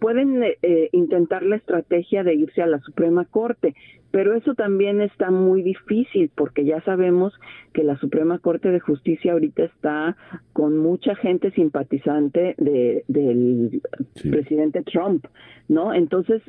pueden 0.00 0.42
eh, 0.42 0.88
intentar 0.90 1.44
la 1.44 1.54
estrategia 1.54 2.24
de 2.24 2.34
irse 2.34 2.62
a 2.62 2.66
la 2.66 2.80
Suprema 2.80 3.24
Corte, 3.26 3.76
pero 4.10 4.34
eso 4.34 4.54
también 4.54 5.00
está 5.00 5.30
muy 5.30 5.62
difícil 5.62 6.30
porque 6.34 6.64
ya 6.64 6.80
sabemos 6.80 7.32
que 7.72 7.84
la 7.84 7.96
Suprema 7.98 8.40
Corte 8.40 8.70
de 8.70 8.80
Justicia 8.80 9.34
ahorita 9.34 9.64
está 9.64 10.16
con 10.52 10.78
mucha 10.78 11.14
gente 11.14 11.52
simpatizante 11.52 12.56
de, 12.58 13.04
del 13.06 13.82
presidente 14.30 14.82
Trump, 14.82 15.26
¿no? 15.68 15.94
Entonces, 15.94 16.42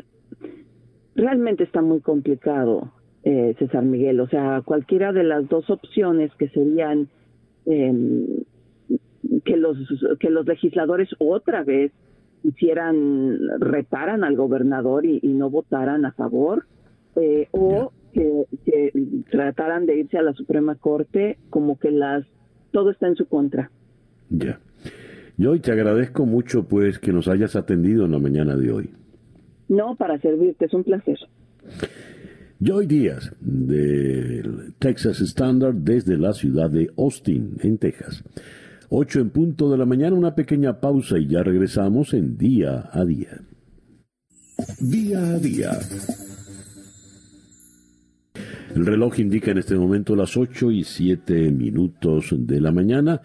realmente 1.18 1.64
está 1.64 1.82
muy 1.82 2.00
complicado, 2.00 2.92
eh, 3.24 3.56
César 3.60 3.84
Miguel. 3.84 4.22
O 4.22 4.30
sea, 4.30 4.62
cualquiera 4.64 5.12
de 5.12 5.24
las 5.24 5.50
dos 5.50 5.70
opciones 5.70 6.32
que 6.38 6.48
serían 6.50 7.10
em, 7.66 8.26
que 9.44 9.58
los 9.58 9.78
que 10.20 10.30
los 10.30 10.46
legisladores 10.46 11.10
otra 11.20 11.64
vez 11.64 11.92
hicieran 12.44 13.40
retaran 13.60 14.24
al 14.24 14.38
gobernador 14.38 15.06
y, 15.06 15.20
no 15.28 15.50
votaran 15.50 16.06
a 16.06 16.14
favor, 16.14 16.66
eh, 17.16 17.48
o 17.52 17.92
que, 18.14 18.46
que, 18.64 18.94
trataran 19.30 19.86
de 19.86 19.98
irse 19.98 20.18
a 20.18 20.22
la 20.22 20.34
Suprema 20.34 20.76
Corte, 20.76 21.38
como 21.50 21.78
que 21.78 21.92
las 21.92 22.26
todo 22.72 22.92
está 22.92 23.08
en 23.08 23.16
su 23.16 23.26
contra. 23.26 23.72
Ya. 24.30 24.60
Yo 25.36 25.60
te 25.60 25.72
agradezco 25.72 26.26
mucho 26.26 26.64
pues 26.64 27.00
que 27.00 27.12
nos 27.12 27.28
hayas 27.28 27.56
atendido 27.56 28.06
en 28.06 28.12
la 28.12 28.20
mañana 28.20 28.56
de 28.56 28.72
hoy. 28.72 28.90
No, 29.70 29.96
para 29.96 30.20
servirte, 30.20 30.66
es 30.66 30.74
un 30.74 30.84
placer. 30.84 31.18
Joy 32.60 32.88
Díaz, 32.88 33.32
del 33.40 34.74
Texas 34.80 35.22
Standard, 35.22 35.76
desde 35.76 36.18
la 36.18 36.34
ciudad 36.34 36.70
de 36.70 36.90
Austin, 36.98 37.58
en 37.62 37.78
Texas. 37.78 38.24
Ocho 38.90 39.20
en 39.20 39.30
punto 39.30 39.70
de 39.70 39.78
la 39.78 39.86
mañana, 39.86 40.16
una 40.16 40.34
pequeña 40.34 40.80
pausa 40.80 41.20
y 41.20 41.28
ya 41.28 41.44
regresamos 41.44 42.14
en 42.14 42.38
Día 42.38 42.90
a 42.92 43.06
Día. 43.06 43.42
Día 44.80 45.20
a 45.20 45.40
Día. 45.40 45.72
El 48.76 48.86
reloj 48.86 49.20
indica 49.20 49.52
en 49.52 49.58
este 49.58 49.76
momento 49.76 50.16
las 50.16 50.38
ocho 50.38 50.72
y 50.72 50.84
siete 50.84 51.52
minutos 51.52 52.34
de 52.36 52.62
la 52.62 52.72
mañana. 52.72 53.22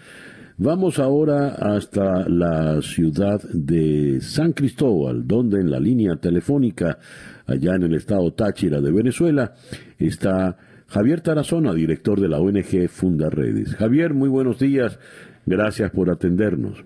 Vamos 0.65 1.01
ahora 1.01 1.57
hasta 1.59 2.29
la 2.29 2.81
ciudad 2.83 3.43
de 3.53 4.21
San 4.21 4.53
Cristóbal, 4.53 5.27
donde 5.27 5.59
en 5.59 5.69
la 5.69 5.81
línea 5.81 6.15
telefónica, 6.15 6.99
allá 7.47 7.75
en 7.75 7.83
el 7.83 7.95
estado 7.95 8.33
Táchira 8.33 8.81
de 8.81 8.93
Venezuela, 8.93 9.55
está 9.99 10.57
Javier 10.87 11.21
Tarazona, 11.21 11.75
director 11.75 12.21
de 12.21 12.29
la 12.29 12.39
ONG 12.39 12.89
Funda 12.89 13.29
Redes. 13.29 13.75
Javier, 13.75 14.15
muy 14.15 14.29
buenos 14.29 14.61
días. 14.61 15.01
Gracias 15.47 15.91
por 15.91 16.11
atendernos. 16.11 16.85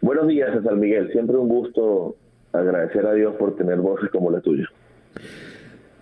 Buenos 0.00 0.28
días, 0.28 0.54
César 0.54 0.76
Miguel. 0.76 1.10
Siempre 1.10 1.36
un 1.36 1.48
gusto 1.48 2.14
agradecer 2.52 3.04
a 3.06 3.12
Dios 3.12 3.34
por 3.34 3.56
tener 3.56 3.78
voces 3.78 4.08
como 4.12 4.30
la 4.30 4.40
tuya. 4.40 4.68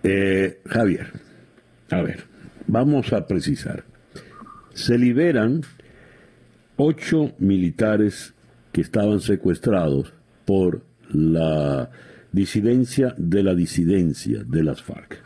Eh, 0.03 0.59
Javier, 0.67 1.07
a 1.89 2.03
ver, 2.03 2.19
vamos 2.67 3.11
a 3.13 3.25
precisar. 3.25 3.85
Se 4.73 4.95
liberan 4.99 5.61
ocho 6.77 7.33
militares 7.39 8.33
que 8.71 8.81
estaban 8.81 9.19
secuestrados 9.19 10.13
por 10.45 10.83
la 11.11 11.89
disidencia 12.31 13.13
de 13.17 13.43
la 13.43 13.53
disidencia 13.53 14.43
de 14.43 14.63
las 14.63 14.81
FARC. 14.81 15.23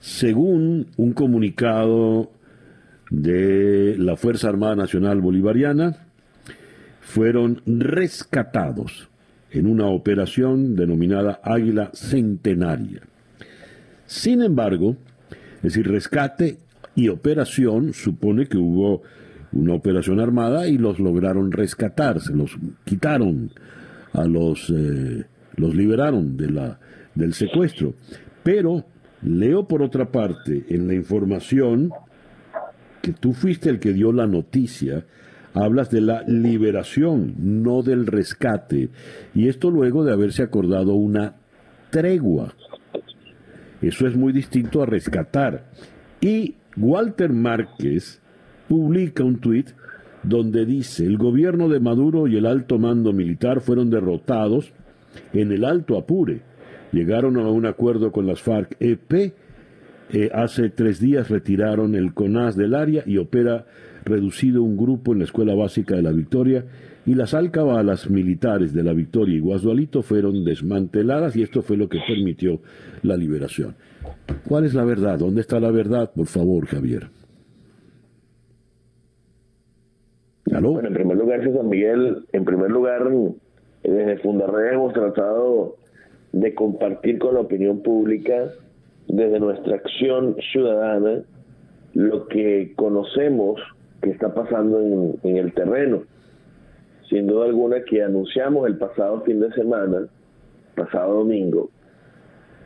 Según 0.00 0.88
un 0.96 1.12
comunicado 1.12 2.32
de 3.10 3.96
la 3.98 4.16
Fuerza 4.16 4.48
Armada 4.48 4.76
Nacional 4.76 5.20
Bolivariana, 5.20 6.06
fueron 7.00 7.62
rescatados 7.66 9.08
en 9.50 9.66
una 9.66 9.86
operación 9.86 10.74
denominada 10.74 11.40
Águila 11.42 11.90
Centenaria. 11.94 13.02
Sin 14.06 14.42
embargo, 14.42 14.96
es 15.56 15.62
decir, 15.62 15.88
rescate 15.88 16.58
y 16.94 17.08
operación 17.08 17.92
supone 17.92 18.46
que 18.46 18.58
hubo 18.58 19.02
una 19.56 19.74
operación 19.74 20.20
armada 20.20 20.68
y 20.68 20.78
los 20.78 20.98
lograron 20.98 21.52
rescatar, 21.52 22.20
se 22.20 22.34
los 22.34 22.56
quitaron 22.84 23.50
a 24.12 24.24
los, 24.24 24.70
eh, 24.70 25.24
los 25.56 25.74
liberaron 25.74 26.36
de 26.36 26.50
la, 26.50 26.78
del 27.14 27.34
secuestro. 27.34 27.94
Pero 28.42 28.84
leo 29.22 29.66
por 29.66 29.82
otra 29.82 30.10
parte 30.10 30.64
en 30.68 30.86
la 30.86 30.94
información 30.94 31.90
que 33.02 33.12
tú 33.12 33.32
fuiste 33.32 33.70
el 33.70 33.78
que 33.78 33.92
dio 33.92 34.12
la 34.12 34.26
noticia, 34.26 35.04
hablas 35.54 35.90
de 35.90 36.00
la 36.00 36.22
liberación, 36.22 37.34
no 37.38 37.82
del 37.82 38.06
rescate. 38.06 38.90
Y 39.34 39.48
esto 39.48 39.70
luego 39.70 40.04
de 40.04 40.12
haberse 40.12 40.42
acordado 40.42 40.94
una 40.94 41.36
tregua. 41.90 42.54
Eso 43.80 44.06
es 44.06 44.16
muy 44.16 44.32
distinto 44.32 44.82
a 44.82 44.86
rescatar. 44.86 45.70
Y 46.20 46.56
Walter 46.76 47.32
Márquez 47.32 48.20
publica 48.68 49.24
un 49.24 49.38
tuit 49.38 49.68
donde 50.22 50.66
dice, 50.66 51.04
el 51.06 51.18
gobierno 51.18 51.68
de 51.68 51.80
Maduro 51.80 52.26
y 52.26 52.36
el 52.36 52.46
alto 52.46 52.78
mando 52.78 53.12
militar 53.12 53.60
fueron 53.60 53.90
derrotados 53.90 54.72
en 55.32 55.52
el 55.52 55.64
Alto 55.64 55.96
Apure. 55.96 56.40
Llegaron 56.92 57.36
a 57.36 57.48
un 57.48 57.66
acuerdo 57.66 58.10
con 58.10 58.26
las 58.26 58.42
FARC-EP. 58.42 59.34
Eh, 60.12 60.30
hace 60.32 60.70
tres 60.70 61.00
días 61.00 61.30
retiraron 61.30 61.94
el 61.94 62.14
CONAS 62.14 62.56
del 62.56 62.74
área 62.74 63.02
y 63.06 63.18
opera 63.18 63.66
reducido 64.04 64.62
un 64.62 64.76
grupo 64.76 65.12
en 65.12 65.18
la 65.18 65.24
Escuela 65.24 65.54
Básica 65.54 65.96
de 65.96 66.02
la 66.02 66.12
Victoria 66.12 66.64
y 67.06 67.14
las 67.14 67.34
alcabalas 67.34 68.08
militares 68.08 68.72
de 68.72 68.82
la 68.82 68.92
Victoria 68.92 69.36
y 69.36 69.40
Guasdualito 69.40 70.02
fueron 70.02 70.44
desmanteladas 70.44 71.36
y 71.36 71.42
esto 71.42 71.62
fue 71.62 71.76
lo 71.76 71.88
que 71.88 71.98
permitió 72.06 72.60
la 73.02 73.16
liberación. 73.16 73.74
¿Cuál 74.46 74.64
es 74.64 74.74
la 74.74 74.84
verdad? 74.84 75.18
¿Dónde 75.18 75.40
está 75.40 75.58
la 75.60 75.70
verdad? 75.70 76.10
Por 76.14 76.26
favor, 76.26 76.66
Javier. 76.66 77.08
Bueno, 80.46 80.80
en 80.80 80.94
primer 80.94 81.16
lugar, 81.16 81.42
César 81.42 81.64
Miguel, 81.64 82.24
en 82.32 82.44
primer 82.44 82.70
lugar, 82.70 83.10
desde 83.82 84.18
Fundarred 84.18 84.74
hemos 84.74 84.92
tratado 84.92 85.76
de 86.32 86.54
compartir 86.54 87.18
con 87.18 87.34
la 87.34 87.40
opinión 87.40 87.82
pública, 87.82 88.52
desde 89.08 89.40
nuestra 89.40 89.76
acción 89.76 90.36
ciudadana, 90.52 91.22
lo 91.94 92.28
que 92.28 92.72
conocemos 92.76 93.60
que 94.02 94.10
está 94.10 94.34
pasando 94.34 94.80
en, 94.80 95.18
en 95.24 95.36
el 95.36 95.52
terreno. 95.52 96.04
Sin 97.08 97.26
duda 97.26 97.46
alguna 97.46 97.82
que 97.82 98.02
anunciamos 98.02 98.66
el 98.68 98.76
pasado 98.78 99.22
fin 99.22 99.40
de 99.40 99.52
semana, 99.52 100.06
pasado 100.76 101.14
domingo, 101.14 101.70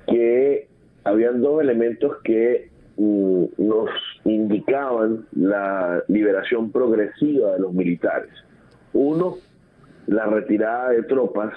que 0.06 0.68
habían 1.04 1.40
dos 1.40 1.62
elementos 1.62 2.16
que 2.24 2.68
mm, 2.96 3.44
nos 3.58 3.88
indicaban 4.24 5.26
la 5.34 6.02
liberación 6.08 6.70
progresiva 6.70 7.52
de 7.52 7.60
los 7.60 7.72
militares. 7.72 8.30
Uno, 8.92 9.36
la 10.06 10.26
retirada 10.26 10.90
de 10.90 11.02
tropas 11.04 11.52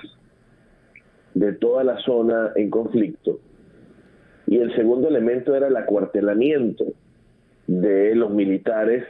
de 1.34 1.54
toda 1.54 1.84
la 1.84 1.98
zona 2.00 2.52
en 2.56 2.70
conflicto. 2.70 3.40
Y 4.48 4.58
el 4.58 4.76
segundo 4.76 5.08
elemento 5.08 5.56
era 5.56 5.68
el 5.68 5.76
acuartelamiento 5.76 6.86
de 7.68 8.16
los 8.16 8.32
militares, 8.32 9.06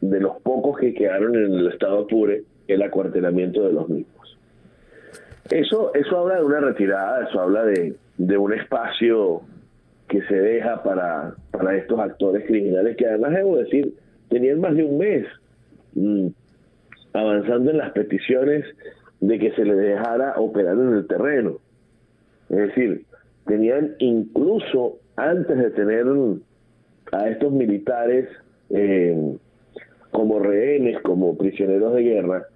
de 0.00 0.20
los 0.20 0.40
pocos 0.42 0.78
que 0.78 0.94
quedaron 0.94 1.34
en 1.34 1.54
el 1.54 1.68
estado 1.68 2.00
Apure, 2.00 2.44
el 2.68 2.82
acuartelamiento 2.82 3.62
de 3.62 3.72
los 3.72 3.88
mismos. 3.88 4.38
Eso, 5.50 5.94
eso 5.94 6.18
habla 6.18 6.36
de 6.36 6.44
una 6.44 6.60
retirada, 6.60 7.28
eso 7.28 7.40
habla 7.40 7.64
de, 7.64 7.96
de 8.18 8.36
un 8.36 8.52
espacio 8.52 9.42
que 10.08 10.22
se 10.22 10.34
deja 10.34 10.82
para, 10.82 11.34
para 11.50 11.76
estos 11.76 11.98
actores 11.98 12.46
criminales 12.46 12.96
que 12.96 13.06
además 13.06 13.32
debo 13.32 13.56
decir 13.56 13.94
tenían 14.28 14.60
más 14.60 14.74
de 14.74 14.84
un 14.84 14.98
mes 14.98 15.26
mm, 15.94 16.28
avanzando 17.12 17.70
en 17.70 17.78
las 17.78 17.92
peticiones 17.92 18.64
de 19.20 19.38
que 19.38 19.52
se 19.52 19.64
les 19.64 19.76
dejara 19.76 20.34
operar 20.36 20.74
en 20.74 20.94
el 20.94 21.06
terreno. 21.06 21.58
Es 22.50 22.56
decir, 22.56 23.04
tenían 23.46 23.94
incluso 23.98 24.98
antes 25.16 25.56
de 25.56 25.70
tener 25.70 26.06
a 27.12 27.28
estos 27.28 27.52
militares 27.52 28.28
eh, 28.70 29.36
como 30.10 30.38
rehenes, 30.38 31.00
como 31.02 31.36
prisioneros 31.36 31.94
de 31.94 32.02
guerra, 32.02 32.46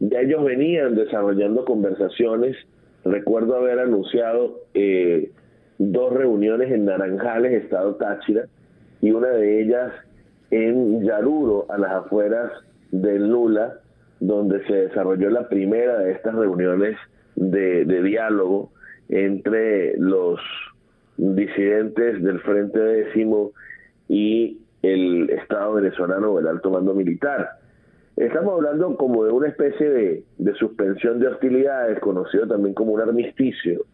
ya 0.00 0.20
ellos 0.20 0.44
venían 0.44 0.94
desarrollando 0.94 1.64
conversaciones. 1.64 2.56
Recuerdo 3.04 3.56
haber 3.56 3.78
anunciado 3.78 4.60
eh, 4.74 5.30
dos 5.80 6.12
reuniones 6.12 6.70
en 6.70 6.84
Naranjales, 6.84 7.64
Estado 7.64 7.94
Táchira, 7.94 8.44
y 9.00 9.12
una 9.12 9.28
de 9.28 9.62
ellas 9.62 9.92
en 10.50 11.02
Yaruro, 11.02 11.64
a 11.70 11.78
las 11.78 11.90
afueras 11.92 12.52
de 12.92 13.18
Lula, 13.18 13.78
donde 14.20 14.62
se 14.66 14.74
desarrolló 14.74 15.30
la 15.30 15.48
primera 15.48 16.00
de 16.00 16.12
estas 16.12 16.34
reuniones 16.34 16.98
de, 17.34 17.84
diálogo 18.02 18.70
entre 19.08 19.96
los 19.96 20.38
disidentes 21.16 22.22
del 22.22 22.40
Frente 22.40 22.78
Décimo 22.78 23.52
y 24.06 24.58
el 24.82 25.30
Estado 25.30 25.74
venezolano 25.74 26.32
o 26.32 26.40
el 26.40 26.46
alto 26.46 26.70
mando 26.70 26.92
militar. 26.92 27.52
Estamos 28.16 28.52
hablando 28.52 28.96
como 28.96 29.24
de 29.24 29.32
una 29.32 29.48
especie 29.48 30.24
de 30.36 30.54
suspensión 30.58 31.20
de 31.20 31.28
hostilidades, 31.28 32.00
conocido 32.00 32.46
también 32.46 32.74
como 32.74 32.92
un 32.92 33.00
armisticio, 33.00 33.86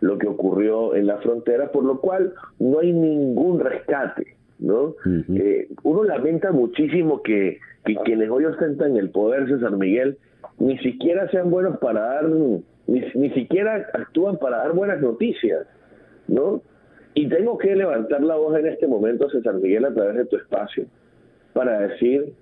lo 0.00 0.18
que 0.18 0.26
ocurrió 0.26 0.94
en 0.94 1.06
la 1.06 1.18
frontera, 1.18 1.72
por 1.72 1.84
lo 1.84 2.00
cual 2.00 2.34
no 2.58 2.80
hay 2.80 2.92
ningún 2.92 3.60
rescate. 3.60 4.36
¿no? 4.58 4.94
Eh, 5.34 5.68
uno 5.84 6.04
lamenta 6.04 6.50
muchísimo 6.52 7.22
que, 7.22 7.58
que, 7.84 7.94
quienes 8.04 8.28
hoy 8.28 8.44
ostentan 8.44 8.96
el 8.96 9.10
poder, 9.10 9.48
César 9.48 9.76
Miguel, 9.76 10.18
ni 10.58 10.78
siquiera 10.78 11.28
sean 11.30 11.50
buenos 11.50 11.78
para 11.78 12.00
dar, 12.00 12.28
ni, 12.28 12.64
ni 12.86 13.30
siquiera 13.30 13.86
actúan 13.92 14.38
para 14.38 14.58
dar 14.58 14.72
buenas 14.72 15.00
noticias, 15.00 15.66
¿no? 16.26 16.62
Y 17.14 17.28
tengo 17.28 17.58
que 17.58 17.74
levantar 17.74 18.22
la 18.22 18.36
voz 18.36 18.58
en 18.58 18.66
este 18.66 18.86
momento, 18.86 19.28
César 19.30 19.54
Miguel, 19.54 19.84
a 19.84 19.94
través 19.94 20.16
de 20.16 20.24
tu 20.26 20.36
espacio, 20.36 20.86
para 21.52 21.80
decir 21.80 22.32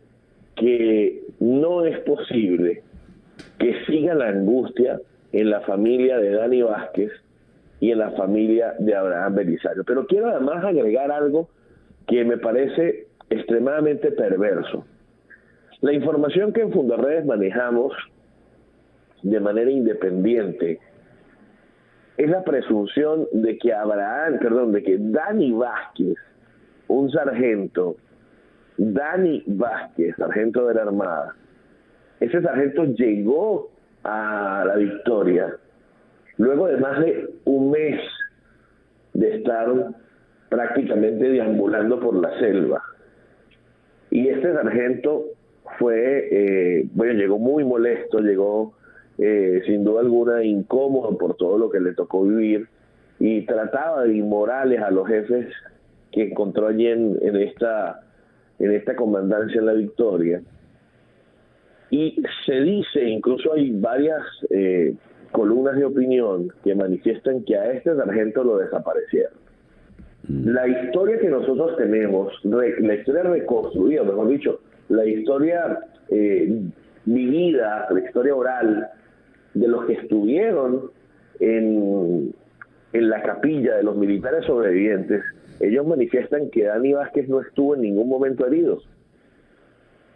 que 0.57 1.23
no 1.39 1.85
es 1.85 1.99
posible 2.01 2.83
que 3.59 3.75
siga 3.87 4.15
la 4.15 4.29
angustia 4.29 5.01
en 5.33 5.51
la 5.51 5.61
familia 5.63 6.19
de 6.19 6.31
Dani 6.31 6.63
Vázquez 6.63 7.11
y 7.81 7.91
en 7.91 7.99
la 7.99 8.11
familia 8.13 8.75
de 8.79 8.95
Abraham 8.95 9.35
Belisario. 9.35 9.85
Pero 9.85 10.07
quiero 10.07 10.29
además 10.29 10.65
agregar 10.65 11.11
algo 11.11 11.49
que 12.07 12.25
me 12.25 12.39
parece 12.39 13.09
extremadamente 13.31 14.13
perverso. 14.13 14.85
La 15.81 15.93
información 15.93 16.53
que 16.53 16.63
en 16.63 16.73
Fundaredes 16.73 17.27
manejamos 17.27 17.93
de 19.23 19.41
manera 19.41 19.71
independiente 19.71 20.79
es 22.17 22.31
la 22.31 22.43
presunción 22.45 23.27
de 23.33 23.59
que 23.59 23.75
Abraham, 23.75 24.39
perdón, 24.41 24.73
de 24.73 24.83
que 24.83 24.97
Dani 24.99 25.53
Vázquez, 25.53 26.17
un 26.89 27.11
sargento, 27.11 27.97
Dani 28.79 29.43
Vázquez, 29.47 30.17
sargento 30.17 30.67
de 30.67 30.75
la 30.75 30.83
Armada, 30.83 31.35
ese 32.21 32.41
sargento 32.41 32.85
llegó 32.85 33.71
a 34.03 34.65
la 34.67 34.77
victoria 34.77 35.57
Luego 36.39 36.69
de 36.69 36.77
más 36.77 37.01
de 37.01 37.31
un 37.45 37.71
mes 37.71 38.01
de 39.15 39.37
estar 39.37 39.67
prácticamente 40.49 41.29
deambulando 41.29 41.99
por 41.99 42.15
la 42.17 42.39
selva, 42.39 42.83
y 44.11 44.29
este 44.29 44.53
sargento 44.53 45.25
fue, 45.79 46.29
eh, 46.31 46.89
bueno, 46.93 47.15
llegó 47.15 47.39
muy 47.39 47.65
molesto, 47.65 48.21
llegó 48.21 48.75
eh, 49.19 49.63
sin 49.67 49.85
duda 49.85 50.01
alguna 50.01 50.45
incómodo 50.45 51.17
por 51.17 51.37
todo 51.37 51.59
lo 51.59 51.71
que 51.71 51.81
le 51.81 51.95
tocó 51.95 52.25
vivir 52.25 52.69
y 53.19 53.43
trataba 53.47 54.05
de 54.05 54.17
inmorales 54.17 54.81
a 54.81 54.91
los 54.91 55.09
jefes 55.09 55.49
que 56.13 56.25
encontró 56.25 56.69
allí 56.69 56.87
en, 56.87 57.19
en 57.23 57.37
esta 57.37 58.03
en 58.59 58.73
esta 58.73 58.97
comandancia 58.97 59.59
en 59.59 59.67
la 59.67 59.73
victoria. 59.75 60.41
Y 61.91 62.23
se 62.45 62.61
dice 62.61 63.05
incluso 63.05 63.53
hay 63.53 63.71
varias 63.71 64.23
eh, 64.51 64.95
columnas 65.33 65.77
de 65.77 65.85
opinión 65.85 66.53
que 66.65 66.75
manifiestan 66.75 67.45
que 67.45 67.57
a 67.57 67.73
este 67.73 67.95
sargento 67.95 68.45
lo 68.45 68.59
desaparecieron 68.59 69.33
mm. 70.29 70.49
la 70.49 70.69
historia 70.69 71.19
que 71.19 71.29
nosotros 71.29 71.77
tenemos 71.77 72.33
la 72.45 72.95
historia 72.95 73.23
reconstruida 73.23 74.03
mejor 74.05 74.29
dicho 74.29 74.61
la 74.89 75.05
historia 75.05 75.79
eh, 76.11 76.63
vivida 77.05 77.87
la 77.91 78.01
historia 78.01 78.35
oral 78.35 78.89
de 79.55 79.69
los 79.69 79.87
que 79.87 79.95
estuvieron 79.95 80.91
en 81.41 82.33
en 82.97 83.11
la 83.11 83.23
capilla 83.23 83.77
de 83.77 83.83
los 83.83 83.97
militares 83.97 84.45
sobrevivientes, 84.47 85.23
ellos 85.61 85.87
manifiestan 85.87 86.51
que 86.51 86.65
Dani 86.65 86.93
Vázquez 86.93 87.29
no 87.29 87.41
estuvo 87.41 87.75
en 87.75 87.83
ningún 87.83 88.09
momento 88.09 88.47
herido. 88.47 88.81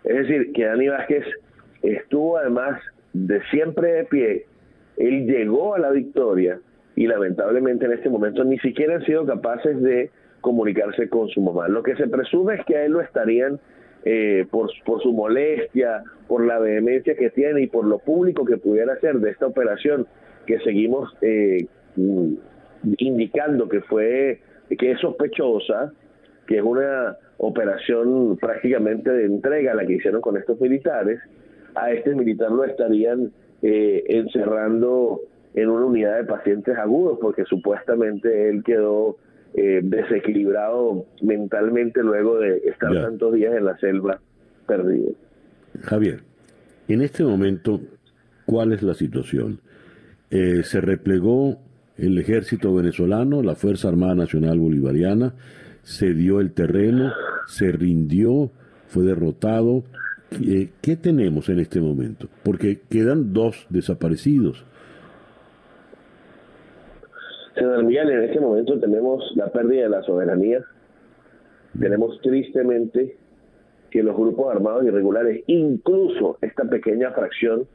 Es 0.04 0.16
decir, 0.16 0.52
que 0.52 0.64
Dani 0.64 0.88
Vázquez 0.88 1.24
estuvo 1.82 2.38
además 2.38 2.80
de 3.12 3.42
siempre 3.50 3.92
de 3.92 4.04
pie, 4.04 4.46
él 5.01 5.26
llegó 5.26 5.74
a 5.74 5.78
la 5.78 5.90
victoria 5.90 6.61
y 6.94 7.07
lamentablemente 7.07 7.86
en 7.86 7.92
este 7.92 8.11
momento 8.11 8.44
ni 8.44 8.59
siquiera 8.59 8.96
han 8.96 9.05
sido 9.05 9.24
capaces 9.24 9.80
de 9.80 10.11
comunicarse 10.42 11.09
con 11.09 11.28
su 11.28 11.40
mamá. 11.40 11.68
Lo 11.68 11.82
que 11.82 11.96
se 11.96 12.07
presume 12.07 12.57
es 12.57 12.64
que 12.66 12.76
a 12.76 12.84
él 12.84 12.92
lo 12.92 13.01
estarían 13.01 13.59
eh, 14.05 14.46
por, 14.51 14.70
su 15.03 15.12
molestia, 15.12 16.05
por 16.28 16.44
la 16.44 16.59
vehemencia 16.59 17.14
que 17.14 17.30
tiene 17.30 17.62
y 17.62 17.66
por 17.66 17.86
lo 17.86 17.98
público 17.98 18.44
que 18.44 18.59
pudiera 18.59 18.92
hacer 18.92 19.18
de 19.20 19.30
esta 19.30 19.46
operación 19.46 20.07
que 20.46 20.59
seguimos 20.61 21.14
eh, 21.22 21.66
indicando 22.98 23.68
que 23.68 23.80
fue 23.82 24.40
que 24.78 24.92
es 24.92 25.01
sospechosa, 25.01 25.92
que 26.46 26.59
es 26.59 26.62
una 26.62 27.16
operación 27.38 28.36
prácticamente 28.36 29.11
de 29.11 29.24
entrega 29.24 29.74
la 29.74 29.86
que 29.86 29.94
hicieron 29.94 30.20
con 30.20 30.36
estos 30.36 30.61
militares, 30.61 31.20
a 31.74 31.90
este 31.90 32.14
militar 32.14 32.51
lo 32.51 32.64
estarían 32.64 33.32
eh, 33.62 34.04
encerrando 34.08 35.20
en 35.54 35.68
una 35.68 35.86
unidad 35.86 36.16
de 36.16 36.24
pacientes 36.24 36.76
agudos 36.78 37.18
porque 37.20 37.44
supuestamente 37.44 38.48
él 38.48 38.62
quedó 38.64 39.16
eh, 39.54 39.80
desequilibrado 39.82 41.06
mentalmente 41.22 42.02
luego 42.02 42.38
de 42.38 42.58
estar 42.58 42.92
tantos 42.92 43.34
días 43.34 43.54
en 43.54 43.64
la 43.64 43.76
selva 43.78 44.20
perdido. 44.66 45.12
Javier, 45.80 46.20
en 46.88 47.02
este 47.02 47.24
momento, 47.24 47.80
¿cuál 48.46 48.72
es 48.72 48.82
la 48.82 48.94
situación? 48.94 49.61
Eh, 50.30 50.62
¿Se 50.62 50.80
replegó 50.80 51.58
el 52.00 52.18
ejército 52.18 52.74
venezolano, 52.74 53.42
la 53.42 53.54
Fuerza 53.54 53.88
Armada 53.88 54.14
Nacional 54.14 54.58
Bolivariana, 54.58 55.34
cedió 55.82 56.40
el 56.40 56.52
terreno, 56.52 57.12
se 57.46 57.72
rindió, 57.72 58.50
fue 58.88 59.04
derrotado. 59.04 59.84
¿Qué, 60.31 60.97
tenemos 60.97 61.49
en 61.49 61.61
este 61.61 61.81
momento? 61.81 62.28
Porque 62.45 62.81
quedan 62.89 63.33
dos 63.33 63.66
desaparecidos. 63.68 64.64
Señor 67.55 67.85
Miguel, 67.85 68.11
en 68.11 68.22
este 68.24 68.41
momento 68.41 68.78
tenemos 68.78 69.24
la 69.35 69.49
pérdida 69.49 69.83
de 69.83 69.89
la 69.89 70.03
soberanía. 70.03 70.64
Tenemos 71.78 72.20
tristemente 72.20 73.16
que 73.91 74.03
los 74.03 74.16
grupos 74.16 74.55
armados 74.55 74.85
irregulares, 74.85 75.43
incluso 75.47 76.39
esta 76.41 76.64
pequeña 76.64 77.11
fracción 77.11 77.66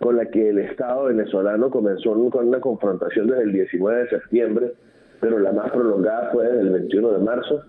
con 0.00 0.16
la 0.16 0.26
que 0.26 0.48
el 0.48 0.58
Estado 0.58 1.04
venezolano 1.04 1.70
comenzó 1.70 2.14
con 2.30 2.48
una 2.48 2.60
confrontación 2.60 3.26
desde 3.26 3.42
el 3.42 3.52
19 3.52 4.04
de 4.04 4.08
septiembre, 4.08 4.72
pero 5.20 5.38
la 5.38 5.52
más 5.52 5.70
prolongada 5.70 6.30
fue 6.32 6.46
desde 6.46 6.60
el 6.60 6.70
21 6.70 7.12
de 7.12 7.18
marzo, 7.18 7.62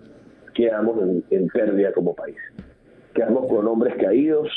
quedamos 0.54 0.98
en, 1.30 1.48
pérdida 1.48 1.92
como 1.92 2.14
país. 2.14 2.36
Quedamos 3.14 3.46
con 3.46 3.66
hombres 3.66 3.94
caídos, 3.96 4.48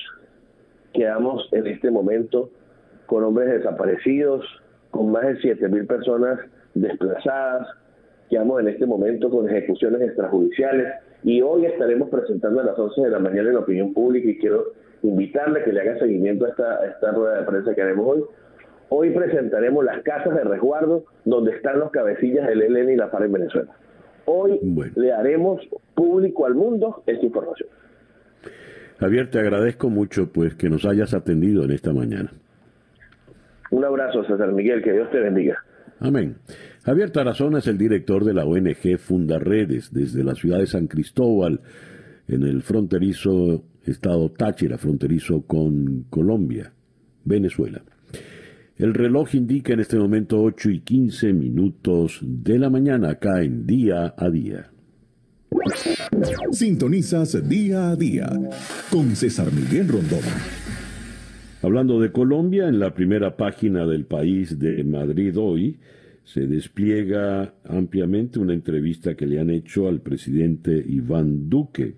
quedamos 0.93 1.49
en 1.51 1.67
este 1.67 1.91
momento 1.91 2.49
con 3.05 3.23
hombres 3.23 3.49
desaparecidos, 3.49 4.45
con 4.91 5.11
más 5.11 5.23
de 5.23 5.35
7.000 5.39 5.87
personas 5.87 6.39
desplazadas, 6.73 7.67
quedamos 8.29 8.61
en 8.61 8.69
este 8.69 8.85
momento 8.85 9.29
con 9.29 9.49
ejecuciones 9.49 10.01
extrajudiciales 10.01 10.93
y 11.23 11.41
hoy 11.41 11.65
estaremos 11.65 12.09
presentando 12.09 12.61
a 12.61 12.63
las 12.63 12.79
11 12.79 13.01
de 13.01 13.09
la 13.09 13.19
mañana 13.19 13.49
en 13.49 13.55
la 13.55 13.61
opinión 13.61 13.93
pública 13.93 14.29
y 14.29 14.37
quiero 14.37 14.65
invitarle 15.03 15.59
a 15.59 15.63
que 15.63 15.73
le 15.73 15.81
haga 15.81 15.99
seguimiento 15.99 16.45
a 16.45 16.49
esta, 16.49 16.85
esta 16.85 17.11
rueda 17.11 17.39
de 17.39 17.45
prensa 17.45 17.75
que 17.75 17.81
haremos 17.81 18.07
hoy. 18.07 18.23
Hoy 18.89 19.09
presentaremos 19.11 19.83
las 19.83 20.01
casas 20.03 20.35
de 20.35 20.43
resguardo 20.43 21.03
donde 21.25 21.51
están 21.51 21.79
los 21.79 21.91
cabecillas 21.91 22.47
del 22.47 22.61
ELN 22.61 22.91
y 22.91 22.95
la 22.95 23.09
FARC 23.09 23.25
en 23.25 23.33
Venezuela. 23.33 23.71
Hoy 24.25 24.59
le 24.95 25.11
haremos 25.11 25.61
público 25.93 26.45
al 26.45 26.55
mundo 26.55 27.03
esta 27.05 27.25
información. 27.25 27.69
Javier, 28.99 29.29
te 29.29 29.39
agradezco 29.39 29.89
mucho 29.89 30.31
pues 30.31 30.55
que 30.55 30.69
nos 30.69 30.85
hayas 30.85 31.13
atendido 31.13 31.63
en 31.63 31.71
esta 31.71 31.93
mañana. 31.93 32.31
Un 33.71 33.83
abrazo, 33.83 34.23
César 34.23 34.51
Miguel, 34.53 34.81
que 34.81 34.93
Dios 34.93 35.09
te 35.11 35.19
bendiga. 35.19 35.57
Amén. 35.99 36.37
Javier 36.83 37.09
Tarazona 37.09 37.59
es 37.59 37.67
el 37.67 37.77
director 37.77 38.23
de 38.23 38.33
la 38.33 38.45
ONG 38.45 38.97
Fundaredes 38.97 39.91
desde 39.91 40.23
la 40.23 40.35
ciudad 40.35 40.59
de 40.59 40.67
San 40.67 40.87
Cristóbal, 40.87 41.61
en 42.27 42.43
el 42.43 42.61
fronterizo 42.61 43.63
estado 43.83 44.31
Táchira, 44.31 44.77
fronterizo 44.77 45.43
con 45.43 46.05
Colombia, 46.09 46.71
Venezuela. 47.23 47.81
El 48.77 48.93
reloj 48.93 49.35
indica 49.35 49.73
en 49.73 49.79
este 49.79 49.97
momento 49.97 50.41
8 50.41 50.69
y 50.69 50.79
15 50.81 51.33
minutos 51.33 52.19
de 52.21 52.59
la 52.59 52.69
mañana 52.69 53.11
acá 53.11 53.41
en 53.41 53.65
Día 53.65 54.13
a 54.17 54.29
Día. 54.29 54.69
Sintonizas 56.51 57.47
Día 57.47 57.91
a 57.91 57.95
Día 57.95 58.29
con 58.89 59.15
César 59.15 59.51
Miguel 59.51 59.87
Rondón. 59.87 60.21
Hablando 61.61 61.99
de 61.99 62.11
Colombia, 62.11 62.67
en 62.67 62.79
la 62.79 62.93
primera 62.93 63.37
página 63.37 63.85
del 63.85 64.05
país 64.05 64.59
de 64.59 64.83
Madrid 64.83 65.37
hoy 65.37 65.77
se 66.23 66.47
despliega 66.47 67.53
ampliamente 67.63 68.39
una 68.39 68.53
entrevista 68.53 69.15
que 69.15 69.27
le 69.27 69.39
han 69.39 69.49
hecho 69.49 69.87
al 69.87 70.01
presidente 70.01 70.83
Iván 70.87 71.49
Duque 71.49 71.95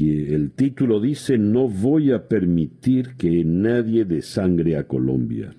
el 0.00 0.52
título 0.52 1.00
dice 1.00 1.36
No 1.36 1.68
voy 1.68 2.12
a 2.12 2.26
permitir 2.28 3.14
que 3.18 3.44
nadie 3.44 4.04
desangre 4.04 4.76
a 4.76 4.86
Colombia. 4.86 5.54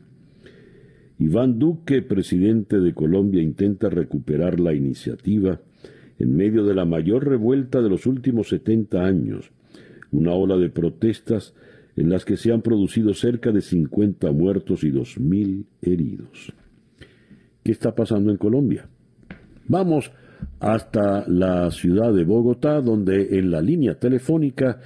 Iván 1.19 1.59
Duque, 1.59 2.01
presidente 2.01 2.79
de 2.79 2.93
Colombia, 2.93 3.41
intenta 3.41 3.89
recuperar 3.89 4.59
la 4.59 4.73
iniciativa 4.73 5.61
en 6.23 6.35
medio 6.35 6.63
de 6.63 6.73
la 6.73 6.85
mayor 6.85 7.27
revuelta 7.27 7.81
de 7.81 7.89
los 7.89 8.05
últimos 8.05 8.47
70 8.47 9.03
años, 9.03 9.51
una 10.11 10.33
ola 10.33 10.57
de 10.57 10.69
protestas 10.69 11.53
en 11.97 12.09
las 12.09 12.23
que 12.23 12.37
se 12.37 12.51
han 12.51 12.61
producido 12.61 13.13
cerca 13.13 13.51
de 13.51 13.61
50 13.61 14.31
muertos 14.31 14.83
y 14.83 14.91
2.000 14.91 15.65
heridos. 15.81 16.53
¿Qué 17.61 17.71
está 17.71 17.93
pasando 17.93 18.31
en 18.31 18.37
Colombia? 18.37 18.87
Vamos 19.67 20.11
hasta 20.59 21.27
la 21.27 21.69
ciudad 21.71 22.13
de 22.13 22.23
Bogotá, 22.23 22.81
donde 22.81 23.37
en 23.37 23.51
la 23.51 23.61
línea 23.61 23.95
telefónica 23.95 24.79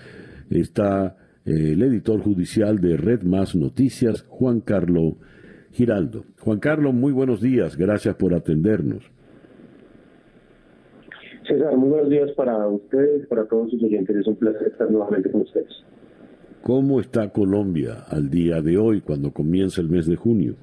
está 0.50 1.18
eh, 1.46 1.74
el 1.74 1.84
editor 1.84 2.20
judicial 2.22 2.80
de 2.80 2.98
Red 2.98 3.22
Más 3.24 3.56
Noticias, 3.56 4.26
Juan 4.28 4.62
Carlos 4.62 5.14
Giraldo. 5.72 6.26
Juan 6.40 6.60
Carlos, 6.60 6.96
muy 6.96 7.14
buenos 7.14 7.42
días, 7.42 7.78
gracias 7.78 8.16
por 8.16 8.34
atendernos. 8.34 9.17
César, 11.48 11.78
muy 11.78 11.90
buenos 11.90 12.10
días 12.10 12.32
para 12.32 12.68
ustedes, 12.68 13.26
para 13.28 13.46
todos 13.46 13.72
sus 13.72 13.82
oyentes. 13.82 14.16
Es 14.18 14.28
un 14.28 14.36
placer 14.36 14.68
estar 14.68 14.92
nuevamente 14.92 15.32
con 15.32 15.42
ustedes. 15.42 15.84
¿Cómo 16.62 17.00
está 17.00 17.30
Colombia 17.30 18.04
al 18.10 18.30
día 18.30 18.62
de 18.62 18.78
hoy, 18.78 19.00
cuando 19.00 19.32
comienza 19.32 19.80
el 19.80 19.90
mes 19.90 20.08
de 20.08 20.18
junio? 20.18 20.56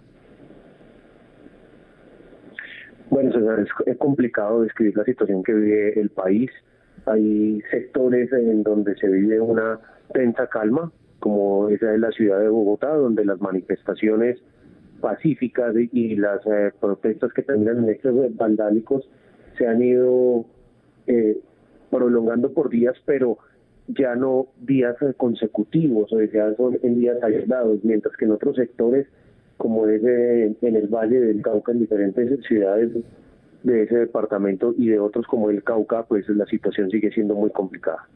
Bueno, 3.08 3.30
es, 3.86 3.96
complicado 3.96 4.62
describir 4.62 4.96
la 4.96 5.04
situación 5.04 5.42
que 5.42 5.54
vive 5.54 5.98
el 5.98 6.10
país. 6.10 6.50
Hay 7.06 7.62
sectores 7.70 8.30
en 8.32 8.62
donde 8.62 8.94
se 8.96 9.08
vive 9.08 9.40
una 9.40 9.80
tensa 10.12 10.46
calma, 10.48 10.92
como 11.20 11.70
esa 11.70 11.94
es 11.94 12.00
la 12.00 12.10
ciudad 12.10 12.40
de 12.40 12.48
Bogotá, 12.48 12.94
donde 12.94 13.24
las 13.24 13.40
manifestaciones 13.40 14.38
pacíficas 15.00 15.74
y 15.92 16.16
las 16.16 16.40
eh, 16.46 16.72
protestas 16.78 17.32
que 17.32 17.42
terminan 17.42 17.84
en 17.84 17.90
hechos 17.90 18.14
vandálicos 18.36 19.08
se 19.56 19.66
han 19.66 19.82
ido 19.82 20.44
eh, 21.06 21.38
prolongando 21.90 22.52
por 22.52 22.70
días, 22.70 22.96
pero 23.04 23.38
ya 23.88 24.14
no 24.14 24.48
días 24.60 24.96
consecutivos, 25.16 26.12
o 26.12 26.22
ya 26.22 26.54
son 26.56 26.78
en 26.82 26.98
días 26.98 27.22
aislados, 27.22 27.80
mientras 27.84 28.16
que 28.16 28.24
en 28.24 28.32
otros 28.32 28.56
sectores 28.56 29.06
como 29.56 29.86
es 29.86 30.02
en 30.02 30.76
el 30.76 30.88
Valle 30.88 31.20
del 31.20 31.40
Cauca, 31.40 31.72
en 31.72 31.78
diferentes 31.78 32.40
ciudades 32.46 32.90
de 33.62 33.82
ese 33.84 33.96
departamento 33.98 34.74
y 34.76 34.88
de 34.88 34.98
otros 34.98 35.26
como 35.26 35.48
el 35.48 35.62
Cauca, 35.62 36.04
pues 36.04 36.28
la 36.28 36.44
situación 36.46 36.90
sigue 36.90 37.10
siendo 37.10 37.34
muy 37.34 37.50
complicada. 37.50 38.08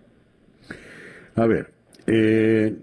A 1.36 1.46
ver, 1.46 1.66
Eh, 2.10 2.74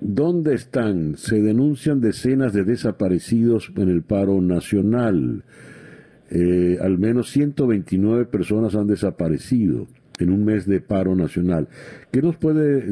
¿Dónde 0.00 0.54
están? 0.54 1.18
Se 1.18 1.42
denuncian 1.42 2.00
decenas 2.00 2.54
de 2.54 2.64
desaparecidos 2.64 3.70
en 3.76 3.90
el 3.90 4.02
paro 4.02 4.40
nacional. 4.40 5.44
Eh, 6.30 6.78
al 6.80 6.98
menos 6.98 7.30
129 7.30 8.26
personas 8.26 8.74
han 8.76 8.86
desaparecido 8.86 9.86
en 10.20 10.30
un 10.30 10.44
mes 10.44 10.66
de 10.66 10.80
paro 10.80 11.14
nacional. 11.16 11.68
¿Qué 12.12 12.22
nos, 12.22 12.36
puede, 12.36 12.84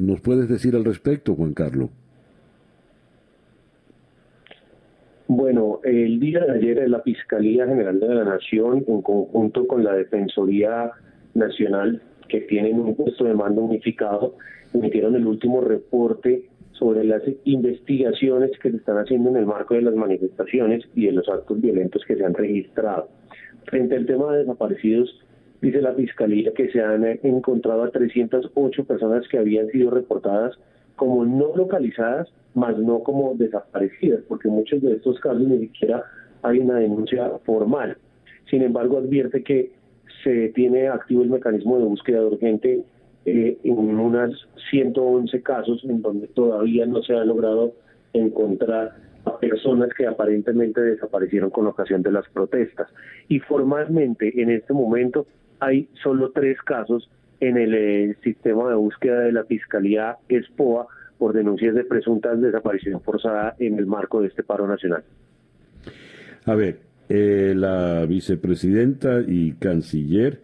nos 0.00 0.20
puedes 0.20 0.48
decir 0.48 0.76
al 0.76 0.84
respecto, 0.84 1.34
Juan 1.34 1.54
Carlos? 1.54 1.90
Bueno, 5.26 5.80
el 5.82 6.20
día 6.20 6.40
de 6.40 6.52
ayer 6.52 6.88
la 6.88 7.00
Fiscalía 7.00 7.66
General 7.66 7.98
de 7.98 8.14
la 8.14 8.24
Nación, 8.24 8.84
en 8.86 9.02
conjunto 9.02 9.66
con 9.66 9.82
la 9.82 9.94
Defensoría 9.94 10.92
Nacional, 11.34 12.02
que 12.28 12.42
tienen 12.42 12.78
un 12.78 12.94
puesto 12.94 13.24
de 13.24 13.34
mando 13.34 13.62
unificado, 13.62 14.36
emitieron 14.72 15.14
el 15.14 15.26
último 15.26 15.62
reporte 15.62 16.44
sobre 16.78 17.04
las 17.04 17.22
investigaciones 17.44 18.50
que 18.58 18.70
se 18.70 18.76
están 18.76 18.98
haciendo 18.98 19.30
en 19.30 19.36
el 19.36 19.46
marco 19.46 19.74
de 19.74 19.82
las 19.82 19.94
manifestaciones 19.94 20.84
y 20.94 21.06
de 21.06 21.12
los 21.12 21.28
actos 21.28 21.60
violentos 21.60 22.04
que 22.04 22.16
se 22.16 22.24
han 22.24 22.34
registrado. 22.34 23.08
Frente 23.66 23.96
al 23.96 24.06
tema 24.06 24.32
de 24.32 24.40
desaparecidos, 24.40 25.20
dice 25.62 25.80
la 25.80 25.94
Fiscalía 25.94 26.52
que 26.52 26.70
se 26.70 26.80
han 26.82 27.04
encontrado 27.22 27.84
a 27.84 27.90
308 27.90 28.84
personas 28.84 29.26
que 29.28 29.38
habían 29.38 29.68
sido 29.68 29.90
reportadas 29.90 30.58
como 30.96 31.24
no 31.24 31.56
localizadas, 31.56 32.28
más 32.54 32.78
no 32.78 33.00
como 33.00 33.34
desaparecidas, 33.34 34.20
porque 34.28 34.48
en 34.48 34.54
muchos 34.54 34.82
de 34.82 34.94
estos 34.94 35.18
casos 35.20 35.42
ni 35.42 35.58
siquiera 35.58 36.04
hay 36.42 36.58
una 36.58 36.78
denuncia 36.78 37.30
formal. 37.44 37.96
Sin 38.50 38.62
embargo, 38.62 38.98
advierte 38.98 39.42
que 39.42 39.72
se 40.22 40.50
tiene 40.50 40.88
activo 40.88 41.22
el 41.22 41.30
mecanismo 41.30 41.78
de 41.78 41.84
búsqueda 41.84 42.24
urgente 42.24 42.84
eh, 43.26 43.58
en 43.62 43.78
unas 43.78 44.32
111 44.70 45.42
casos 45.42 45.82
en 45.84 46.02
donde 46.02 46.28
todavía 46.28 46.86
no 46.86 47.02
se 47.02 47.14
ha 47.14 47.24
logrado 47.24 47.74
encontrar 48.12 48.96
a 49.24 49.38
personas 49.38 49.90
que 49.96 50.06
aparentemente 50.06 50.80
desaparecieron 50.80 51.50
con 51.50 51.66
ocasión 51.66 52.02
de 52.02 52.12
las 52.12 52.28
protestas. 52.28 52.88
Y 53.28 53.40
formalmente 53.40 54.40
en 54.40 54.50
este 54.50 54.72
momento 54.72 55.26
hay 55.60 55.88
solo 56.02 56.30
tres 56.32 56.60
casos 56.62 57.08
en 57.40 57.56
el 57.56 57.74
eh, 57.74 58.16
sistema 58.22 58.68
de 58.68 58.74
búsqueda 58.74 59.20
de 59.20 59.32
la 59.32 59.44
Fiscalía 59.44 60.16
ESPOA 60.28 60.86
por 61.18 61.32
denuncias 61.32 61.74
de 61.74 61.84
presuntas 61.84 62.40
desaparición 62.40 63.00
forzada 63.00 63.54
en 63.58 63.78
el 63.78 63.86
marco 63.86 64.20
de 64.20 64.28
este 64.28 64.42
paro 64.42 64.66
nacional. 64.66 65.04
A 66.44 66.54
ver, 66.54 66.80
eh, 67.08 67.54
la 67.56 68.04
vicepresidenta 68.06 69.20
y 69.26 69.52
canciller 69.52 70.40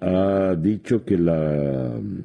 ha 0.00 0.56
dicho 0.56 1.04
que 1.04 1.18
la 1.18 1.98
mm, 2.00 2.24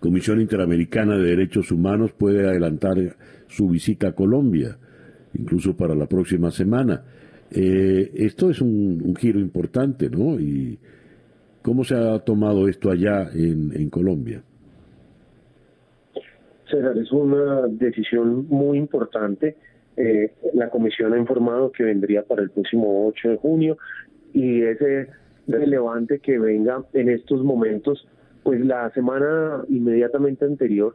Comisión 0.00 0.40
Interamericana 0.40 1.16
de 1.16 1.24
Derechos 1.24 1.70
Humanos 1.70 2.12
puede 2.12 2.46
adelantar 2.46 2.96
su 3.46 3.68
visita 3.68 4.08
a 4.08 4.12
Colombia, 4.12 4.76
incluso 5.34 5.76
para 5.76 5.94
la 5.94 6.06
próxima 6.06 6.50
semana. 6.50 7.02
Eh, 7.50 8.10
esto 8.14 8.50
es 8.50 8.60
un, 8.60 9.14
giro 9.16 9.38
importante, 9.38 10.10
¿no? 10.10 10.38
Y 10.40 10.78
¿Cómo 11.64 11.82
se 11.82 11.94
ha 11.94 12.18
tomado 12.18 12.68
esto 12.68 12.90
allá 12.90 13.30
en, 13.32 13.88
Colombia? 13.88 14.42
César, 16.70 16.94
es 16.98 17.10
una 17.10 17.66
decisión 17.68 18.46
muy 18.48 18.76
importante. 18.76 19.56
Eh, 19.96 20.30
la 20.52 20.68
comisión 20.68 21.14
ha 21.14 21.18
informado 21.18 21.72
que 21.72 21.84
vendría 21.84 22.22
para 22.22 22.42
el 22.42 22.50
próximo 22.50 23.06
8 23.06 23.30
de 23.30 23.36
junio 23.38 23.78
y 24.34 24.60
es 24.60 24.78
relevante 25.46 26.18
que 26.20 26.38
venga 26.38 26.84
en 26.92 27.08
estos 27.08 27.42
momentos, 27.42 28.06
pues 28.42 28.64
la 28.64 28.90
semana 28.92 29.64
inmediatamente 29.68 30.44
anterior 30.44 30.94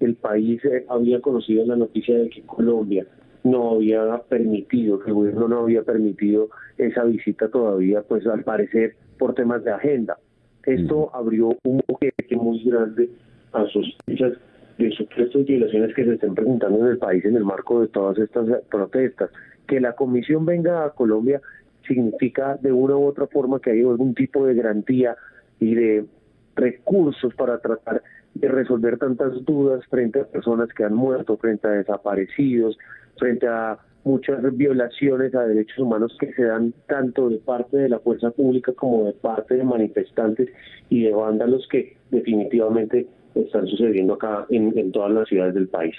el 0.00 0.14
país 0.16 0.64
eh, 0.64 0.86
había 0.88 1.20
conocido 1.20 1.64
la 1.66 1.76
noticia 1.76 2.16
de 2.16 2.30
que 2.30 2.42
Colombia 2.42 3.06
no 3.44 3.72
había 3.72 4.18
permitido, 4.28 4.98
que 4.98 5.08
el 5.08 5.14
gobierno 5.14 5.48
no 5.48 5.60
había 5.60 5.82
permitido 5.82 6.48
esa 6.76 7.04
visita 7.04 7.48
todavía, 7.48 8.02
pues 8.02 8.26
al 8.26 8.42
parecer 8.42 8.96
por 9.18 9.34
temas 9.34 9.64
de 9.64 9.72
agenda. 9.72 10.18
Esto 10.64 11.14
abrió 11.14 11.56
un 11.64 11.82
boquete 11.86 12.36
muy 12.36 12.62
grande 12.64 13.10
a 13.52 13.66
sospechas 13.66 14.34
de 14.78 14.90
supuestas 14.92 15.44
violaciones 15.44 15.94
que 15.94 16.04
se 16.04 16.14
estén 16.14 16.34
presentando 16.34 16.78
en 16.80 16.86
el 16.86 16.98
país 16.98 17.24
en 17.24 17.36
el 17.36 17.44
marco 17.44 17.80
de 17.80 17.88
todas 17.88 18.18
estas 18.18 18.46
protestas. 18.70 19.30
Que 19.66 19.80
la 19.80 19.94
comisión 19.94 20.44
venga 20.44 20.84
a 20.84 20.90
Colombia 20.90 21.40
significa 21.94 22.56
de 22.60 22.70
una 22.70 22.96
u 22.96 23.04
otra 23.04 23.26
forma 23.26 23.60
que 23.60 23.72
hay 23.72 23.80
algún 23.80 24.14
tipo 24.14 24.46
de 24.46 24.54
garantía 24.54 25.16
y 25.58 25.74
de 25.74 26.06
recursos 26.54 27.34
para 27.34 27.58
tratar 27.58 28.02
de 28.34 28.48
resolver 28.48 28.96
tantas 28.98 29.44
dudas 29.44 29.84
frente 29.90 30.20
a 30.20 30.24
personas 30.24 30.68
que 30.72 30.84
han 30.84 30.94
muerto, 30.94 31.36
frente 31.36 31.66
a 31.66 31.72
desaparecidos, 31.72 32.78
frente 33.18 33.48
a 33.48 33.78
muchas 34.04 34.40
violaciones 34.56 35.34
a 35.34 35.42
derechos 35.42 35.78
humanos 35.78 36.16
que 36.18 36.32
se 36.32 36.44
dan 36.44 36.72
tanto 36.86 37.28
de 37.28 37.38
parte 37.38 37.76
de 37.76 37.88
la 37.88 37.98
fuerza 37.98 38.30
pública 38.30 38.72
como 38.72 39.06
de 39.06 39.12
parte 39.12 39.56
de 39.56 39.64
manifestantes 39.64 40.48
y 40.88 41.02
de 41.02 41.12
vándalos 41.12 41.66
que 41.68 41.96
definitivamente 42.10 43.06
están 43.34 43.66
sucediendo 43.66 44.14
acá 44.14 44.46
en, 44.48 44.78
en 44.78 44.92
todas 44.92 45.10
las 45.10 45.28
ciudades 45.28 45.54
del 45.54 45.68
país. 45.68 45.94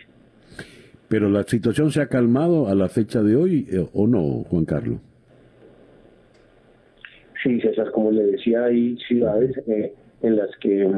Pero 1.09 1.29
la 1.29 1.43
situación 1.43 1.91
se 1.91 2.01
ha 2.01 2.07
calmado 2.07 2.69
a 2.69 2.75
la 2.75 2.87
fecha 2.87 3.21
de 3.21 3.35
hoy 3.35 3.67
eh, 3.69 3.85
o 3.93 4.07
no, 4.07 4.45
Juan 4.49 4.63
Carlos? 4.63 5.10
Sí, 7.43 7.59
César, 7.61 7.91
como 7.91 8.11
le 8.11 8.23
decía, 8.27 8.65
hay 8.65 8.97
ciudades 9.07 9.57
eh, 9.67 9.93
en 10.21 10.35
las 10.35 10.49
que 10.57 10.89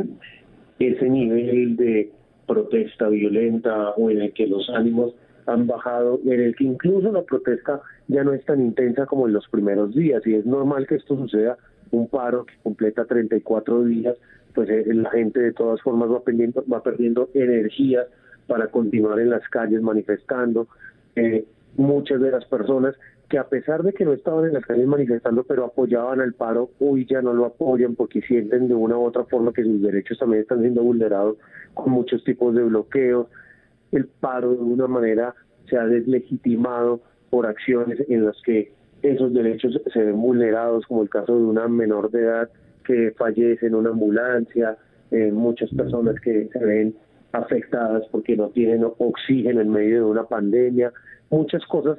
ese 0.79 1.09
nivel 1.09 1.77
de 1.77 2.11
protesta 2.47 3.07
violenta 3.07 3.91
o 3.91 4.09
en 4.09 4.21
el 4.21 4.33
que 4.33 4.47
los 4.47 4.69
ánimos 4.69 5.15
han 5.45 5.67
bajado, 5.67 6.19
en 6.25 6.41
el 6.41 6.55
que 6.55 6.65
incluso 6.65 7.11
la 7.11 7.21
protesta 7.23 7.81
ya 8.07 8.23
no 8.23 8.33
es 8.33 8.43
tan 8.45 8.61
intensa 8.61 9.05
como 9.05 9.27
en 9.27 9.33
los 9.33 9.47
primeros 9.47 9.93
días 9.93 10.25
y 10.25 10.35
es 10.35 10.45
normal 10.45 10.87
que 10.87 10.95
esto 10.95 11.15
suceda, 11.15 11.57
un 11.91 12.07
paro 12.07 12.45
que 12.45 12.53
completa 12.63 13.05
34 13.05 13.85
días, 13.85 14.17
pues 14.53 14.69
eh, 14.69 14.83
la 14.87 15.11
gente 15.11 15.39
de 15.39 15.53
todas 15.53 15.81
formas 15.81 16.09
va 16.09 16.23
perdiendo, 16.23 16.63
va 16.71 16.81
perdiendo 16.81 17.29
energía 17.33 18.05
para 18.47 18.67
continuar 18.67 19.19
en 19.19 19.29
las 19.29 19.47
calles 19.49 19.81
manifestando. 19.81 20.67
Eh, 21.15 21.45
muchas 21.77 22.21
de 22.21 22.31
las 22.31 22.45
personas 22.45 22.95
que 23.33 23.39
a 23.39 23.49
pesar 23.49 23.81
de 23.81 23.93
que 23.93 24.05
no 24.05 24.13
estaban 24.13 24.45
en 24.45 24.53
las 24.53 24.63
calles 24.63 24.85
manifestando, 24.85 25.43
pero 25.43 25.65
apoyaban 25.65 26.21
al 26.21 26.33
paro, 26.33 26.69
hoy 26.79 27.07
ya 27.09 27.19
no 27.23 27.33
lo 27.33 27.45
apoyan 27.45 27.95
porque 27.95 28.21
sienten 28.21 28.67
de 28.67 28.75
una 28.75 28.95
u 28.95 29.05
otra 29.05 29.23
forma 29.23 29.51
que 29.51 29.63
sus 29.63 29.81
derechos 29.81 30.19
también 30.19 30.43
están 30.43 30.59
siendo 30.59 30.83
vulnerados 30.83 31.37
con 31.73 31.93
muchos 31.93 32.23
tipos 32.23 32.53
de 32.53 32.61
bloqueos. 32.61 33.25
El 33.91 34.05
paro 34.05 34.51
de 34.51 34.61
una 34.61 34.85
manera 34.85 35.33
se 35.67 35.77
ha 35.77 35.85
deslegitimado 35.87 37.01
por 37.31 37.47
acciones 37.47 38.07
en 38.07 38.23
las 38.23 38.39
que 38.43 38.71
esos 39.01 39.33
derechos 39.33 39.81
se 39.91 40.03
ven 40.03 40.21
vulnerados, 40.21 40.85
como 40.85 41.01
el 41.01 41.09
caso 41.09 41.35
de 41.35 41.43
una 41.43 41.67
menor 41.67 42.11
de 42.11 42.21
edad 42.21 42.49
que 42.85 43.15
fallece 43.17 43.65
en 43.65 43.73
una 43.73 43.89
ambulancia, 43.89 44.77
eh, 45.09 45.31
muchas 45.31 45.71
personas 45.71 46.19
que 46.21 46.49
se 46.53 46.59
ven 46.63 46.93
afectadas 47.31 48.03
porque 48.11 48.37
no 48.37 48.49
tienen 48.49 48.83
oxígeno 48.83 49.59
en 49.59 49.69
medio 49.69 50.05
de 50.05 50.11
una 50.11 50.25
pandemia, 50.25 50.93
muchas 51.31 51.65
cosas 51.65 51.97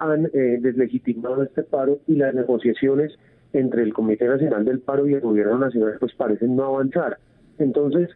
han 0.00 0.26
eh, 0.26 0.58
deslegitimado 0.60 1.42
este 1.42 1.62
paro 1.62 2.00
y 2.06 2.16
las 2.16 2.34
negociaciones 2.34 3.12
entre 3.52 3.82
el 3.82 3.92
Comité 3.92 4.26
Nacional 4.26 4.64
del 4.64 4.80
Paro 4.80 5.06
y 5.06 5.14
el 5.14 5.20
Gobierno 5.20 5.58
Nacional 5.58 5.96
pues 6.00 6.14
parecen 6.14 6.56
no 6.56 6.64
avanzar. 6.64 7.18
Entonces, 7.58 8.08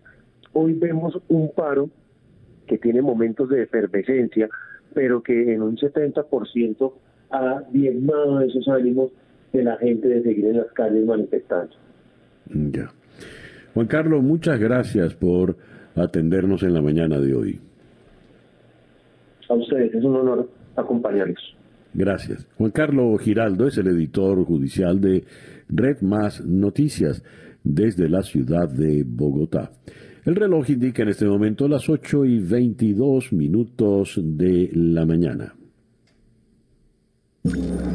hoy 0.52 0.72
vemos 0.72 1.20
un 1.28 1.52
paro 1.52 1.90
que 2.66 2.78
tiene 2.78 3.02
momentos 3.02 3.50
de 3.50 3.62
efervescencia, 3.62 4.48
pero 4.94 5.22
que 5.22 5.52
en 5.52 5.62
un 5.62 5.76
70% 5.76 6.92
ha 7.30 7.62
diezmado 7.70 8.40
esos 8.40 8.66
ánimos 8.68 9.12
de 9.52 9.64
la 9.64 9.76
gente 9.76 10.08
de 10.08 10.22
seguir 10.22 10.46
en 10.46 10.56
las 10.58 10.72
calles 10.72 11.04
manifestando. 11.04 11.74
Ya. 12.46 12.90
Juan 13.74 13.86
Carlos, 13.86 14.22
muchas 14.22 14.58
gracias 14.58 15.14
por 15.14 15.56
atendernos 15.96 16.62
en 16.62 16.72
la 16.72 16.80
mañana 16.80 17.20
de 17.20 17.34
hoy. 17.34 17.60
A 19.48 19.54
ustedes, 19.54 19.94
es 19.94 20.04
un 20.04 20.16
honor 20.16 20.48
acompañarlos. 20.76 21.56
Gracias. 21.94 22.46
Juan 22.58 22.72
Carlos 22.72 23.20
Giraldo 23.22 23.68
es 23.68 23.78
el 23.78 23.86
editor 23.86 24.44
judicial 24.44 25.00
de 25.00 25.24
Red 25.68 26.00
Más 26.02 26.44
Noticias 26.44 27.22
desde 27.62 28.08
la 28.08 28.22
ciudad 28.22 28.68
de 28.68 29.04
Bogotá. 29.06 29.70
El 30.24 30.34
reloj 30.34 30.70
indica 30.70 31.02
en 31.02 31.10
este 31.10 31.26
momento 31.26 31.68
las 31.68 31.88
8 31.88 32.24
y 32.24 32.38
22 32.40 33.32
minutos 33.32 34.18
de 34.22 34.70
la 34.72 35.06
mañana. 35.06 35.54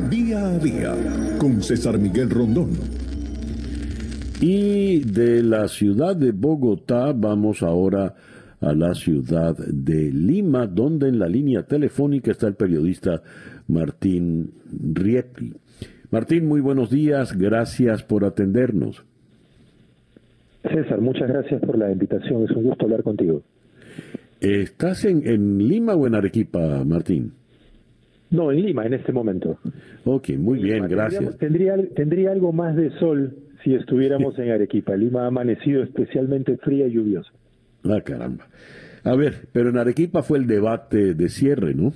Día 0.10 0.46
a 0.46 0.60
día 0.60 0.96
con 1.40 1.62
César 1.62 1.98
Miguel 1.98 2.30
Rondón. 2.30 2.70
Y 4.40 5.00
de 5.00 5.44
la 5.44 5.68
ciudad 5.68 6.16
de 6.16 6.32
Bogotá 6.32 7.12
vamos 7.14 7.64
ahora 7.64 8.16
a 8.62 8.74
la 8.74 8.94
ciudad 8.94 9.58
de 9.58 10.12
Lima, 10.12 10.68
donde 10.68 11.10
en 11.10 11.20
la 11.20 11.28
línea 11.28 11.64
telefónica 11.64 12.32
está 12.32 12.48
el 12.48 12.56
periodista 12.56 13.22
Martín 13.70 14.52
Rieti. 14.94 15.54
Martín, 16.12 16.48
muy 16.48 16.60
buenos 16.60 16.90
días, 16.90 17.38
gracias 17.38 18.04
por 18.04 18.26
atendernos. 18.26 19.06
César, 20.64 21.00
muchas 21.00 21.30
gracias 21.30 21.62
por 21.62 21.78
la 21.78 21.92
invitación. 21.92 22.44
Es 22.44 22.52
un 22.52 22.64
gusto 22.64 22.86
hablar 22.86 23.04
contigo. 23.04 23.44
¿Estás 24.42 25.06
en, 25.06 25.26
en 25.26 25.60
Lima 25.60 25.94
o 25.94 26.08
en 26.08 26.16
Arequipa, 26.16 26.84
Martín? 26.84 27.34
No, 28.32 28.52
en 28.52 28.62
Lima 28.66 28.86
en 28.86 28.96
este 28.96 29.12
momento. 29.12 29.60
Ok, 30.04 30.30
muy 30.38 30.62
bien, 30.62 30.88
gracias. 30.88 31.38
Tendría, 31.38 31.76
tendría 31.96 32.32
algo 32.32 32.52
más 32.52 32.76
de 32.76 32.90
sol 33.00 33.36
si 33.64 33.76
estuviéramos 33.76 34.38
en 34.40 34.50
Arequipa. 34.50 34.96
Lima 34.96 35.24
ha 35.24 35.28
amanecido 35.28 35.84
especialmente 35.84 36.58
fría 36.58 36.88
y 36.88 36.94
lluviosa. 36.94 37.32
Ah, 37.84 38.02
caramba. 38.04 38.48
A 39.04 39.16
ver, 39.16 39.48
pero 39.54 39.70
en 39.70 39.78
Arequipa 39.78 40.24
fue 40.24 40.40
el 40.40 40.48
debate 40.48 41.14
de 41.14 41.30
cierre, 41.30 41.74
¿no? 41.74 41.94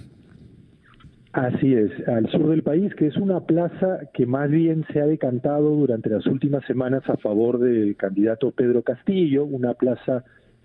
Así 1.34 1.74
es, 1.74 1.92
al 2.08 2.30
sur 2.30 2.48
del 2.48 2.62
país, 2.62 2.94
que 2.94 3.08
es 3.08 3.18
una 3.18 3.40
plaza 3.40 4.02
que 4.14 4.28
más 4.28 4.52
bien 4.52 4.86
se 4.94 5.02
ha 5.02 5.08
decantado 5.08 5.72
durante 5.72 6.08
las 6.10 6.28
últimas 6.28 6.64
semanas 6.66 7.02
a 7.10 7.18
favor 7.18 7.58
del 7.58 7.96
candidato 7.96 8.52
Pedro 8.52 8.84
Castillo, 8.84 9.44
una 9.44 9.74
plaza 9.74 10.24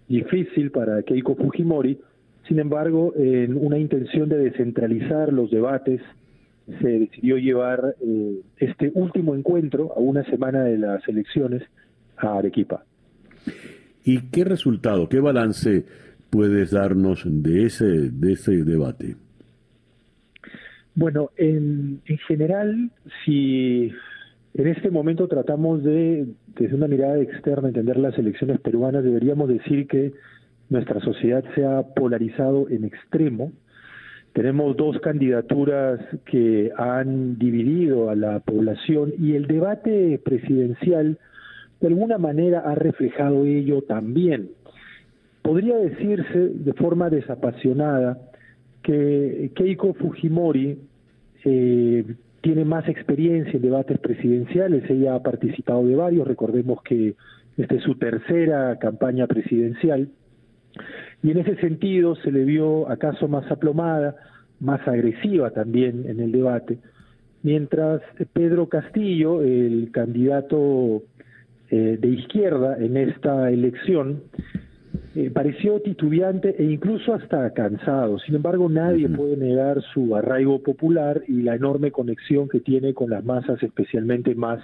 difícil 0.09 0.71
para 0.71 1.03
Keiko 1.05 1.37
Fujimori. 1.37 1.99
Sin 2.47 2.59
embargo, 2.59 3.15
en 3.17 3.57
una 3.57 3.79
intención 3.79 4.29
de 4.29 4.37
descentralizar 4.37 5.33
los 5.33 5.51
debates, 5.51 6.03
se 6.83 6.87
decidió 6.87 7.39
llevar 7.39 7.97
eh, 8.03 8.41
este 8.59 8.93
último 8.95 9.35
encuentro 9.35 9.95
a 9.97 10.01
una 10.01 10.23
semana 10.25 10.65
de 10.65 10.77
las 10.77 11.07
elecciones 11.09 11.63
a 12.19 12.37
Arequipa. 12.37 12.85
¿Y 14.05 14.29
qué 14.31 14.45
resultado, 14.45 15.09
qué 15.09 15.21
balance 15.21 15.87
puedes 16.29 16.73
darnos 16.73 17.23
de 17.25 17.65
ese, 17.65 18.11
de 18.11 18.33
ese 18.33 18.65
debate? 18.65 19.17
Bueno, 20.99 21.31
en, 21.37 22.01
en 22.07 22.19
general, 22.27 22.91
si 23.25 23.93
en 24.55 24.67
este 24.67 24.91
momento 24.91 25.29
tratamos 25.29 25.85
de, 25.85 26.27
desde 26.57 26.75
una 26.75 26.89
mirada 26.89 27.21
externa, 27.21 27.69
entender 27.69 27.99
las 27.99 28.19
elecciones 28.19 28.59
peruanas, 28.59 29.05
deberíamos 29.05 29.49
decir 29.49 29.87
que 29.87 30.13
nuestra 30.71 30.99
sociedad 30.99 31.45
se 31.55 31.65
ha 31.65 31.83
polarizado 31.95 32.69
en 32.69 32.83
extremo. 32.83 33.53
Tenemos 34.33 34.77
dos 34.77 34.99
candidaturas 34.99 36.01
que 36.25 36.73
han 36.77 37.39
dividido 37.39 38.11
a 38.11 38.17
la 38.17 38.41
población 38.41 39.13
y 39.21 39.35
el 39.35 39.47
debate 39.47 40.21
presidencial 40.25 41.17
de 41.81 41.87
alguna 41.87 42.19
manera 42.19 42.63
ha 42.67 42.75
reflejado 42.75 43.45
ello 43.45 43.83
también. 43.83 44.49
Podría 45.43 45.77
decirse 45.77 46.49
de 46.55 46.73
forma 46.73 47.09
desapasionada 47.09 48.19
que 48.83 49.53
Keiko 49.55 49.95
Fujimori 49.95 50.88
eh, 51.51 52.05
tiene 52.43 52.65
más 52.65 52.89
experiencia 52.89 53.55
en 53.55 53.63
debates 53.63 53.99
presidenciales, 53.99 54.89
ella 54.91 55.15
ha 55.15 55.23
participado 55.23 55.87
de 55.87 55.97
varios, 55.97 56.29
recordemos 56.29 56.83
que 56.83 57.15
esta 57.57 57.75
es 57.75 57.83
su 57.83 57.97
tercera 57.97 58.79
campaña 58.79 59.27
presidencial, 59.27 60.09
y 61.23 61.31
en 61.31 61.39
ese 61.39 61.57
sentido 61.57 62.15
se 62.17 62.31
le 62.31 62.45
vio 62.45 62.89
acaso 62.91 63.27
más 63.29 63.51
aplomada, 63.51 64.15
más 64.61 64.87
agresiva 64.87 65.51
también 65.51 66.05
en 66.07 66.21
el 66.21 66.31
debate, 66.31 66.79
mientras 67.43 68.03
Pedro 68.33 68.69
Castillo, 68.69 69.43
el 69.43 69.91
candidato 69.91 71.03
eh, 71.71 71.99
de 72.01 72.09
izquierda 72.09 72.77
en 72.79 72.97
esta 72.97 73.51
elección, 73.51 74.23
eh, 75.19 75.31
pareció 75.31 75.81
titubeante 75.81 76.55
e 76.57 76.63
incluso 76.63 77.13
hasta 77.13 77.53
cansado. 77.53 78.21
Sin 78.21 78.37
embargo, 78.37 78.69
nadie 78.69 79.09
puede 79.09 79.37
negar 79.37 79.83
su 79.93 80.15
arraigo 80.15 80.63
popular 80.63 81.25
y 81.27 81.43
la 81.43 81.57
enorme 81.57 81.91
conexión 81.91 82.49
que 82.49 82.61
tiene 82.61 82.95
con 82.95 83.11
las 83.11 83.25
masas, 83.25 83.61
especialmente 83.61 84.37
más 84.37 84.63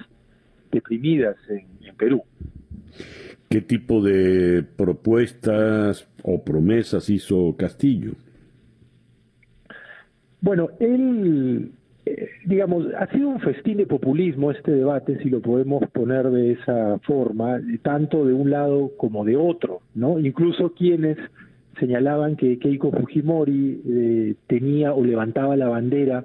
deprimidas 0.71 1.35
en, 1.49 1.67
en 1.85 1.97
Perú. 1.97 2.23
¿Qué 3.49 3.63
tipo 3.63 4.01
de 4.01 4.63
propuestas 4.63 6.07
o 6.23 6.45
promesas 6.45 7.11
hizo 7.11 7.57
Castillo? 7.57 8.13
Bueno, 10.41 10.69
él 10.79 11.73
eh, 12.07 12.29
digamos, 12.45 12.87
ha 12.99 13.07
sido 13.07 13.29
un 13.29 13.41
festín 13.41 13.79
de 13.79 13.87
populismo 13.87 14.51
este 14.51 14.73
debate, 14.73 15.19
si 15.23 15.31
lo 15.31 15.41
podemos 15.41 15.89
poner 15.91 16.31
de 16.31 16.53
esa 16.53 16.99
forma, 17.01 17.61
tanto 17.83 18.27
de 18.27 18.35
un 18.35 18.51
lado 18.51 18.93
como 18.97 19.25
de 19.25 19.37
otro, 19.37 19.81
¿no? 19.95 20.19
Incluso 20.19 20.75
quienes 20.75 21.17
señalaban 21.79 22.37
que 22.37 22.59
Keiko 22.59 22.93
Fujimori 22.93 23.83
eh, 23.87 24.35
tenía 24.47 24.93
o 24.93 25.05
levantaba 25.05 25.57
la 25.57 25.69
bandera 25.69 26.25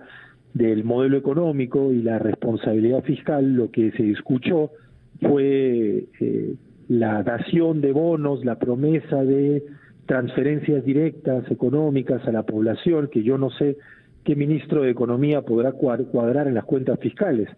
del 0.53 0.83
modelo 0.83 1.17
económico 1.17 1.91
y 1.93 2.01
la 2.01 2.19
responsabilidad 2.19 3.03
fiscal, 3.03 3.53
lo 3.53 3.71
que 3.71 3.91
se 3.91 4.11
escuchó 4.11 4.71
fue 5.21 6.05
eh, 6.19 6.55
la 6.89 7.23
dación 7.23 7.81
de 7.81 7.91
bonos, 7.91 8.43
la 8.43 8.59
promesa 8.59 9.23
de 9.23 9.63
transferencias 10.05 10.83
directas 10.83 11.49
económicas 11.51 12.27
a 12.27 12.31
la 12.31 12.43
población, 12.43 13.09
que 13.11 13.23
yo 13.23 13.37
no 13.37 13.51
sé 13.51 13.77
qué 14.23 14.35
ministro 14.35 14.83
de 14.83 14.91
Economía 14.91 15.41
podrá 15.41 15.71
cuadrar 15.71 16.47
en 16.47 16.53
las 16.53 16.65
cuentas 16.65 16.99
fiscales. 16.99 17.49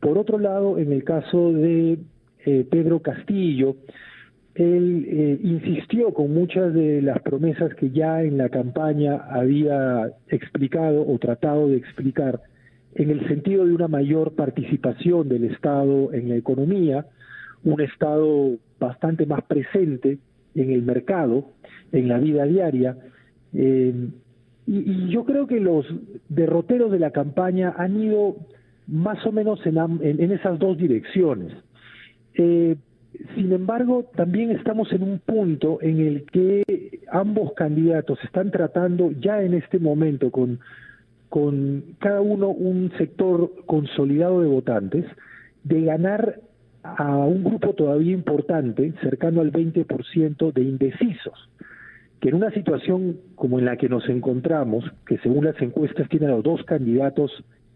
Por 0.00 0.18
otro 0.18 0.38
lado, 0.38 0.78
en 0.78 0.92
el 0.92 1.04
caso 1.04 1.52
de 1.52 1.98
eh, 2.44 2.66
Pedro 2.70 3.00
Castillo, 3.00 3.76
él 4.54 5.06
eh, 5.08 5.38
insistió 5.42 6.12
con 6.12 6.34
muchas 6.34 6.74
de 6.74 7.00
las 7.00 7.22
promesas 7.22 7.74
que 7.74 7.90
ya 7.90 8.22
en 8.22 8.36
la 8.36 8.50
campaña 8.50 9.16
había 9.30 10.12
explicado 10.28 11.06
o 11.06 11.18
tratado 11.18 11.68
de 11.68 11.76
explicar 11.76 12.40
en 12.94 13.10
el 13.10 13.26
sentido 13.28 13.64
de 13.64 13.72
una 13.72 13.88
mayor 13.88 14.34
participación 14.34 15.28
del 15.28 15.44
Estado 15.44 16.12
en 16.12 16.28
la 16.28 16.36
economía, 16.36 17.06
un 17.64 17.80
Estado 17.80 18.56
bastante 18.78 19.24
más 19.24 19.42
presente 19.44 20.18
en 20.54 20.70
el 20.70 20.82
mercado, 20.82 21.46
en 21.92 22.08
la 22.08 22.18
vida 22.18 22.44
diaria, 22.44 22.96
eh, 23.54 23.94
y, 24.66 25.08
yo 25.08 25.24
creo 25.24 25.46
que 25.46 25.60
los 25.60 25.86
derroteros 26.28 26.90
de 26.92 26.98
la 26.98 27.10
campaña 27.10 27.74
han 27.76 28.00
ido 28.00 28.36
más 28.86 29.24
o 29.26 29.32
menos 29.32 29.64
en, 29.66 29.78
en, 30.02 30.32
esas 30.32 30.58
dos 30.58 30.76
direcciones. 30.76 31.52
Eh, 32.34 32.76
sin 33.34 33.52
embargo, 33.52 34.10
también 34.16 34.50
estamos 34.50 34.92
en 34.92 35.02
un 35.02 35.18
punto 35.18 35.78
en 35.82 36.00
el 36.00 36.24
que 36.24 36.62
ambos 37.10 37.52
candidatos 37.54 38.18
están 38.24 38.50
tratando 38.50 39.12
ya 39.12 39.42
en 39.42 39.54
este 39.54 39.78
momento 39.78 40.30
con, 40.30 40.60
con 41.28 41.84
cada 41.98 42.20
uno 42.20 42.48
un 42.48 42.90
sector 42.96 43.52
consolidado 43.66 44.40
de 44.40 44.48
votantes 44.48 45.04
de 45.64 45.82
ganar 45.82 46.40
a 46.82 47.16
un 47.18 47.44
grupo 47.44 47.74
todavía 47.74 48.12
importante, 48.12 48.92
cercano 49.02 49.40
al 49.40 49.52
20% 49.52 50.52
de 50.52 50.62
indecisos 50.62 51.48
que 52.22 52.28
en 52.28 52.36
una 52.36 52.52
situación 52.52 53.16
como 53.34 53.58
en 53.58 53.64
la 53.64 53.76
que 53.76 53.88
nos 53.88 54.08
encontramos, 54.08 54.84
que 55.04 55.18
según 55.18 55.44
las 55.44 55.60
encuestas 55.60 56.08
tienen 56.08 56.30
a 56.30 56.34
los 56.36 56.44
dos 56.44 56.62
candidatos 56.64 57.32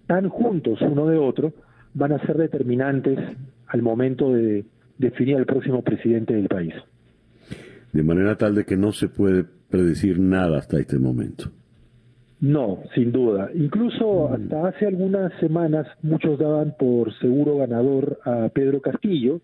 tan 0.07 0.29
juntos 0.29 0.79
uno 0.83 1.09
de 1.09 1.19
otro, 1.19 1.53
van 1.95 2.13
a 2.13 2.25
ser 2.25 2.37
determinantes 2.37 3.19
al 3.67 3.83
momento 3.83 4.33
de 4.33 4.65
definir 4.99 5.37
al 5.37 5.47
próximo 5.47 5.83
presidente 5.83 6.35
del 6.35 6.47
país. 6.47 6.73
De 7.93 8.05
manera 8.05 8.37
tal 8.37 8.55
de 8.55 8.65
que 8.65 8.77
no 8.77 8.93
se 8.93 9.09
puede 9.09 9.45
predecir 9.69 10.21
nada 10.21 10.59
hasta 10.59 10.79
este 10.79 11.01
momento. 11.01 11.51
No, 12.39 12.85
sin 12.95 13.11
duda. 13.11 13.51
Incluso 13.53 14.33
hasta 14.33 14.69
hace 14.69 14.87
algunas 14.87 15.33
semanas 15.41 15.89
muchos 16.03 16.39
daban 16.39 16.77
por 16.79 17.13
seguro 17.19 17.57
ganador 17.57 18.21
a 18.25 18.49
Pedro 18.51 18.81
Castillo, 18.81 19.41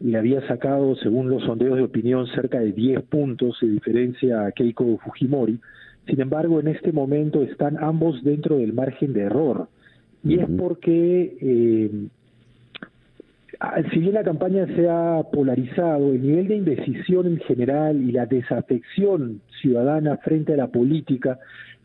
le 0.00 0.18
había 0.18 0.46
sacado, 0.46 0.96
según 0.96 1.30
los 1.30 1.42
sondeos 1.44 1.76
de 1.76 1.84
opinión, 1.84 2.26
cerca 2.28 2.58
de 2.60 2.72
10 2.72 3.02
puntos 3.02 3.58
de 3.60 3.68
diferencia 3.68 4.46
a 4.46 4.52
Keiko 4.52 4.98
Fujimori. 4.98 5.58
Sin 6.06 6.20
embargo, 6.20 6.60
en 6.60 6.68
este 6.68 6.92
momento 6.92 7.42
están 7.42 7.82
ambos 7.82 8.22
dentro 8.22 8.58
del 8.58 8.72
margen 8.72 9.12
de 9.12 9.22
error. 9.22 9.68
Y 10.22 10.38
es 10.38 10.46
porque, 10.58 11.36
eh, 11.40 11.90
si 13.92 13.98
bien 14.00 14.14
la 14.14 14.24
campaña 14.24 14.66
se 14.74 14.88
ha 14.88 15.22
polarizado, 15.32 16.12
el 16.12 16.22
nivel 16.22 16.48
de 16.48 16.56
indecisión 16.56 17.26
en 17.26 17.38
general 17.40 18.02
y 18.02 18.12
la 18.12 18.26
desafección 18.26 19.40
ciudadana 19.60 20.16
frente 20.18 20.54
a 20.54 20.56
la 20.56 20.68
política 20.68 21.38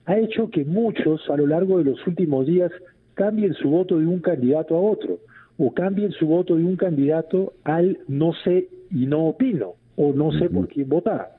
ha 0.06 0.18
hecho 0.18 0.50
que 0.50 0.66
muchos 0.66 1.30
a 1.30 1.38
lo 1.38 1.46
largo 1.46 1.78
de 1.78 1.86
los 1.86 2.06
últimos 2.08 2.48
días 2.48 2.72
cambien 3.14 3.54
su 3.54 3.70
voto 3.70 4.00
de 4.00 4.08
un 4.08 4.20
candidato 4.20 4.76
a 4.76 4.82
otro 4.82 5.20
o 5.60 5.74
cambien 5.74 6.12
su 6.14 6.26
voto 6.26 6.56
de 6.56 6.64
un 6.64 6.78
candidato 6.78 7.54
al 7.64 8.00
no 8.08 8.32
sé 8.44 8.70
y 8.90 9.06
no 9.06 9.26
opino 9.26 9.74
o 9.98 10.14
no 10.14 10.32
sé 10.32 10.50
por 10.50 10.70
quién 10.70 10.88
votar. 10.88 11.36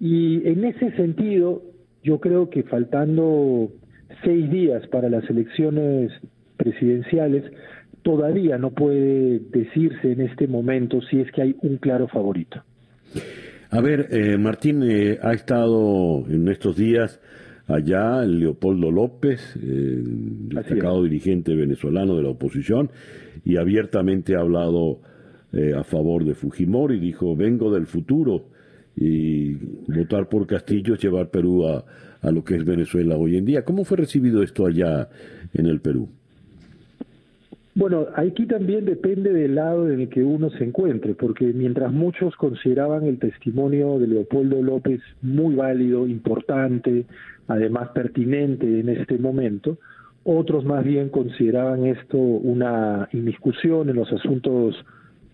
Y 0.00 0.48
en 0.48 0.64
ese 0.64 0.90
sentido, 0.92 1.62
yo 2.02 2.18
creo 2.18 2.48
que 2.48 2.62
faltando 2.62 3.70
seis 4.24 4.50
días 4.50 4.86
para 4.86 5.10
las 5.10 5.28
elecciones 5.28 6.10
presidenciales, 6.56 7.44
todavía 8.02 8.56
no 8.56 8.70
puede 8.70 9.40
decirse 9.50 10.12
en 10.12 10.22
este 10.22 10.46
momento 10.46 11.02
si 11.02 11.20
es 11.20 11.30
que 11.32 11.42
hay 11.42 11.56
un 11.60 11.76
claro 11.76 12.08
favorito. 12.08 12.62
A 13.70 13.80
ver, 13.82 14.08
eh, 14.10 14.38
Martín 14.38 14.82
eh, 14.82 15.18
ha 15.22 15.34
estado 15.34 16.24
en 16.26 16.48
estos 16.48 16.76
días 16.76 17.20
allá 17.70 18.24
Leopoldo 18.24 18.90
López, 18.90 19.56
eh, 19.56 20.02
destacado 20.02 21.02
dirigente 21.04 21.54
venezolano 21.54 22.16
de 22.16 22.22
la 22.22 22.30
oposición, 22.30 22.90
y 23.44 23.56
abiertamente 23.56 24.36
ha 24.36 24.40
hablado 24.40 25.00
eh, 25.52 25.72
a 25.76 25.84
favor 25.84 26.24
de 26.24 26.34
Fujimori, 26.34 26.98
dijo, 26.98 27.36
vengo 27.36 27.72
del 27.72 27.86
futuro 27.86 28.44
y 28.96 29.54
votar 29.88 30.28
por 30.28 30.46
Castillo 30.46 30.94
es 30.94 31.02
llevar 31.02 31.30
Perú 31.30 31.66
a, 31.66 31.84
a 32.20 32.30
lo 32.30 32.44
que 32.44 32.56
es 32.56 32.64
Venezuela 32.64 33.16
hoy 33.16 33.36
en 33.36 33.44
día. 33.44 33.64
¿Cómo 33.64 33.84
fue 33.84 33.96
recibido 33.96 34.42
esto 34.42 34.66
allá 34.66 35.08
en 35.54 35.66
el 35.66 35.80
Perú? 35.80 36.08
Bueno, 37.74 38.08
aquí 38.16 38.46
también 38.46 38.84
depende 38.84 39.32
del 39.32 39.54
lado 39.54 39.90
en 39.90 40.00
el 40.00 40.08
que 40.08 40.22
uno 40.24 40.50
se 40.50 40.64
encuentre, 40.64 41.14
porque 41.14 41.46
mientras 41.46 41.92
muchos 41.92 42.34
consideraban 42.36 43.04
el 43.06 43.18
testimonio 43.18 43.98
de 43.98 44.08
Leopoldo 44.08 44.60
López 44.60 45.00
muy 45.22 45.54
válido, 45.54 46.06
importante, 46.06 47.06
además 47.50 47.88
pertinente 47.88 48.80
en 48.80 48.88
este 48.88 49.18
momento, 49.18 49.76
otros 50.22 50.64
más 50.64 50.84
bien 50.84 51.08
consideraban 51.08 51.84
esto 51.84 52.16
una 52.16 53.08
inmiscusión 53.12 53.88
en 53.88 53.96
los 53.96 54.12
asuntos 54.12 54.76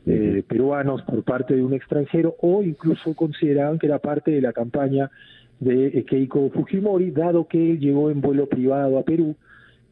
eh, 0.06 0.42
peruanos 0.48 1.02
por 1.02 1.22
parte 1.24 1.54
de 1.54 1.62
un 1.62 1.74
extranjero 1.74 2.34
o 2.40 2.62
incluso 2.62 3.12
consideraban 3.14 3.78
que 3.78 3.86
era 3.86 3.98
parte 3.98 4.30
de 4.30 4.40
la 4.40 4.54
campaña 4.54 5.10
de 5.60 6.04
Keiko 6.08 6.50
Fujimori, 6.50 7.10
dado 7.10 7.46
que 7.46 7.72
él 7.72 7.80
llegó 7.80 8.10
en 8.10 8.22
vuelo 8.22 8.48
privado 8.48 8.98
a 8.98 9.02
Perú. 9.02 9.36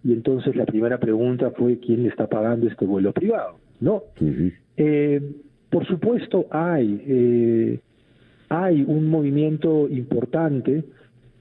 Y 0.03 0.13
entonces 0.13 0.57
la 0.57 0.65
primera 0.65 0.99
pregunta 0.99 1.51
fue 1.51 1.79
quién 1.79 2.05
le 2.05 2.09
está 2.09 2.27
pagando 2.27 2.69
este 2.69 2.87
vuelo 2.87 3.13
privado, 3.13 3.59
¿no? 3.81 4.03
eh, 4.77 5.21
por 5.71 5.87
supuesto 5.87 6.47
hay 6.51 7.03
eh, 7.07 7.81
hay 8.49 8.85
un 8.87 9.09
movimiento 9.09 9.89
importante, 9.89 10.85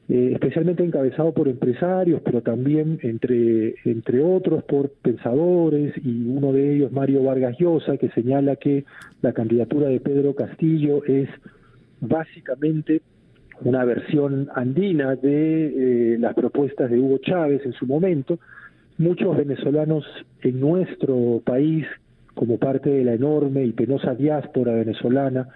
eh, 0.09 0.31
especialmente 0.33 0.83
encabezado 0.83 1.31
por 1.33 1.47
empresarios, 1.47 2.21
pero 2.25 2.41
también 2.41 2.99
entre 3.03 3.75
entre 3.85 4.21
otros 4.21 4.63
por 4.63 4.89
pensadores 4.89 5.93
y 6.03 6.27
uno 6.27 6.51
de 6.51 6.75
ellos 6.75 6.91
Mario 6.91 7.23
Vargas 7.23 7.55
Llosa 7.57 7.97
que 7.97 8.09
señala 8.09 8.57
que 8.57 8.83
la 9.21 9.31
candidatura 9.31 9.87
de 9.87 10.01
Pedro 10.01 10.35
Castillo 10.35 11.05
es 11.05 11.29
básicamente 12.01 13.01
una 13.61 13.85
versión 13.85 14.49
andina 14.55 15.15
de 15.15 16.13
eh, 16.13 16.17
las 16.19 16.33
propuestas 16.33 16.91
de 16.91 16.99
Hugo 16.99 17.19
Chávez 17.19 17.61
en 17.65 17.73
su 17.73 17.85
momento. 17.85 18.39
Muchos 18.97 19.37
venezolanos 19.37 20.05
en 20.41 20.59
nuestro 20.59 21.41
país, 21.45 21.85
como 22.33 22.57
parte 22.57 22.89
de 22.89 23.05
la 23.05 23.13
enorme 23.13 23.63
y 23.63 23.71
penosa 23.71 24.15
diáspora 24.15 24.73
venezolana, 24.73 25.47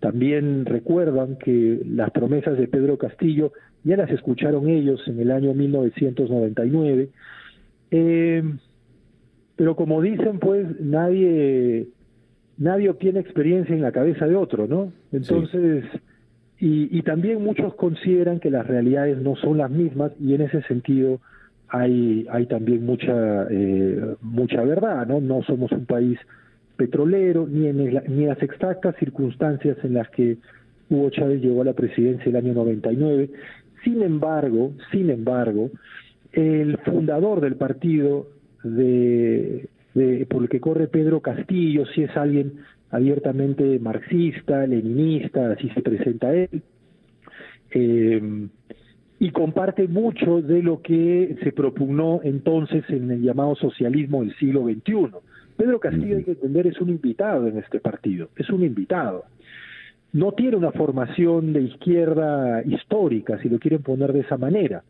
también 0.00 0.64
recuerdan 0.66 1.36
que 1.36 1.80
las 1.86 2.10
promesas 2.10 2.56
de 2.58 2.68
Pedro 2.68 2.98
Castillo 2.98 3.52
ya 3.86 3.96
las 3.96 4.10
escucharon 4.10 4.68
ellos 4.68 5.00
en 5.06 5.20
el 5.20 5.30
año 5.30 5.54
1999. 5.54 7.08
Eh, 7.92 8.42
pero 9.54 9.76
como 9.76 10.02
dicen, 10.02 10.40
pues 10.40 10.66
nadie 10.80 11.86
nadie 12.58 12.88
obtiene 12.90 13.20
experiencia 13.20 13.74
en 13.74 13.82
la 13.82 13.92
cabeza 13.92 14.26
de 14.26 14.34
otro, 14.34 14.66
¿no? 14.66 14.92
Entonces, 15.12 15.84
y, 16.58 16.98
y, 16.98 17.02
también 17.02 17.44
muchos 17.44 17.74
consideran 17.74 18.40
que 18.40 18.50
las 18.50 18.66
realidades 18.66 19.18
no 19.18 19.36
son 19.36 19.58
las 19.58 19.70
mismas 19.70 20.12
y 20.18 20.34
en 20.34 20.40
ese 20.40 20.62
sentido 20.62 21.20
hay, 21.68 22.26
hay 22.30 22.46
también 22.46 22.84
mucha, 22.84 23.46
eh, 23.50 24.14
mucha 24.22 24.62
verdad, 24.62 25.06
¿no? 25.06 25.20
No 25.20 25.42
somos 25.42 25.70
un 25.72 25.86
país 25.86 26.18
petrolero 26.76 27.46
ni 27.46 27.66
en, 27.66 27.76
ni 27.76 28.22
en 28.22 28.28
las 28.28 28.42
exactas 28.42 28.96
circunstancias 28.98 29.76
en 29.82 29.94
las 29.94 30.08
que 30.10 30.38
Hugo 30.88 31.10
Chávez 31.10 31.42
llegó 31.42 31.62
a 31.62 31.66
la 31.66 31.72
presidencia 31.72 32.28
el 32.28 32.36
año 32.36 32.54
99. 32.54 33.30
Sin 33.86 34.02
embargo, 34.02 34.72
sin 34.90 35.10
embargo, 35.10 35.70
el 36.32 36.76
fundador 36.78 37.40
del 37.40 37.54
partido 37.54 38.26
de, 38.64 39.68
de, 39.94 40.26
por 40.26 40.42
el 40.42 40.48
que 40.48 40.58
corre 40.58 40.88
Pedro 40.88 41.20
Castillo, 41.20 41.86
si 41.94 42.02
es 42.02 42.16
alguien 42.16 42.54
abiertamente 42.90 43.78
marxista, 43.78 44.66
leninista, 44.66 45.52
así 45.52 45.70
se 45.70 45.82
presenta 45.82 46.34
él, 46.34 46.62
eh, 47.70 48.48
y 49.20 49.30
comparte 49.30 49.86
mucho 49.86 50.42
de 50.42 50.64
lo 50.64 50.82
que 50.82 51.36
se 51.44 51.52
propugnó 51.52 52.22
entonces 52.24 52.82
en 52.88 53.08
el 53.12 53.22
llamado 53.22 53.54
socialismo 53.54 54.22
del 54.22 54.34
siglo 54.34 54.64
XXI. 54.64 55.10
Pedro 55.56 55.78
Castillo, 55.78 56.16
hay 56.16 56.24
que 56.24 56.32
entender, 56.32 56.66
es 56.66 56.80
un 56.80 56.88
invitado 56.88 57.46
en 57.46 57.58
este 57.58 57.78
partido, 57.78 58.30
es 58.34 58.50
un 58.50 58.64
invitado. 58.64 59.26
No 60.16 60.32
tiene 60.32 60.56
una 60.56 60.72
formación 60.72 61.52
de 61.52 61.60
izquierda 61.60 62.62
histórica, 62.62 63.38
si 63.42 63.50
lo 63.50 63.58
quieren 63.58 63.82
poner 63.82 64.14
de 64.14 64.20
esa 64.20 64.38
manera. 64.38 64.82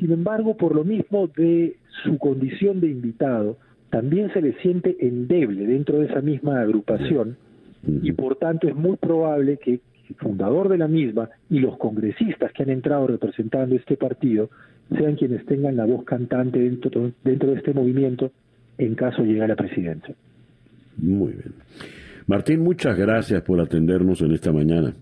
Sin 0.00 0.10
embargo, 0.12 0.56
por 0.56 0.74
lo 0.74 0.82
mismo 0.82 1.26
de 1.26 1.76
su 2.02 2.16
condición 2.16 2.80
de 2.80 2.88
invitado, 2.88 3.58
también 3.90 4.32
se 4.32 4.40
le 4.40 4.54
siente 4.62 4.96
endeble 5.00 5.66
dentro 5.66 5.98
de 5.98 6.06
esa 6.06 6.22
misma 6.22 6.62
agrupación 6.62 7.36
y 7.86 8.12
por 8.12 8.36
tanto 8.36 8.66
es 8.66 8.74
muy 8.74 8.96
probable 8.96 9.58
que 9.58 9.72
el 9.72 9.80
fundador 10.16 10.70
de 10.70 10.78
la 10.78 10.88
misma 10.88 11.28
y 11.50 11.58
los 11.58 11.76
congresistas 11.76 12.50
que 12.54 12.62
han 12.62 12.70
entrado 12.70 13.06
representando 13.06 13.74
este 13.74 13.98
partido 13.98 14.48
sean 14.96 15.16
quienes 15.16 15.44
tengan 15.44 15.76
la 15.76 15.84
voz 15.84 16.04
cantante 16.04 16.58
dentro, 16.58 17.12
dentro 17.22 17.50
de 17.50 17.58
este 17.58 17.74
movimiento 17.74 18.30
en 18.78 18.94
caso 18.94 19.22
llegue 19.22 19.42
a 19.42 19.48
la 19.48 19.56
presidencia. 19.56 20.14
Muy 20.96 21.32
bien. 21.32 21.52
Martín, 22.26 22.60
muchas 22.60 22.96
gracias 22.96 23.42
por 23.42 23.60
atendernos 23.60 24.20
en 24.22 24.32
esta 24.32 24.52
mañana. 24.52 24.94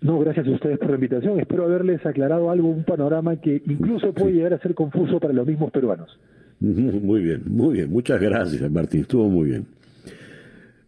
No, 0.00 0.18
gracias 0.18 0.46
a 0.46 0.50
ustedes 0.50 0.78
por 0.78 0.88
la 0.88 0.94
invitación. 0.94 1.40
Espero 1.40 1.64
haberles 1.64 2.04
aclarado 2.06 2.50
algo, 2.50 2.68
un 2.68 2.84
panorama 2.84 3.36
que 3.36 3.62
incluso 3.66 4.14
puede 4.14 4.32
llegar 4.32 4.54
a 4.54 4.58
ser 4.58 4.74
confuso 4.74 5.20
para 5.20 5.34
los 5.34 5.46
mismos 5.46 5.70
peruanos. 5.70 6.18
Muy 6.60 7.22
bien, 7.22 7.42
muy 7.46 7.74
bien. 7.74 7.90
Muchas 7.90 8.20
gracias, 8.20 8.70
Martín. 8.70 9.00
Estuvo 9.00 9.30
muy 9.30 9.48
bien. 9.48 9.66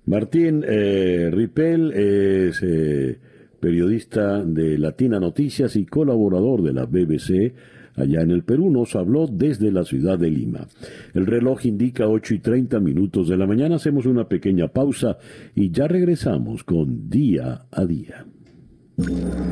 Martín 0.05 0.62
eh, 0.69 1.31
Ripel 1.32 1.93
es 1.93 2.62
eh, 2.62 3.16
periodista 3.59 4.44
de 4.44 4.77
Latina 4.77 5.19
Noticias 5.19 5.74
y 5.77 5.86
colaborador 5.86 6.62
de 6.62 6.73
la 6.74 6.85
BBC 6.85 7.55
allá 7.97 8.23
en 8.23 8.31
el 8.31 8.43
Perú. 8.43 8.70
Nos 8.70 8.97
habló 8.97 9.27
desde 9.27 9.70
la 9.70 9.85
ciudad 9.85 10.19
de 10.19 10.31
Lima. 10.31 10.66
El 11.14 11.27
reloj 11.27 11.66
indica 11.66 12.09
8 12.09 12.35
y 12.35 12.39
30 12.39 12.81
minutos 12.81 13.28
de 13.28 13.36
la 13.36 13.47
mañana. 13.47 13.77
Hacemos 13.77 14.06
una 14.06 14.28
pequeña 14.28 14.69
pausa 14.69 15.19
y 15.55 15.70
ya 15.70 15.89
regresamos 15.89 16.64
con 16.64 17.09
Día 17.09 17.66
a 17.70 17.85
Día. 17.85 18.27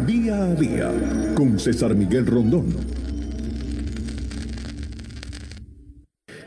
Día 0.06 0.44
a 0.44 0.54
Día 0.54 0.92
con 1.34 1.58
César 1.58 1.94
Miguel 1.94 2.26
Rondón. 2.26 2.66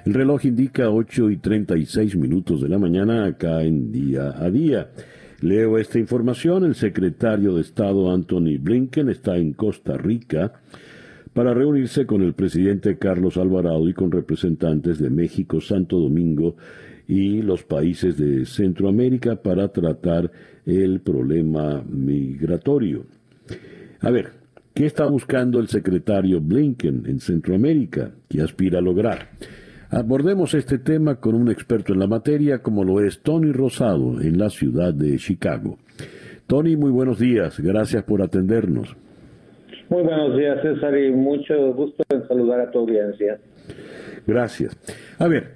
El 0.06 0.14
reloj 0.14 0.46
indica 0.46 0.90
8 0.90 1.32
y 1.32 1.38
36 1.38 2.18
minutos 2.18 2.62
de 2.62 2.68
la 2.68 2.78
mañana 2.78 3.26
acá 3.26 3.64
en 3.64 3.90
día 3.92 4.34
a 4.38 4.52
día. 4.52 4.90
Leo 5.40 5.78
esta 5.78 5.98
información. 5.98 6.66
El 6.66 6.76
secretario 6.76 7.56
de 7.56 7.62
Estado 7.62 8.12
Anthony 8.14 8.58
Blinken 8.60 9.10
está 9.10 9.38
en 9.38 9.54
Costa 9.54 9.98
Rica 9.98 10.62
para 11.34 11.54
reunirse 11.54 12.06
con 12.06 12.22
el 12.22 12.34
presidente 12.34 12.98
Carlos 12.98 13.38
Alvarado 13.38 13.88
y 13.90 13.94
con 13.94 14.12
representantes 14.12 15.00
de 15.00 15.10
México, 15.10 15.60
Santo 15.60 16.00
Domingo 16.00 16.56
y 17.08 17.42
los 17.42 17.64
países 17.64 18.18
de 18.18 18.46
Centroamérica 18.46 19.36
para 19.36 19.68
tratar 19.70 20.32
el 20.66 21.02
problema 21.02 21.84
migratorio. 21.90 23.06
A 24.00 24.12
ver, 24.12 24.32
¿qué 24.74 24.86
está 24.86 25.06
buscando 25.06 25.60
el 25.60 25.68
secretario 25.68 26.40
Blinken 26.40 27.04
en 27.08 27.20
Centroamérica? 27.20 28.12
¿Qué 28.30 28.42
aspira 28.42 28.80
a 28.80 28.82
lograr? 28.82 29.30
Abordemos 29.90 30.54
este 30.54 30.80
tema 30.80 31.16
con 31.16 31.36
un 31.36 31.52
experto 31.52 31.94
en 31.94 32.00
la 32.00 32.08
materia 32.08 32.64
como 32.64 32.84
lo 32.84 33.00
es 33.02 33.22
Tony 33.22 33.52
Rosado 33.52 34.22
en 34.22 34.38
la 34.38 34.50
ciudad 34.50 34.94
de 34.94 35.18
Chicago. 35.18 35.78
Tony, 36.48 36.76
muy 36.76 36.92
buenos 36.92 37.20
días, 37.20 37.60
gracias 37.60 38.04
por 38.04 38.22
atendernos. 38.22 38.96
Muy 39.94 40.02
buenos 40.02 40.36
días, 40.36 40.60
César, 40.64 40.98
y 40.98 41.12
mucho 41.12 41.72
gusto 41.72 42.04
en 42.10 42.28
saludar 42.28 42.62
a 42.62 42.72
tu 42.72 42.80
audiencia. 42.80 43.38
Gracias. 44.26 44.76
A 45.20 45.28
ver, 45.28 45.52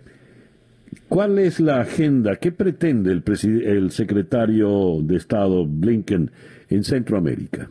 ¿cuál 1.10 1.40
es 1.40 1.60
la 1.60 1.82
agenda? 1.82 2.36
¿Qué 2.36 2.52
pretende 2.52 3.12
el, 3.12 3.24
el 3.66 3.90
secretario 3.90 5.02
de 5.02 5.16
Estado 5.16 5.66
Blinken 5.66 6.30
en 6.70 6.84
Centroamérica? 6.84 7.68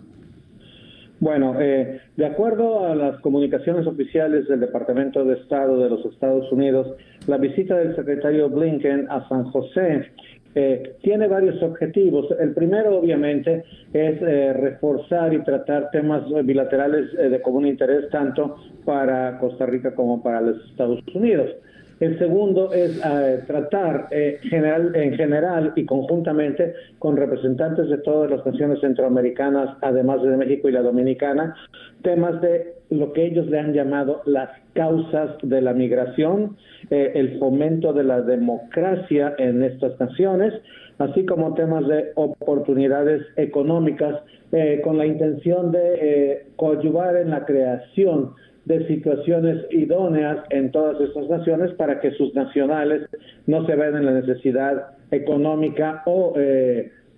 Bueno, 1.21 1.55
eh, 1.61 2.01
de 2.17 2.27
acuerdo 2.27 2.85
a 2.89 2.97
las 2.97 3.21
comunicaciones 3.21 3.87
oficiales 3.87 4.49
del 4.49 4.59
Departamento 4.59 5.25
de 5.25 5.35
Estado 5.35 5.79
de 5.79 5.89
los 5.89 6.05
Estados 6.05 6.51
Unidos, 6.51 6.97
la 7.29 7.37
visita 7.37 7.77
del 7.77 7.95
secretario 7.95 8.51
Blinken 8.51 9.07
a 9.09 9.29
San 9.29 9.45
José 9.45 10.11
eh, 10.57 10.97
tiene 11.03 11.29
varios 11.29 11.63
objetivos. 11.63 12.27
El 12.41 12.55
primero, 12.55 12.99
obviamente, 12.99 13.63
es 13.93 14.23
eh, 14.23 14.55
reforzar 14.55 15.35
y 15.35 15.45
tratar 15.45 15.91
temas 15.91 16.23
bilaterales 16.45 17.13
eh, 17.19 17.29
de 17.29 17.43
común 17.43 17.67
interés 17.67 18.09
tanto 18.11 18.57
para 18.87 19.39
Costa 19.39 19.67
Rica 19.67 19.95
como 19.95 20.23
para 20.23 20.41
los 20.41 20.65
Estados 20.71 21.01
Unidos. 21.15 21.51
El 21.99 22.19
segundo 22.19 22.73
es 22.75 23.01
eh, 23.03 23.43
tratar 23.47 24.09
eh, 24.11 24.39
general, 24.43 24.95
en 24.95 25.15
general 25.15 25.73
y 25.77 25.87
conjuntamente 25.87 26.75
con 26.99 27.17
representantes 27.17 27.89
de 27.89 27.99
todas 27.99 28.31
las 28.31 28.45
naciones 28.45 28.81
centroamericanas, 28.81 29.77
además 29.81 30.23
de 30.23 30.37
México 30.37 30.69
y 30.69 30.73
la 30.73 30.83
Dominicana, 30.83 31.55
temas 32.03 32.41
de 32.43 32.76
lo 32.91 33.13
que 33.13 33.27
ellos 33.27 33.47
le 33.49 33.59
han 33.59 33.73
llamado 33.73 34.23
las 34.27 34.51
causas 34.75 35.37
de 35.43 35.61
la 35.61 35.73
migración, 35.73 36.57
eh, 36.91 37.13
el 37.15 37.39
fomento 37.39 37.93
de 37.93 38.05
la 38.05 38.23
democracia 38.23 39.35
en 39.39 39.63
estas 39.63 39.99
naciones, 39.99 40.55
así 40.99 41.27
como 41.27 41.55
temas 41.55 41.87
de 41.89 42.13
oportunidades 42.15 43.23
económicas, 43.37 44.23
eh, 44.53 44.81
con 44.85 44.99
la 44.99 45.07
intención 45.07 45.73
de 45.73 45.95
eh, 46.01 46.47
coadyuvar 46.57 47.17
en 47.17 47.31
la 47.31 47.45
creación 47.45 48.33
de 48.67 48.87
situaciones 48.87 49.65
idóneas 49.71 50.39
en 50.51 50.71
todas 50.73 51.01
estas 51.01 51.29
naciones 51.29 51.73
para 51.75 52.01
que 52.01 52.11
sus 52.13 52.35
nacionales 52.35 53.09
no 53.47 53.65
se 53.67 53.77
vean 53.77 53.97
en 53.97 54.07
la 54.07 54.13
necesidad 54.13 54.89
económica 55.13 56.03
o 56.07 56.35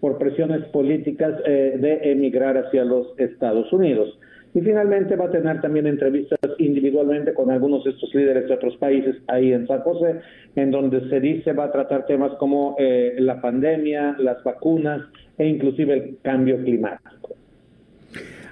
por 0.00 0.18
presiones 0.18 0.62
políticas 0.66 1.42
de 1.42 2.00
emigrar 2.02 2.58
hacia 2.58 2.84
los 2.84 3.18
Estados 3.18 3.72
Unidos. 3.72 4.17
Y 4.54 4.60
finalmente 4.60 5.14
va 5.16 5.26
a 5.26 5.30
tener 5.30 5.60
también 5.60 5.86
entrevistas 5.86 6.38
individualmente 6.58 7.34
con 7.34 7.50
algunos 7.50 7.84
de 7.84 7.90
estos 7.90 8.14
líderes 8.14 8.48
de 8.48 8.54
otros 8.54 8.76
países 8.76 9.16
ahí 9.26 9.52
en 9.52 9.66
San 9.66 9.80
José, 9.80 10.20
en 10.56 10.70
donde 10.70 11.08
se 11.08 11.20
dice 11.20 11.52
va 11.52 11.64
a 11.64 11.72
tratar 11.72 12.06
temas 12.06 12.32
como 12.38 12.74
eh, 12.78 13.16
la 13.18 13.40
pandemia, 13.40 14.16
las 14.18 14.42
vacunas 14.42 15.02
e 15.36 15.46
inclusive 15.46 15.94
el 15.94 16.18
cambio 16.22 16.62
climático. 16.62 17.36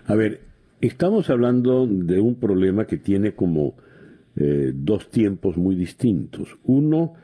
A 0.06 0.14
ver, 0.14 0.40
estamos 0.80 1.30
hablando 1.30 1.86
de 1.86 2.20
un 2.20 2.36
problema 2.36 2.86
que 2.86 2.98
tiene 2.98 3.32
como 3.32 3.74
eh, 4.36 4.72
dos 4.74 5.08
tiempos 5.10 5.56
muy 5.56 5.74
distintos. 5.74 6.58
Uno, 6.64 7.14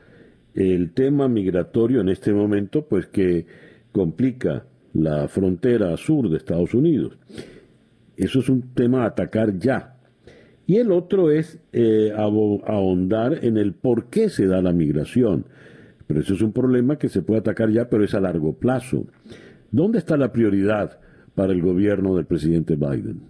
el 0.55 0.93
tema 0.93 1.27
migratorio 1.27 2.01
en 2.01 2.09
este 2.09 2.33
momento, 2.33 2.85
pues 2.87 3.05
que 3.05 3.45
complica 3.91 4.65
la 4.93 5.27
frontera 5.27 5.95
sur 5.97 6.29
de 6.29 6.37
Estados 6.37 6.73
Unidos. 6.73 7.17
Eso 8.17 8.39
es 8.39 8.49
un 8.49 8.73
tema 8.73 9.03
a 9.03 9.07
atacar 9.07 9.57
ya. 9.57 9.95
Y 10.65 10.77
el 10.77 10.91
otro 10.91 11.31
es 11.31 11.59
eh, 11.73 12.11
ahondar 12.15 13.39
en 13.43 13.57
el 13.57 13.73
por 13.73 14.09
qué 14.09 14.29
se 14.29 14.47
da 14.47 14.61
la 14.61 14.71
migración. 14.71 15.45
Pero 16.07 16.21
eso 16.21 16.33
es 16.33 16.41
un 16.41 16.53
problema 16.53 16.97
que 16.97 17.09
se 17.09 17.21
puede 17.21 17.39
atacar 17.39 17.69
ya, 17.69 17.89
pero 17.89 18.03
es 18.03 18.13
a 18.13 18.21
largo 18.21 18.53
plazo. 18.53 19.05
¿Dónde 19.71 19.97
está 19.97 20.15
la 20.17 20.31
prioridad 20.31 20.99
para 21.35 21.53
el 21.53 21.61
gobierno 21.61 22.15
del 22.15 22.25
presidente 22.25 22.75
Biden? 22.75 23.21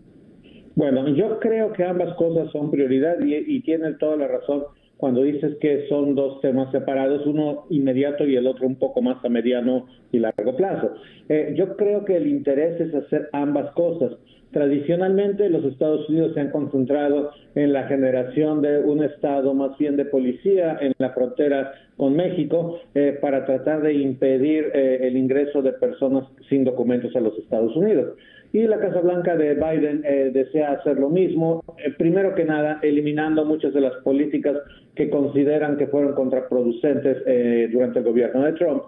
Bueno, 0.75 1.07
yo 1.09 1.39
creo 1.39 1.71
que 1.71 1.83
ambas 1.83 2.15
cosas 2.15 2.51
son 2.51 2.71
prioridad 2.71 3.19
y, 3.19 3.35
y 3.35 3.61
tiene 3.61 3.93
toda 3.93 4.17
la 4.17 4.27
razón 4.27 4.63
cuando 5.03 5.21
dices 5.23 5.57
que 5.59 5.85
son 5.89 6.15
dos 6.15 6.39
temas 6.39 6.71
separados, 6.71 7.25
uno 7.25 7.65
inmediato 7.69 8.25
y 8.25 8.37
el 8.37 8.47
otro 8.47 8.65
un 8.65 8.75
poco 8.75 9.01
más 9.01 9.17
a 9.25 9.27
mediano 9.27 9.87
y 10.13 10.19
largo 10.19 10.55
plazo. 10.55 10.93
Eh, 11.27 11.53
yo 11.57 11.75
creo 11.75 12.05
que 12.05 12.15
el 12.15 12.25
interés 12.25 12.79
es 12.79 12.95
hacer 12.95 13.27
ambas 13.33 13.71
cosas. 13.71 14.13
Tradicionalmente 14.53 15.49
los 15.49 15.65
Estados 15.65 16.07
Unidos 16.07 16.35
se 16.35 16.39
han 16.39 16.51
concentrado 16.51 17.31
en 17.55 17.73
la 17.73 17.87
generación 17.87 18.61
de 18.61 18.81
un 18.81 19.03
Estado 19.03 19.51
más 19.55 19.75
bien 19.79 19.95
de 19.97 20.05
policía 20.05 20.77
en 20.79 20.93
la 20.99 21.09
frontera 21.09 21.73
con 21.97 22.15
México 22.15 22.79
eh, 22.93 23.17
para 23.19 23.47
tratar 23.47 23.81
de 23.81 23.93
impedir 23.93 24.69
eh, 24.75 24.99
el 25.01 25.17
ingreso 25.17 25.63
de 25.63 25.73
personas 25.73 26.25
sin 26.49 26.63
documentos 26.65 27.15
a 27.15 27.19
los 27.19 27.35
Estados 27.39 27.75
Unidos. 27.75 28.15
Y 28.51 28.67
la 28.67 28.77
Casa 28.79 28.99
Blanca 28.99 29.35
de 29.35 29.55
Biden 29.55 30.03
eh, 30.05 30.29
desea 30.31 30.73
hacer 30.73 30.99
lo 30.99 31.09
mismo, 31.09 31.63
primero 31.97 32.35
que 32.35 32.45
nada 32.45 32.79
eliminando 32.83 33.45
muchas 33.45 33.73
de 33.73 33.81
las 33.81 33.93
políticas 34.03 34.55
que 34.93 35.09
consideran 35.09 35.77
que 35.77 35.87
fueron 35.87 36.13
contraproducentes 36.13 37.17
durante 37.71 37.99
el 37.99 38.05
gobierno 38.05 38.43
de 38.43 38.53
Trump 38.53 38.83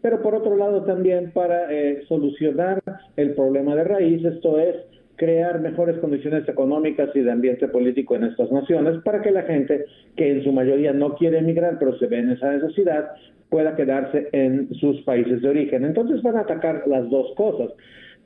pero 0.00 0.22
por 0.22 0.36
otro 0.36 0.56
lado 0.56 0.84
también 0.84 1.32
para 1.32 1.66
solucionar 2.06 2.80
el 3.16 3.34
problema 3.34 3.74
de 3.74 3.82
raíz, 3.82 4.24
esto 4.24 4.60
es 4.60 4.76
crear 5.18 5.60
mejores 5.60 5.98
condiciones 5.98 6.48
económicas 6.48 7.10
y 7.14 7.20
de 7.20 7.30
ambiente 7.30 7.68
político 7.68 8.14
en 8.14 8.24
estas 8.24 8.50
naciones 8.50 9.02
para 9.02 9.20
que 9.20 9.32
la 9.32 9.42
gente, 9.42 9.84
que 10.16 10.30
en 10.30 10.44
su 10.44 10.52
mayoría 10.52 10.92
no 10.92 11.16
quiere 11.16 11.38
emigrar, 11.38 11.76
pero 11.78 11.98
se 11.98 12.06
ve 12.06 12.20
en 12.20 12.30
esa 12.30 12.52
necesidad, 12.52 13.10
pueda 13.50 13.74
quedarse 13.74 14.28
en 14.32 14.72
sus 14.74 15.02
países 15.02 15.42
de 15.42 15.48
origen. 15.48 15.84
Entonces 15.84 16.22
van 16.22 16.36
a 16.36 16.40
atacar 16.40 16.84
las 16.86 17.10
dos 17.10 17.34
cosas. 17.36 17.70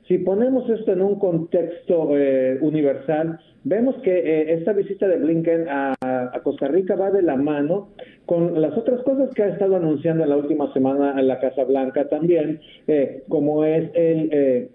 Si 0.07 0.19
ponemos 0.19 0.69
esto 0.69 0.91
en 0.91 1.01
un 1.01 1.17
contexto 1.17 2.15
eh, 2.15 2.59
universal, 2.61 3.39
vemos 3.63 3.95
que 4.03 4.11
eh, 4.11 4.53
esta 4.53 4.73
visita 4.73 5.07
de 5.07 5.17
Blinken 5.17 5.65
a, 5.69 5.95
Costa 6.43 6.67
Rica 6.67 6.95
va 6.95 7.09
de 7.09 7.21
la 7.21 7.37
mano 7.37 7.89
con 8.25 8.61
las 8.61 8.77
otras 8.77 9.01
cosas 9.03 9.33
que 9.33 9.43
ha 9.43 9.47
estado 9.47 9.77
anunciando 9.77 10.23
en 10.23 10.29
la 10.29 10.35
última 10.35 10.71
semana 10.73 11.17
en 11.17 11.27
la 11.27 11.39
Casa 11.39 11.63
Blanca 11.63 12.07
también, 12.09 12.59
eh, 12.85 13.23
como 13.29 13.63
es 13.63 13.89
el 13.95 14.69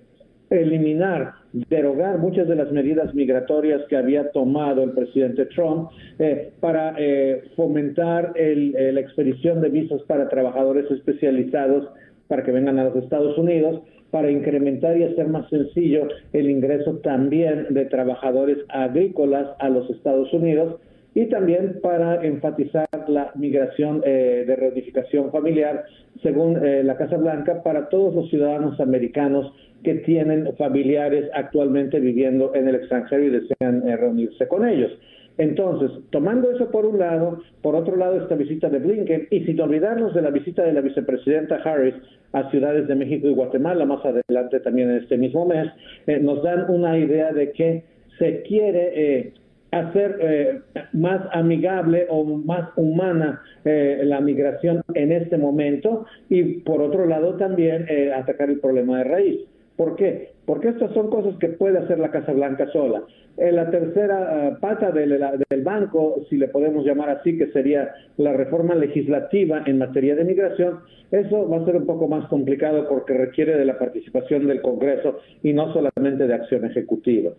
eliminar 0.48 1.37
derogar 1.52 2.18
muchas 2.18 2.46
de 2.46 2.56
las 2.56 2.70
medidas 2.72 3.14
migratorias 3.14 3.82
que 3.88 3.96
había 3.96 4.30
tomado 4.32 4.82
el 4.82 4.90
presidente 4.90 5.46
Trump 5.46 5.90
eh, 6.18 6.52
para 6.60 6.94
eh, 6.98 7.44
fomentar 7.56 8.32
eh, 8.36 8.90
la 8.92 9.00
expedición 9.00 9.60
de 9.60 9.70
visas 9.70 10.02
para 10.02 10.28
trabajadores 10.28 10.90
especializados 10.90 11.88
para 12.28 12.42
que 12.42 12.52
vengan 12.52 12.78
a 12.78 12.84
los 12.84 12.96
Estados 12.96 13.38
Unidos, 13.38 13.80
para 14.10 14.30
incrementar 14.30 14.98
y 14.98 15.04
hacer 15.04 15.28
más 15.28 15.48
sencillo 15.48 16.08
el 16.34 16.50
ingreso 16.50 16.98
también 16.98 17.66
de 17.70 17.86
trabajadores 17.86 18.58
agrícolas 18.68 19.48
a 19.58 19.70
los 19.70 19.88
Estados 19.88 20.30
Unidos 20.34 20.76
y 21.14 21.26
también 21.26 21.78
para 21.82 22.22
enfatizar 22.24 22.86
la 23.08 23.32
migración 23.34 24.02
de 24.02 24.54
reunificación 24.56 25.32
familiar, 25.32 25.84
según 26.22 26.60
la 26.86 26.96
Casa 26.96 27.16
Blanca, 27.16 27.62
para 27.62 27.88
todos 27.88 28.14
los 28.14 28.30
ciudadanos 28.30 28.78
americanos 28.78 29.52
que 29.82 29.94
tienen 29.94 30.54
familiares 30.56 31.30
actualmente 31.34 32.00
viviendo 32.00 32.54
en 32.54 32.68
el 32.68 32.74
extranjero 32.76 33.24
y 33.24 33.30
desean 33.30 33.86
eh, 33.86 33.96
reunirse 33.96 34.48
con 34.48 34.66
ellos. 34.66 34.90
Entonces, 35.36 35.92
tomando 36.10 36.50
eso 36.50 36.68
por 36.72 36.84
un 36.84 36.98
lado, 36.98 37.40
por 37.62 37.76
otro 37.76 37.96
lado 37.96 38.20
esta 38.20 38.34
visita 38.34 38.68
de 38.68 38.80
Blinken 38.80 39.28
y 39.30 39.44
sin 39.44 39.60
olvidarnos 39.60 40.12
de 40.12 40.22
la 40.22 40.30
visita 40.30 40.64
de 40.64 40.72
la 40.72 40.80
vicepresidenta 40.80 41.56
Harris 41.64 41.94
a 42.32 42.50
ciudades 42.50 42.88
de 42.88 42.96
México 42.96 43.28
y 43.28 43.34
Guatemala 43.34 43.84
más 43.84 44.04
adelante 44.04 44.58
también 44.60 44.90
en 44.90 44.96
este 44.96 45.16
mismo 45.16 45.46
mes, 45.46 45.68
eh, 46.08 46.18
nos 46.18 46.42
dan 46.42 46.68
una 46.68 46.98
idea 46.98 47.32
de 47.32 47.52
que 47.52 47.84
se 48.18 48.42
quiere 48.42 48.90
eh, 48.94 49.32
hacer 49.70 50.62
más 50.92 51.20
amigable 51.30 52.06
o 52.08 52.24
más 52.24 52.70
humana 52.76 53.42
la 53.64 54.18
migración 54.22 54.82
en 54.94 55.12
este 55.12 55.36
momento 55.36 56.06
y 56.30 56.60
por 56.60 56.80
otro 56.80 57.04
lado 57.04 57.34
también 57.34 57.86
atacar 58.14 58.48
el 58.48 58.60
problema 58.60 58.98
de 58.98 59.04
raíz. 59.04 59.47
¿Por 59.78 59.94
qué? 59.94 60.32
Porque 60.44 60.70
estas 60.70 60.92
son 60.92 61.08
cosas 61.08 61.36
que 61.38 61.50
puede 61.50 61.78
hacer 61.78 62.00
la 62.00 62.10
Casa 62.10 62.32
Blanca 62.32 62.66
sola. 62.72 63.04
La 63.36 63.70
tercera 63.70 64.48
ah, 64.48 64.58
pata 64.60 64.90
del, 64.90 65.16
banco, 65.62 66.26
si 66.28 66.36
le 66.36 66.48
podemos 66.48 66.84
llamar 66.84 67.10
así, 67.10 67.38
que 67.38 67.52
sería 67.52 67.94
la 68.16 68.32
reforma 68.32 68.74
legislativa 68.74 69.62
en 69.66 69.78
materia 69.78 70.16
de 70.16 70.24
migración, 70.24 70.80
eso 71.12 71.48
va 71.48 71.58
a 71.58 71.64
ser 71.64 71.76
un 71.76 71.86
poco 71.86 72.08
más 72.08 72.26
complicado 72.26 72.88
porque 72.88 73.14
requiere 73.14 73.56
de 73.56 73.64
la 73.64 73.78
participación 73.78 74.48
del 74.48 74.62
Congreso 74.62 75.20
y 75.44 75.52
no 75.52 75.72
solamente 75.72 76.26
de 76.26 76.34
acción 76.34 76.64
ejecutiva. 76.64 77.30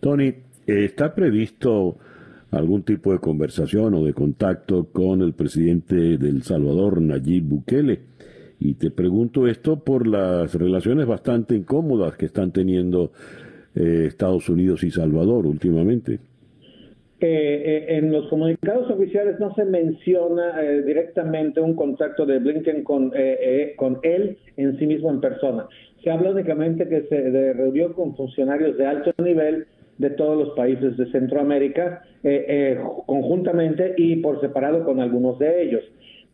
Tony, 0.00 0.34
¿está 0.66 1.14
previsto 1.14 1.96
algún 2.50 2.82
tipo 2.82 3.10
de 3.10 3.20
conversación 3.20 3.94
o 3.94 4.04
de 4.04 4.12
contacto 4.12 4.88
con 4.92 5.22
el 5.22 5.32
presidente 5.32 6.18
del 6.18 6.42
Salvador, 6.42 7.00
Nayib 7.00 7.44
Bukele? 7.44 8.11
Y 8.64 8.74
te 8.74 8.92
pregunto 8.92 9.48
esto 9.48 9.80
por 9.80 10.06
las 10.06 10.54
relaciones 10.54 11.04
bastante 11.04 11.56
incómodas 11.56 12.16
que 12.16 12.26
están 12.26 12.52
teniendo 12.52 13.10
eh, 13.74 14.04
Estados 14.06 14.48
Unidos 14.48 14.84
y 14.84 14.90
Salvador 14.92 15.46
últimamente. 15.46 16.20
Eh, 17.18 17.86
en 17.88 18.12
los 18.12 18.28
comunicados 18.28 18.88
oficiales 18.88 19.40
no 19.40 19.52
se 19.56 19.64
menciona 19.64 20.62
eh, 20.62 20.82
directamente 20.82 21.60
un 21.60 21.74
contacto 21.74 22.24
de 22.24 22.38
Blinken 22.38 22.84
con, 22.84 23.12
con 23.76 23.98
él 24.04 24.38
en 24.56 24.78
sí 24.78 24.86
mismo 24.86 25.10
en 25.10 25.20
persona. 25.20 25.66
Se 26.04 26.10
habla 26.10 26.30
únicamente 26.30 26.88
que 26.88 27.02
se 27.08 27.52
reunió 27.54 27.92
con 27.94 28.14
funcionarios 28.14 28.76
de 28.76 28.86
alto 28.86 29.12
nivel 29.20 29.66
de 29.98 30.10
todos 30.10 30.38
los 30.38 30.54
países 30.54 30.96
de 30.96 31.10
Centroamérica 31.10 32.04
conjuntamente 33.06 33.94
y 33.96 34.16
por 34.16 34.40
separado 34.40 34.84
con 34.84 35.00
algunos 35.00 35.40
de 35.40 35.64
ellos. 35.64 35.82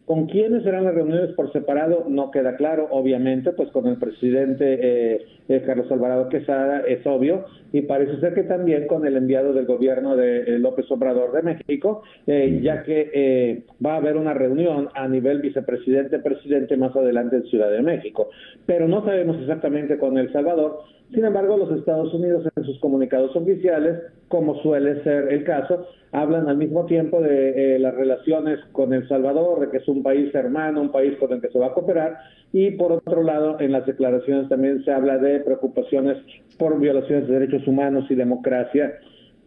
¿Con 0.08 0.24
quiénes 0.24 0.62
serán 0.62 0.84
las 0.84 0.94
reuniones 0.94 1.34
por 1.34 1.52
separado? 1.52 2.06
No 2.08 2.30
queda 2.30 2.56
claro, 2.56 2.88
obviamente, 2.90 3.52
pues 3.52 3.70
con 3.72 3.86
el 3.88 3.98
presidente 3.98 4.78
eh, 4.80 5.26
eh, 5.50 5.62
Carlos 5.66 5.92
Alvarado 5.92 6.30
Quesada 6.30 6.80
es 6.88 7.06
obvio, 7.06 7.44
y 7.74 7.82
parece 7.82 8.18
ser 8.18 8.32
que 8.32 8.44
también 8.44 8.86
con 8.86 9.06
el 9.06 9.18
enviado 9.18 9.52
del 9.52 9.66
gobierno 9.66 10.16
de 10.16 10.44
eh, 10.44 10.58
López 10.60 10.90
Obrador 10.90 11.32
de 11.32 11.42
México, 11.42 12.04
ya 12.26 12.84
que 12.84 13.64
va 13.84 13.92
a 13.92 13.96
haber 13.98 14.16
una 14.16 14.32
reunión 14.32 14.88
a 14.94 15.06
nivel 15.08 15.42
vicepresidente-presidente 15.42 16.78
más 16.78 16.96
adelante 16.96 17.36
en 17.36 17.42
Ciudad 17.44 17.70
de 17.70 17.82
México. 17.82 18.30
Pero 18.64 18.88
no 18.88 19.04
sabemos 19.04 19.38
exactamente 19.42 19.98
con 19.98 20.16
El 20.16 20.32
Salvador, 20.32 20.84
sin 21.12 21.24
embargo, 21.24 21.56
los 21.56 21.72
Estados 21.78 22.12
Unidos 22.12 22.46
en 22.54 22.64
sus 22.64 22.78
comunicados 22.80 23.34
oficiales, 23.34 23.98
como 24.28 24.60
suele 24.62 25.02
ser 25.02 25.32
el 25.32 25.44
caso, 25.44 25.86
hablan 26.12 26.48
al 26.48 26.56
mismo 26.56 26.86
tiempo 26.86 27.20
de 27.20 27.76
eh, 27.76 27.78
las 27.78 27.94
relaciones 27.94 28.60
con 28.72 28.92
El 28.92 29.08
Salvador, 29.08 29.60
de 29.60 29.70
que 29.70 29.78
es 29.78 29.88
un 29.88 30.02
país 30.02 30.34
hermano, 30.34 30.80
un 30.80 30.92
país 30.92 31.16
con 31.18 31.32
el 31.32 31.40
que 31.40 31.48
se 31.48 31.58
va 31.58 31.68
a 31.68 31.72
cooperar, 31.72 32.18
y 32.52 32.72
por 32.72 32.92
otro 32.92 33.22
lado, 33.22 33.58
en 33.60 33.72
las 33.72 33.86
declaraciones 33.86 34.48
también 34.48 34.84
se 34.84 34.92
habla 34.92 35.18
de 35.18 35.40
preocupaciones 35.40 36.18
por 36.58 36.78
violaciones 36.80 37.28
de 37.28 37.38
derechos 37.38 37.66
humanos 37.66 38.06
y 38.10 38.14
democracia 38.14 38.98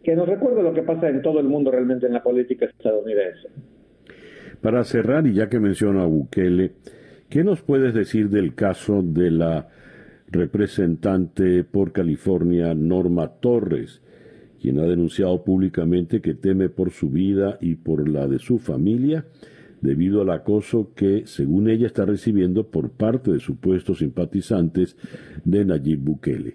que 0.03 0.15
nos 0.15 0.27
recuerde 0.27 0.63
lo 0.63 0.73
que 0.73 0.81
pasa 0.81 1.09
en 1.09 1.21
todo 1.21 1.39
el 1.39 1.47
mundo 1.47 1.71
realmente 1.71 2.07
en 2.07 2.13
la 2.13 2.23
política 2.23 2.65
estadounidense. 2.65 3.49
Para 4.61 4.83
cerrar, 4.83 5.25
y 5.27 5.33
ya 5.33 5.49
que 5.49 5.59
menciona 5.59 6.03
a 6.03 6.07
Bukele, 6.07 6.71
¿qué 7.29 7.43
nos 7.43 7.61
puedes 7.61 7.93
decir 7.93 8.29
del 8.29 8.55
caso 8.55 9.01
de 9.03 9.31
la 9.31 9.67
representante 10.27 11.63
por 11.63 11.91
California, 11.91 12.73
Norma 12.73 13.27
Torres, 13.39 14.01
quien 14.61 14.79
ha 14.79 14.83
denunciado 14.83 15.43
públicamente 15.43 16.21
que 16.21 16.35
teme 16.35 16.69
por 16.69 16.91
su 16.91 17.09
vida 17.09 17.57
y 17.61 17.75
por 17.75 18.07
la 18.07 18.27
de 18.27 18.39
su 18.39 18.59
familia 18.59 19.25
debido 19.81 20.21
al 20.21 20.29
acoso 20.29 20.91
que, 20.95 21.23
según 21.25 21.69
ella, 21.69 21.88
está 21.88 22.05
recibiendo 22.05 22.67
por 22.67 22.91
parte 22.91 23.31
de 23.31 23.39
supuestos 23.39 23.97
simpatizantes 23.97 24.95
de 25.43 25.65
Nayib 25.65 25.99
Bukele. 25.99 26.53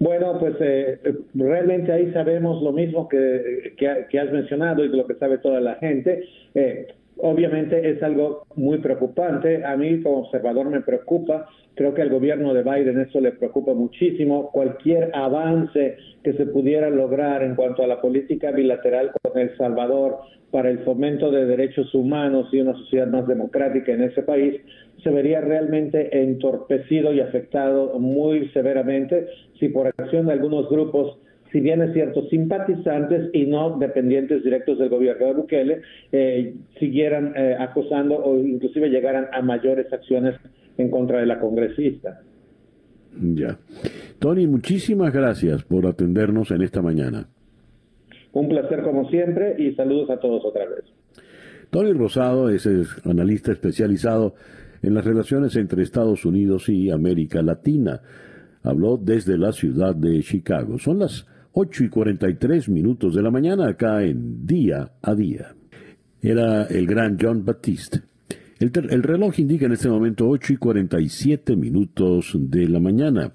Bueno, 0.00 0.36
pues 0.40 0.56
eh, 0.60 0.98
realmente 1.34 1.92
ahí 1.92 2.12
sabemos 2.12 2.60
lo 2.62 2.72
mismo 2.72 3.08
que, 3.08 3.74
que, 3.78 4.18
has 4.18 4.32
mencionado 4.32 4.84
y 4.84 4.88
lo 4.88 5.06
que 5.06 5.14
sabe 5.14 5.38
toda 5.38 5.60
la 5.60 5.76
gente. 5.76 6.24
Eh, 6.54 6.88
obviamente 7.18 7.90
es 7.90 8.02
algo 8.02 8.46
muy 8.56 8.78
preocupante. 8.78 9.64
A 9.64 9.76
mí 9.76 10.02
como 10.02 10.20
observador 10.20 10.68
me 10.68 10.80
preocupa. 10.80 11.48
Creo 11.74 11.94
que 11.94 12.02
al 12.02 12.10
gobierno 12.10 12.54
de 12.54 12.62
Biden 12.62 13.00
eso 13.00 13.20
le 13.20 13.32
preocupa 13.32 13.74
muchísimo. 13.74 14.50
Cualquier 14.52 15.10
avance 15.14 15.96
que 16.22 16.32
se 16.34 16.46
pudiera 16.46 16.90
lograr 16.90 17.42
en 17.42 17.54
cuanto 17.54 17.82
a 17.82 17.86
la 17.86 18.00
política 18.00 18.50
bilateral 18.50 19.12
con 19.22 19.38
El 19.40 19.56
Salvador 19.56 20.18
para 20.50 20.70
el 20.70 20.78
fomento 20.80 21.32
de 21.32 21.46
derechos 21.46 21.92
humanos 21.94 22.48
y 22.52 22.60
una 22.60 22.74
sociedad 22.74 23.08
más 23.08 23.26
democrática 23.26 23.92
en 23.92 24.04
ese 24.04 24.22
país 24.22 24.60
se 25.02 25.10
vería 25.10 25.40
realmente 25.40 26.22
entorpecido 26.22 27.12
y 27.12 27.20
afectado 27.20 27.98
muy 27.98 28.48
severamente 28.50 29.26
si 29.58 29.68
por 29.68 29.88
acción 29.88 30.26
de 30.26 30.32
algunos 30.32 30.68
grupos 30.70 31.18
si 31.54 31.60
bien 31.60 31.80
es 31.82 31.92
cierto, 31.92 32.26
simpatizantes 32.30 33.30
y 33.32 33.46
no 33.46 33.78
dependientes 33.78 34.42
directos 34.42 34.76
del 34.76 34.88
gobierno 34.88 35.26
de 35.26 35.34
Bukele, 35.34 35.82
eh, 36.10 36.52
siguieran 36.80 37.32
eh, 37.36 37.54
acosando 37.56 38.16
o 38.16 38.36
inclusive 38.40 38.88
llegaran 38.88 39.28
a 39.32 39.40
mayores 39.40 39.86
acciones 39.92 40.34
en 40.76 40.90
contra 40.90 41.20
de 41.20 41.26
la 41.26 41.38
congresista. 41.38 42.22
Ya. 43.16 43.56
Tony, 44.18 44.48
muchísimas 44.48 45.12
gracias 45.12 45.62
por 45.62 45.86
atendernos 45.86 46.50
en 46.50 46.62
esta 46.62 46.82
mañana. 46.82 47.28
Un 48.32 48.48
placer 48.48 48.82
como 48.82 49.08
siempre 49.08 49.54
y 49.56 49.76
saludos 49.76 50.10
a 50.10 50.18
todos 50.18 50.44
otra 50.44 50.64
vez. 50.64 50.82
Tony 51.70 51.92
Rosado 51.92 52.50
es 52.50 52.66
analista 53.04 53.52
especializado 53.52 54.34
en 54.82 54.92
las 54.92 55.04
relaciones 55.04 55.54
entre 55.54 55.84
Estados 55.84 56.24
Unidos 56.24 56.68
y 56.68 56.90
América 56.90 57.42
Latina. 57.42 58.00
Habló 58.64 58.96
desde 58.96 59.38
la 59.38 59.52
ciudad 59.52 59.94
de 59.94 60.20
Chicago. 60.20 60.80
Son 60.80 60.98
las 60.98 61.28
8 61.56 61.84
y 61.84 61.88
43 61.88 62.68
minutos 62.68 63.14
de 63.14 63.22
la 63.22 63.30
mañana 63.30 63.68
acá 63.68 64.02
en 64.02 64.44
Día 64.44 64.90
a 65.00 65.14
Día. 65.14 65.54
Era 66.20 66.64
el 66.64 66.86
gran 66.86 67.16
John 67.20 67.44
Baptiste. 67.44 68.02
El, 68.58 68.72
el, 68.90 69.02
reloj 69.04 69.38
indica 69.38 69.66
en 69.66 69.72
este 69.72 69.88
momento 69.88 70.28
8 70.28 70.54
y 70.54 70.56
47 70.56 71.54
minutos 71.54 72.32
de 72.34 72.68
la 72.68 72.80
mañana. 72.80 73.32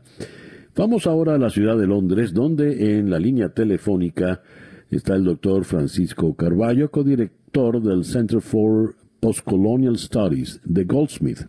Vamos 0.75 1.07
ahora 1.07 1.35
a 1.35 1.37
la 1.37 1.49
ciudad 1.49 1.77
de 1.77 1.87
Londres, 1.87 2.33
donde 2.33 2.97
en 2.97 3.09
la 3.09 3.19
línea 3.19 3.49
telefónica 3.49 4.41
está 4.89 5.15
el 5.15 5.23
doctor 5.23 5.63
Francisco 5.63 6.35
Carballo, 6.35 6.91
codirector 6.91 7.81
del 7.81 8.03
Center 8.03 8.41
for 8.41 8.95
Postcolonial 9.21 9.97
Studies 9.97 10.59
de 10.65 10.83
Goldsmith. 10.83 11.47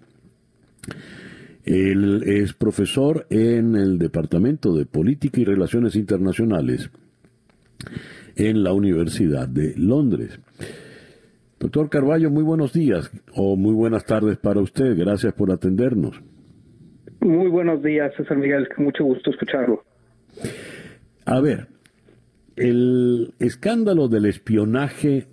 Él 1.70 2.24
es 2.26 2.52
profesor 2.52 3.28
en 3.30 3.76
el 3.76 3.97
Departamento 3.97 4.74
de 4.74 4.86
Política 4.86 5.40
y 5.40 5.44
Relaciones 5.44 5.94
Internacionales 5.94 6.90
en 8.34 8.64
la 8.64 8.72
Universidad 8.72 9.47
de 9.47 9.74
Londres. 9.76 10.40
Doctor 11.60 11.88
Carballo, 11.88 12.28
muy 12.28 12.42
buenos 12.42 12.72
días 12.72 13.12
o 13.36 13.55
muy 13.55 13.72
buenas 13.72 14.05
tardes 14.05 14.36
para 14.36 14.60
usted. 14.60 14.98
Gracias 14.98 15.32
por 15.34 15.52
atendernos. 15.52 16.20
Muy 17.20 17.47
buenos 17.47 17.80
días, 17.84 18.12
César 18.16 18.38
Miguel. 18.38 18.66
Mucho 18.76 19.05
gusto 19.05 19.30
escucharlo. 19.30 19.84
A 21.24 21.38
ver, 21.38 21.68
el 22.56 23.32
escándalo 23.38 24.09
del 24.09 24.26
espionaje 24.26 25.28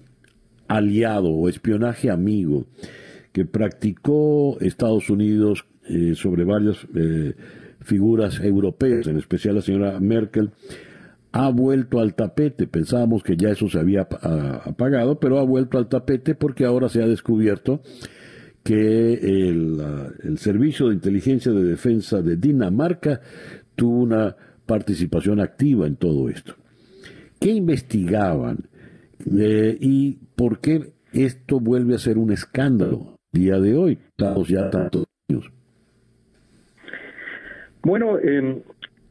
aliado 0.68 1.30
o 1.30 1.49
espionaje 1.49 2.11
amigo 2.11 2.68
que 3.31 3.45
practicó 3.45 4.59
Estados 4.59 5.09
Unidos 5.09 5.65
eh, 5.89 6.14
sobre 6.15 6.43
varias 6.43 6.88
eh, 6.95 7.35
figuras 7.81 8.39
europeas, 8.39 9.07
en 9.07 9.18
especial 9.18 9.55
la 9.55 9.61
señora 9.61 9.99
Merkel, 9.99 10.51
ha 11.31 11.49
vuelto 11.49 11.99
al 11.99 12.15
tapete. 12.15 12.68
Pensábamos 12.68 13.23
que 13.23 13.38
ya 13.38 13.49
eso 13.49 13.69
se 13.69 13.80
había 13.80 14.01
apagado, 14.01 15.19
pero 15.19 15.39
ha 15.39 15.43
vuelto 15.43 15.77
al 15.77 15.88
tapete 15.88 16.35
porque 16.35 16.65
ahora 16.65 16.89
se 16.89 17.01
ha 17.03 17.07
descubierto 17.07 17.81
que 18.68 19.14
el, 19.14 20.38
Servicio 20.38 20.89
de 20.89 20.95
Inteligencia 20.95 21.53
de 21.53 21.64
Defensa 21.64 22.22
de 22.22 22.35
Dinamarca 22.35 23.22
tuvo 23.76 23.99
una 23.99 24.35
participación 24.65 25.39
activa 25.39 25.88
en 25.88 25.95
todo 25.95 26.27
esto. 26.27 26.55
¿Qué 27.39 27.51
investigaban 27.51 28.68
eh, 29.26 29.77
y 29.80 30.18
por 30.35 30.59
qué 30.59 30.91
esto 31.14 31.61
vuelve 31.61 31.95
a 31.95 31.99
ser 31.99 32.18
un 32.18 32.31
escándalo 32.31 33.18
día 33.31 33.57
de 33.59 33.76
hoy, 33.76 33.99
Estamos 34.09 34.49
ya 34.49 34.69
tantos 34.69 35.05
años? 35.30 35.49
Bueno, 37.88 38.19
eh, 38.19 38.61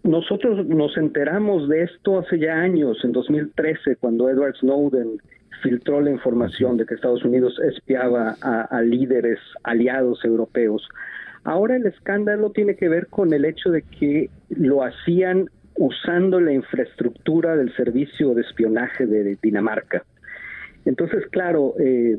nosotros 0.03 0.67
nos 0.67 0.99
enteramos 0.99 1.67
de 1.67 1.85
esto 1.85 2.19
hace 2.19 2.39
ya 2.39 2.61
años, 2.61 3.03
en 3.05 3.13
2013, 3.13 3.97
cuando 3.97 4.29
Edward 4.29 4.55
Snowden 4.57 5.17
filtró 5.63 6.03
la 6.03 6.11
información 6.11 6.77
de 6.77 6.85
que 6.85 6.93
Estados 6.93 7.25
Unidos 7.25 7.59
espiaba 7.59 8.37
a, 8.43 8.83
líderes 8.83 9.39
aliados 9.63 10.23
europeos. 10.27 10.87
Ahora 11.43 11.77
el 11.77 11.87
escándalo 11.87 12.51
tiene 12.51 12.77
que 12.77 12.91
ver 12.91 13.07
con 13.07 13.33
el 13.33 13.47
hecho 13.47 13.71
de 13.71 13.81
que 13.81 14.29
lo 14.51 14.85
hacían 14.85 15.49
usando 15.79 16.39
la 16.39 16.53
infraestructura 16.53 17.57
del 17.57 17.75
servicio 17.77 18.35
de 18.35 18.43
espionaje 18.43 19.07
de, 19.07 19.39
Dinamarca. 19.41 20.05
Entonces, 20.85 21.25
claro, 21.31 21.73
eh, 21.81 22.19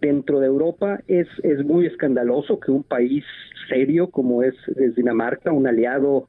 dentro 0.00 0.40
de 0.40 0.46
Europa 0.46 1.00
es, 1.06 1.28
es 1.42 1.64
muy 1.64 1.86
escandaloso 1.86 2.58
que 2.58 2.70
un 2.70 2.82
país 2.82 3.24
serio 3.68 4.08
como 4.08 4.42
es, 4.42 4.54
Dinamarca, 4.96 5.52
un 5.52 5.66
aliado 5.66 6.28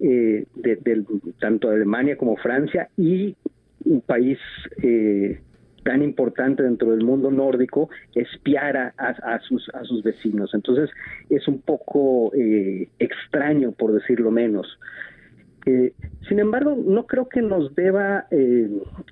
eh, 0.00 0.46
de, 0.54 1.04
tanto 1.40 1.68
de 1.68 1.76
Alemania 1.76 2.16
como 2.16 2.36
Francia 2.36 2.88
y 2.96 3.36
un 3.84 4.00
país 4.00 4.38
eh, 4.82 5.40
tan 5.84 6.02
importante 6.02 6.62
dentro 6.62 6.90
del 6.90 7.04
mundo 7.04 7.30
nórdico 7.30 7.88
espiara 8.14 8.94
a, 8.98 9.38
sus, 9.40 9.68
a 9.74 9.84
sus 9.84 10.02
vecinos. 10.02 10.52
Entonces 10.54 10.90
es 11.30 11.48
un 11.48 11.60
poco 11.62 12.32
eh, 12.34 12.88
extraño, 12.98 13.72
por 13.72 13.92
decirlo 13.92 14.30
menos. 14.30 14.78
Eh, 15.68 15.92
sin 16.26 16.38
embargo, 16.38 16.78
no 16.82 17.06
creo 17.06 17.28
que 17.28 17.42
nos 17.42 17.74
deba 17.74 18.26
eh, 18.30 18.70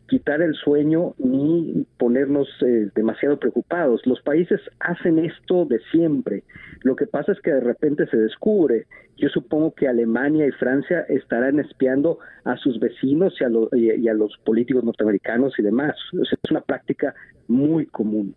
quitar 0.09 0.41
el 0.41 0.55
sueño 0.55 1.15
ni 1.19 1.87
ponernos 1.99 2.49
eh, 2.67 2.89
demasiado 2.95 3.39
preocupados. 3.39 4.01
Los 4.07 4.23
países 4.23 4.59
hacen 4.81 5.19
esto 5.19 5.67
de 5.67 5.79
siempre. 5.91 6.45
Lo 6.83 6.97
que 6.97 7.07
pasa 7.07 7.33
es 7.33 7.41
que 7.43 7.53
de 7.53 7.61
repente 7.61 8.07
se 8.07 8.17
descubre. 8.17 8.87
Yo 9.19 9.29
supongo 9.29 9.75
que 9.75 9.87
Alemania 9.87 10.47
y 10.47 10.53
Francia 10.53 11.01
estarán 11.11 11.61
espiando 11.61 12.21
a 12.45 12.57
sus 12.57 12.81
vecinos 12.81 13.35
y 13.39 13.45
a, 13.45 13.95
y 13.95 14.09
a 14.09 14.15
los 14.15 14.35
políticos 14.47 14.83
norteamericanos 14.83 15.59
y 15.59 15.63
demás. 15.63 15.95
es 16.15 16.51
una 16.51 16.63
práctica 16.63 17.15
muy 17.49 17.85
común. 17.85 18.35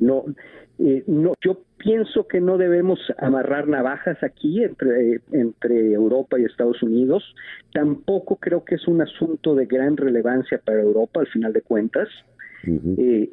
No, 0.00 0.24
eh, 0.78 1.04
no, 1.06 1.34
yo 1.44 1.60
pienso 1.76 2.26
que 2.26 2.40
no 2.40 2.58
debemos 2.58 2.98
amarrar 3.18 3.68
navajas 3.68 4.22
aquí 4.22 4.62
entre, 4.62 5.20
entre 5.32 5.92
Europa 5.92 6.38
y 6.38 6.44
Estados 6.44 6.82
Unidos. 6.82 7.22
Tampoco 7.72 8.36
creo 8.36 8.64
que 8.64 8.76
es 8.76 8.86
un 8.86 9.00
asunto 9.00 9.54
de 9.54 9.66
gran 9.66 9.96
relevancia 9.96 10.60
para 10.64 10.80
Europa, 10.80 11.20
al 11.20 11.26
final 11.28 11.52
de 11.52 11.62
cuentas. 11.62 12.08
Eh, 12.98 13.30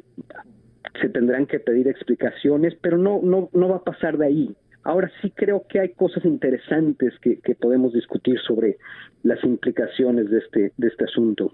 se 1.00 1.08
tendrán 1.08 1.46
que 1.46 1.60
pedir 1.60 1.88
explicaciones, 1.88 2.74
pero 2.80 2.98
no, 2.98 3.20
no, 3.22 3.48
no 3.52 3.68
va 3.68 3.76
a 3.76 3.84
pasar 3.84 4.18
de 4.18 4.26
ahí. 4.26 4.56
Ahora 4.82 5.10
sí 5.20 5.30
creo 5.30 5.64
que 5.68 5.78
hay 5.78 5.90
cosas 5.90 6.24
interesantes 6.24 7.14
que, 7.20 7.38
que 7.38 7.54
podemos 7.54 7.92
discutir 7.92 8.38
sobre 8.46 8.78
las 9.22 9.42
implicaciones 9.44 10.30
de 10.30 10.38
este, 10.38 10.72
de 10.76 10.88
este 10.88 11.04
asunto. 11.04 11.52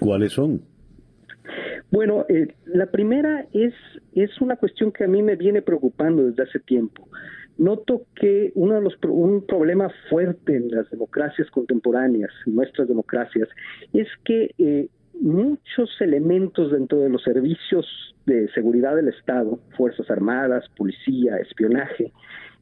¿Cuáles 0.00 0.32
son? 0.32 0.62
Bueno, 1.90 2.26
eh, 2.28 2.48
la 2.66 2.86
primera 2.86 3.46
es, 3.52 3.74
es 4.14 4.40
una 4.40 4.56
cuestión 4.56 4.92
que 4.92 5.04
a 5.04 5.08
mí 5.08 5.22
me 5.22 5.36
viene 5.36 5.62
preocupando 5.62 6.26
desde 6.26 6.42
hace 6.42 6.60
tiempo. 6.60 7.08
Noto 7.56 8.02
que 8.14 8.52
uno 8.54 8.74
de 8.74 8.82
los, 8.82 8.94
un 9.08 9.44
problema 9.44 9.90
fuerte 10.08 10.56
en 10.56 10.70
las 10.70 10.88
democracias 10.90 11.50
contemporáneas, 11.50 12.30
en 12.46 12.54
nuestras 12.54 12.86
democracias, 12.86 13.48
es 13.92 14.06
que 14.24 14.54
eh, 14.58 14.88
muchos 15.20 15.90
elementos 16.00 16.70
dentro 16.70 17.00
de 17.00 17.08
los 17.08 17.22
servicios 17.22 18.14
de 18.26 18.48
seguridad 18.52 18.94
del 18.94 19.08
Estado, 19.08 19.58
Fuerzas 19.76 20.08
Armadas, 20.10 20.68
policía, 20.76 21.36
espionaje, 21.38 22.12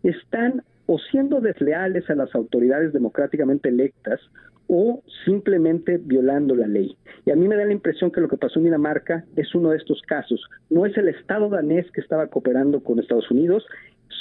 están 0.02 0.62
o 0.86 0.98
siendo 0.98 1.40
desleales 1.40 2.08
a 2.10 2.14
las 2.14 2.34
autoridades 2.34 2.92
democráticamente 2.92 3.68
electas 3.68 4.20
o 4.68 5.02
simplemente 5.24 5.98
violando 5.98 6.54
la 6.54 6.66
ley. 6.66 6.96
Y 7.24 7.30
a 7.30 7.36
mí 7.36 7.46
me 7.46 7.56
da 7.56 7.64
la 7.64 7.72
impresión 7.72 8.10
que 8.10 8.20
lo 8.20 8.28
que 8.28 8.36
pasó 8.36 8.58
en 8.58 8.64
Dinamarca 8.64 9.24
es 9.36 9.54
uno 9.54 9.70
de 9.70 9.76
estos 9.76 10.02
casos. 10.02 10.40
No 10.70 10.86
es 10.86 10.96
el 10.96 11.08
Estado 11.08 11.48
danés 11.48 11.90
que 11.92 12.00
estaba 12.00 12.26
cooperando 12.28 12.82
con 12.82 12.98
Estados 12.98 13.30
Unidos, 13.30 13.64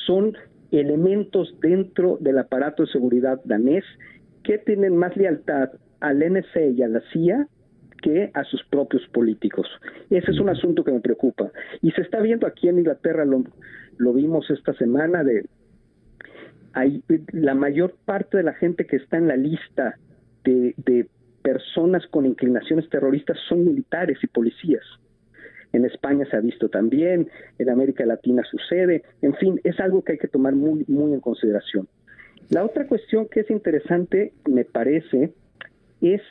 son 0.05 0.35
elementos 0.71 1.55
dentro 1.61 2.17
del 2.19 2.37
aparato 2.37 2.83
de 2.83 2.91
seguridad 2.91 3.41
danés 3.45 3.83
que 4.43 4.57
tienen 4.59 4.95
más 4.95 5.15
lealtad 5.17 5.69
al 5.99 6.21
NC 6.21 6.73
y 6.75 6.83
a 6.83 6.87
la 6.87 7.01
CIA 7.11 7.47
que 8.01 8.29
a 8.33 8.43
sus 8.43 8.63
propios 8.65 9.01
políticos. 9.07 9.67
Ese 10.09 10.31
es 10.31 10.39
un 10.39 10.49
asunto 10.49 10.83
que 10.83 10.91
me 10.91 10.99
preocupa. 10.99 11.51
Y 11.81 11.91
se 11.91 12.01
está 12.01 12.19
viendo 12.19 12.45
aquí 12.45 12.67
en 12.67 12.77
Inglaterra, 12.77 13.25
lo, 13.25 13.43
lo 13.97 14.13
vimos 14.13 14.49
esta 14.51 14.73
semana, 14.73 15.23
de 15.23 15.45
hay, 16.76 17.02
la 17.31 17.56
mayor 17.56 17.95
parte 18.03 18.38
de 18.38 18.43
la 18.43 18.53
gente 18.53 18.85
que 18.85 18.97
está 18.97 19.18
en 19.18 19.30
la 19.30 19.38
lista 19.38 19.97
de, 20.43 21.07
personas 21.41 22.06
con 22.07 22.26
inclinaciones 22.26 22.89
terroristas 22.89 23.38
son 23.47 23.65
militares 23.65 24.18
y 24.23 24.27
policías. 24.27 24.84
En 25.73 25.85
España 25.85 26.26
se 26.30 26.35
ha 26.35 26.39
visto 26.39 26.69
también, 26.69 27.30
en 27.60 27.69
América 27.69 28.03
Latina 28.03 28.41
sucede, 28.49 29.03
en 29.22 29.35
fin, 29.35 29.61
es 29.64 29.80
algo 29.80 30.03
que 30.03 30.14
hay 30.14 30.18
que 30.18 30.27
tomar 30.27 30.56
muy, 30.56 30.85
en 30.88 31.19
consideración. 31.19 31.88
La 32.49 32.65
otra 32.65 32.88
cuestión 32.88 33.27
que 33.30 33.41
es 33.41 33.52
interesante, 33.52 34.34
me 34.49 34.65
parece, 34.65 35.34
es, 36.02 36.22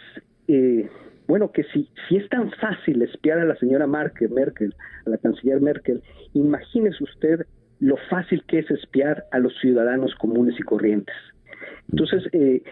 eh, 0.49 0.89
bueno, 1.29 1.53
que 1.53 1.63
si, 1.73 1.89
si 2.09 2.17
es 2.17 2.29
tan 2.29 2.51
fácil 2.51 3.01
espiar 3.03 3.39
a 3.39 3.45
la 3.45 3.57
señora 3.57 3.87
Merkel, 3.87 4.31
Merkel, 4.31 4.75
a 5.07 5.11
la 5.11 5.19
canciller 5.19 5.61
Merkel, 5.61 6.03
imagínese 6.33 7.05
usted 7.05 7.47
lo 7.81 7.97
fácil 8.09 8.45
que 8.47 8.61
es 8.61 8.71
espiar 8.71 9.25
a 9.31 9.39
los 9.39 9.53
ciudadanos 9.61 10.15
comunes 10.15 10.55
y 10.59 10.63
corrientes. 10.63 11.15
Entonces, 11.91 12.23
eh, 12.33 12.63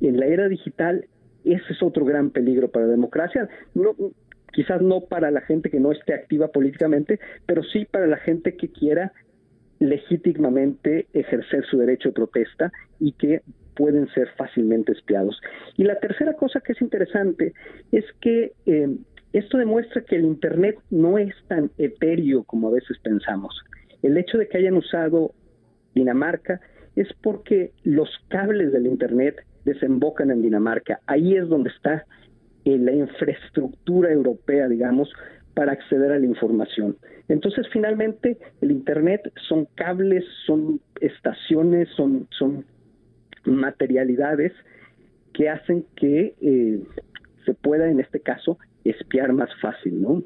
en 0.00 0.18
la 0.18 0.26
era 0.26 0.48
digital, 0.48 1.06
ese 1.44 1.72
es 1.72 1.82
otro 1.82 2.04
gran 2.04 2.30
peligro 2.30 2.68
para 2.68 2.86
la 2.86 2.92
democracia. 2.92 3.48
Quizás 4.52 4.82
no 4.82 5.02
para 5.02 5.30
la 5.30 5.40
gente 5.42 5.70
que 5.70 5.80
no 5.80 5.92
esté 5.92 6.14
activa 6.14 6.48
políticamente, 6.48 7.20
pero 7.46 7.62
sí 7.62 7.86
para 7.90 8.06
la 8.06 8.16
gente 8.18 8.56
que 8.56 8.68
quiera 8.68 9.12
legítimamente 9.78 11.06
ejercer 11.14 11.64
su 11.66 11.78
derecho 11.78 12.10
de 12.10 12.14
protesta 12.14 12.72
y 12.98 13.12
que 13.12 13.42
pueden 13.74 14.08
ser 14.08 14.28
fácilmente 14.36 14.92
espiados. 14.92 15.40
Y 15.76 15.84
la 15.84 15.98
tercera 16.00 16.34
cosa 16.34 16.60
que 16.60 16.72
es 16.72 16.82
interesante 16.82 17.54
es 17.92 18.04
que 18.20 18.52
eh, 18.66 18.88
esto 19.32 19.56
demuestra 19.56 20.02
que 20.02 20.16
el 20.16 20.24
Internet 20.24 20.76
no 20.90 21.16
es 21.16 21.34
tan 21.48 21.70
etéreo 21.78 22.44
como 22.44 22.68
a 22.68 22.72
veces 22.72 22.98
pensamos. 22.98 23.54
El 24.02 24.16
hecho 24.16 24.38
de 24.38 24.48
que 24.48 24.58
hayan 24.58 24.74
usado 24.74 25.32
Dinamarca 25.94 26.60
es 26.96 27.08
porque 27.22 27.72
los 27.84 28.08
cables 28.28 28.72
del 28.72 28.86
Internet 28.86 29.36
desembocan 29.64 30.30
en 30.30 30.42
Dinamarca. 30.42 31.00
Ahí 31.06 31.36
es 31.36 31.48
donde 31.48 31.70
está 31.70 32.04
eh, 32.64 32.78
la 32.78 32.92
infraestructura 32.92 34.12
europea, 34.12 34.68
digamos, 34.68 35.12
para 35.54 35.72
acceder 35.72 36.12
a 36.12 36.18
la 36.18 36.26
información. 36.26 36.96
Entonces, 37.28 37.66
finalmente, 37.72 38.38
el 38.60 38.70
Internet 38.70 39.32
son 39.48 39.66
cables, 39.74 40.24
son 40.46 40.80
estaciones, 41.00 41.88
son, 41.96 42.26
son 42.30 42.64
materialidades 43.44 44.52
que 45.32 45.48
hacen 45.48 45.84
que 45.96 46.34
eh, 46.40 46.80
se 47.44 47.54
pueda, 47.54 47.88
en 47.88 48.00
este 48.00 48.20
caso, 48.20 48.58
espiar 48.84 49.32
más 49.32 49.50
fácil, 49.60 50.02
¿no? 50.02 50.22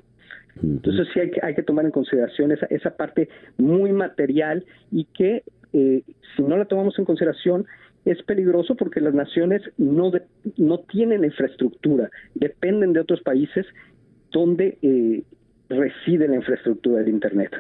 Entonces 0.63 1.09
sí 1.13 1.21
hay 1.21 1.31
que, 1.31 1.41
hay 1.43 1.55
que 1.55 1.63
tomar 1.63 1.85
en 1.85 1.91
consideración 1.91 2.53
esa, 2.53 2.67
esa 2.67 2.97
parte 2.97 3.29
muy 3.59 3.93
material 3.93 4.65
y 4.91 5.05
que 5.07 5.43
eh, 5.73 6.03
si 6.37 6.43
no 6.43 6.57
la 6.57 6.67
tomamos 6.67 6.99
en 6.99 7.05
consideración 7.05 7.67
es 8.05 8.23
peligroso 8.23 8.77
porque 8.77 9.01
las 9.01 9.15
naciones 9.15 9.63
no, 9.79 10.13
no 10.59 10.79
tienen 10.81 11.25
infraestructura, 11.25 12.11
dependen 12.35 12.93
de 12.93 13.01
otros 13.01 13.21
países 13.23 13.67
donde 14.31 14.79
eh, 14.83 15.23
reside 15.69 16.29
la 16.29 16.37
infraestructura 16.37 16.99
del 16.99 17.09
Internet. 17.09 17.51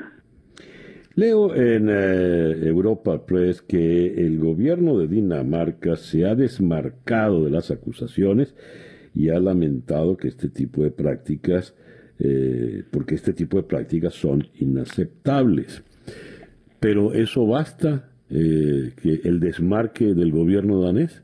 Leo 1.16 1.55
en 1.55 1.89
eh, 1.89 2.66
Europa 2.66 3.25
Press 3.25 3.62
que 3.62 4.15
el 4.15 4.39
gobierno 4.39 4.99
de 4.99 5.07
Dinamarca 5.07 5.97
se 5.97 6.27
ha 6.27 6.35
desmarcado 6.35 7.45
de 7.45 7.51
las 7.51 7.71
acusaciones 7.71 8.55
y 9.15 9.29
ha 9.29 9.39
lamentado 9.39 10.16
que 10.16 10.27
este 10.27 10.49
tipo 10.49 10.83
de 10.83 10.91
prácticas, 10.91 11.77
eh, 12.19 12.85
porque 12.91 13.15
este 13.15 13.32
tipo 13.32 13.57
de 13.57 13.65
prácticas 13.65 14.15
son 14.15 14.47
inaceptables. 14.55 15.82
Pero 16.81 17.12
eso 17.12 17.47
basta 17.47 18.11
eh, 18.31 18.93
que 19.01 19.20
el 19.28 19.39
desmarque 19.39 20.15
del 20.15 20.32
gobierno 20.32 20.81
danés? 20.81 21.23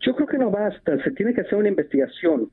Yo 0.00 0.14
creo 0.14 0.28
que 0.28 0.38
no 0.38 0.50
basta, 0.50 1.02
se 1.02 1.10
tiene 1.10 1.34
que 1.34 1.40
hacer 1.40 1.58
una 1.58 1.68
investigación, 1.68 2.50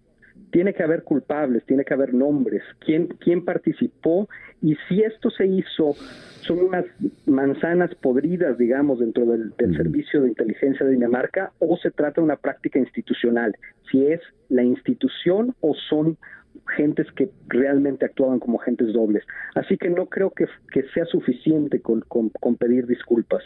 tiene 0.51 0.73
que 0.73 0.83
haber 0.83 1.03
culpables, 1.03 1.63
tiene 1.65 1.83
que 1.83 1.93
haber 1.93 2.13
nombres, 2.13 2.63
quién, 2.79 3.07
quién 3.19 3.45
participó 3.45 4.27
y 4.61 4.75
si 4.87 5.01
esto 5.01 5.29
se 5.29 5.45
hizo, 5.45 5.93
son 6.41 6.59
unas 6.59 6.85
manzanas 7.25 7.93
podridas, 7.95 8.57
digamos, 8.57 8.99
dentro 8.99 9.25
del, 9.25 9.53
servicio 9.75 10.21
de 10.21 10.29
inteligencia 10.29 10.85
de 10.85 10.93
Dinamarca 10.93 11.51
o 11.59 11.77
se 11.77 11.91
trata 11.91 12.21
de 12.21 12.25
una 12.25 12.37
práctica 12.37 12.79
institucional, 12.79 13.55
si 13.91 14.05
es 14.07 14.21
la 14.49 14.63
institución 14.63 15.55
o 15.59 15.75
son 15.89 16.17
gentes 16.75 17.07
que 17.15 17.29
realmente 17.47 18.05
actuaban 18.05 18.39
como 18.39 18.61
agentes 18.61 18.93
dobles. 18.93 19.23
Así 19.55 19.77
que 19.77 19.89
no 19.89 20.07
creo 20.07 20.31
que, 20.31 20.47
sea 20.93 21.05
suficiente 21.05 21.81
con, 21.81 22.03
pedir 22.57 22.87
disculpas. 22.87 23.43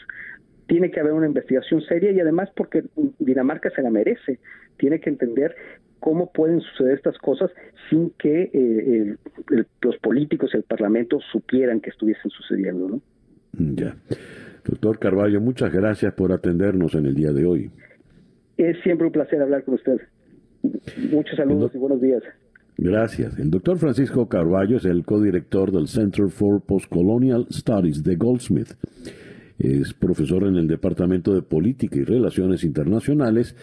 Tiene 0.67 0.91
que 0.91 0.99
haber 0.99 1.13
una 1.13 1.27
investigación 1.27 1.81
seria 1.81 2.11
y 2.11 2.19
además 2.19 2.49
porque 2.55 2.83
Dinamarca 3.19 3.69
se 3.71 3.81
la 3.81 3.89
merece. 3.89 4.39
Tiene 4.77 4.99
que 4.99 5.09
entender 5.09 5.55
cómo 5.99 6.31
pueden 6.31 6.61
suceder 6.61 6.95
estas 6.95 7.17
cosas 7.17 7.51
sin 7.89 8.11
que 8.11 8.49
eh, 8.53 9.15
los 9.81 9.97
políticos 9.97 10.51
y 10.53 10.57
el 10.57 10.63
Parlamento 10.63 11.19
supieran 11.31 11.81
que 11.81 11.89
estuviesen 11.89 12.31
sucediendo. 12.31 12.87
¿no? 12.87 13.01
Ya. 13.75 13.95
Doctor 14.63 14.99
Carballo, 14.99 15.41
muchas 15.41 15.71
gracias 15.73 16.13
por 16.13 16.31
atendernos 16.31 16.95
en 16.95 17.05
el 17.05 17.15
día 17.15 17.31
de 17.31 17.45
hoy. 17.45 17.71
Es 18.57 18.77
siempre 18.83 19.07
un 19.07 19.13
placer 19.13 19.41
hablar 19.41 19.63
con 19.63 19.75
usted. 19.75 19.99
Muchos 21.11 21.35
saludos 21.35 21.71
y 21.73 21.77
buenos 21.77 21.99
días. 21.99 22.21
Gracias. 22.77 23.37
El 23.37 23.51
doctor 23.51 23.77
Francisco 23.77 24.27
Carballo 24.27 24.77
es 24.77 24.85
el 24.85 25.03
codirector 25.03 25.71
del 25.71 25.87
Center 25.87 26.29
for 26.29 26.61
Postcolonial 26.61 27.47
Studies 27.51 28.03
de 28.03 28.15
Goldsmith. 28.15 28.73
Es 29.59 29.93
profesor 29.93 30.43
en 30.43 30.55
el 30.55 30.67
Departamento 30.67 31.33
de 31.33 31.43
Política 31.43 31.99
y 31.99 32.03
Relaciones 32.03 32.63
Internacionales 32.63 33.55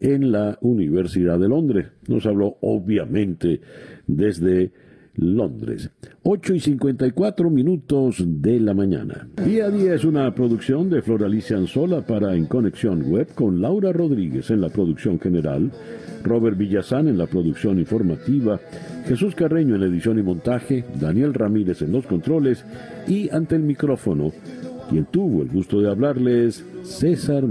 en 0.00 0.30
la 0.30 0.58
Universidad 0.60 1.38
de 1.38 1.48
Londres. 1.48 1.86
Nos 2.08 2.26
habló 2.26 2.58
obviamente 2.60 3.60
desde 4.06 4.72
Londres. 5.16 5.90
8 6.22 6.54
y 6.54 6.60
54 6.60 7.50
minutos 7.50 8.22
de 8.24 8.60
la 8.60 8.74
mañana. 8.74 9.28
Día 9.44 9.66
a 9.66 9.70
día 9.70 9.94
es 9.94 10.04
una 10.04 10.34
producción 10.34 10.90
de 10.90 11.02
Floralicia 11.02 11.56
Anzola 11.56 12.04
para 12.04 12.34
En 12.34 12.46
Conexión 12.46 13.10
Web 13.10 13.34
con 13.34 13.60
Laura 13.60 13.92
Rodríguez 13.92 14.50
en 14.50 14.60
la 14.60 14.68
producción 14.68 15.18
general, 15.18 15.70
Robert 16.22 16.58
Villazán 16.58 17.08
en 17.08 17.18
la 17.18 17.26
producción 17.26 17.78
informativa, 17.78 18.60
Jesús 19.06 19.34
Carreño 19.34 19.76
en 19.76 19.82
edición 19.82 20.18
y 20.18 20.22
montaje, 20.22 20.84
Daniel 21.00 21.34
Ramírez 21.34 21.82
en 21.82 21.92
los 21.92 22.06
controles 22.06 22.64
y 23.06 23.30
ante 23.30 23.54
el 23.54 23.62
micrófono, 23.62 24.32
quien 24.90 25.06
tuvo 25.06 25.42
el 25.42 25.48
gusto 25.48 25.80
de 25.80 25.90
hablarles, 25.90 26.64
César 26.82 27.46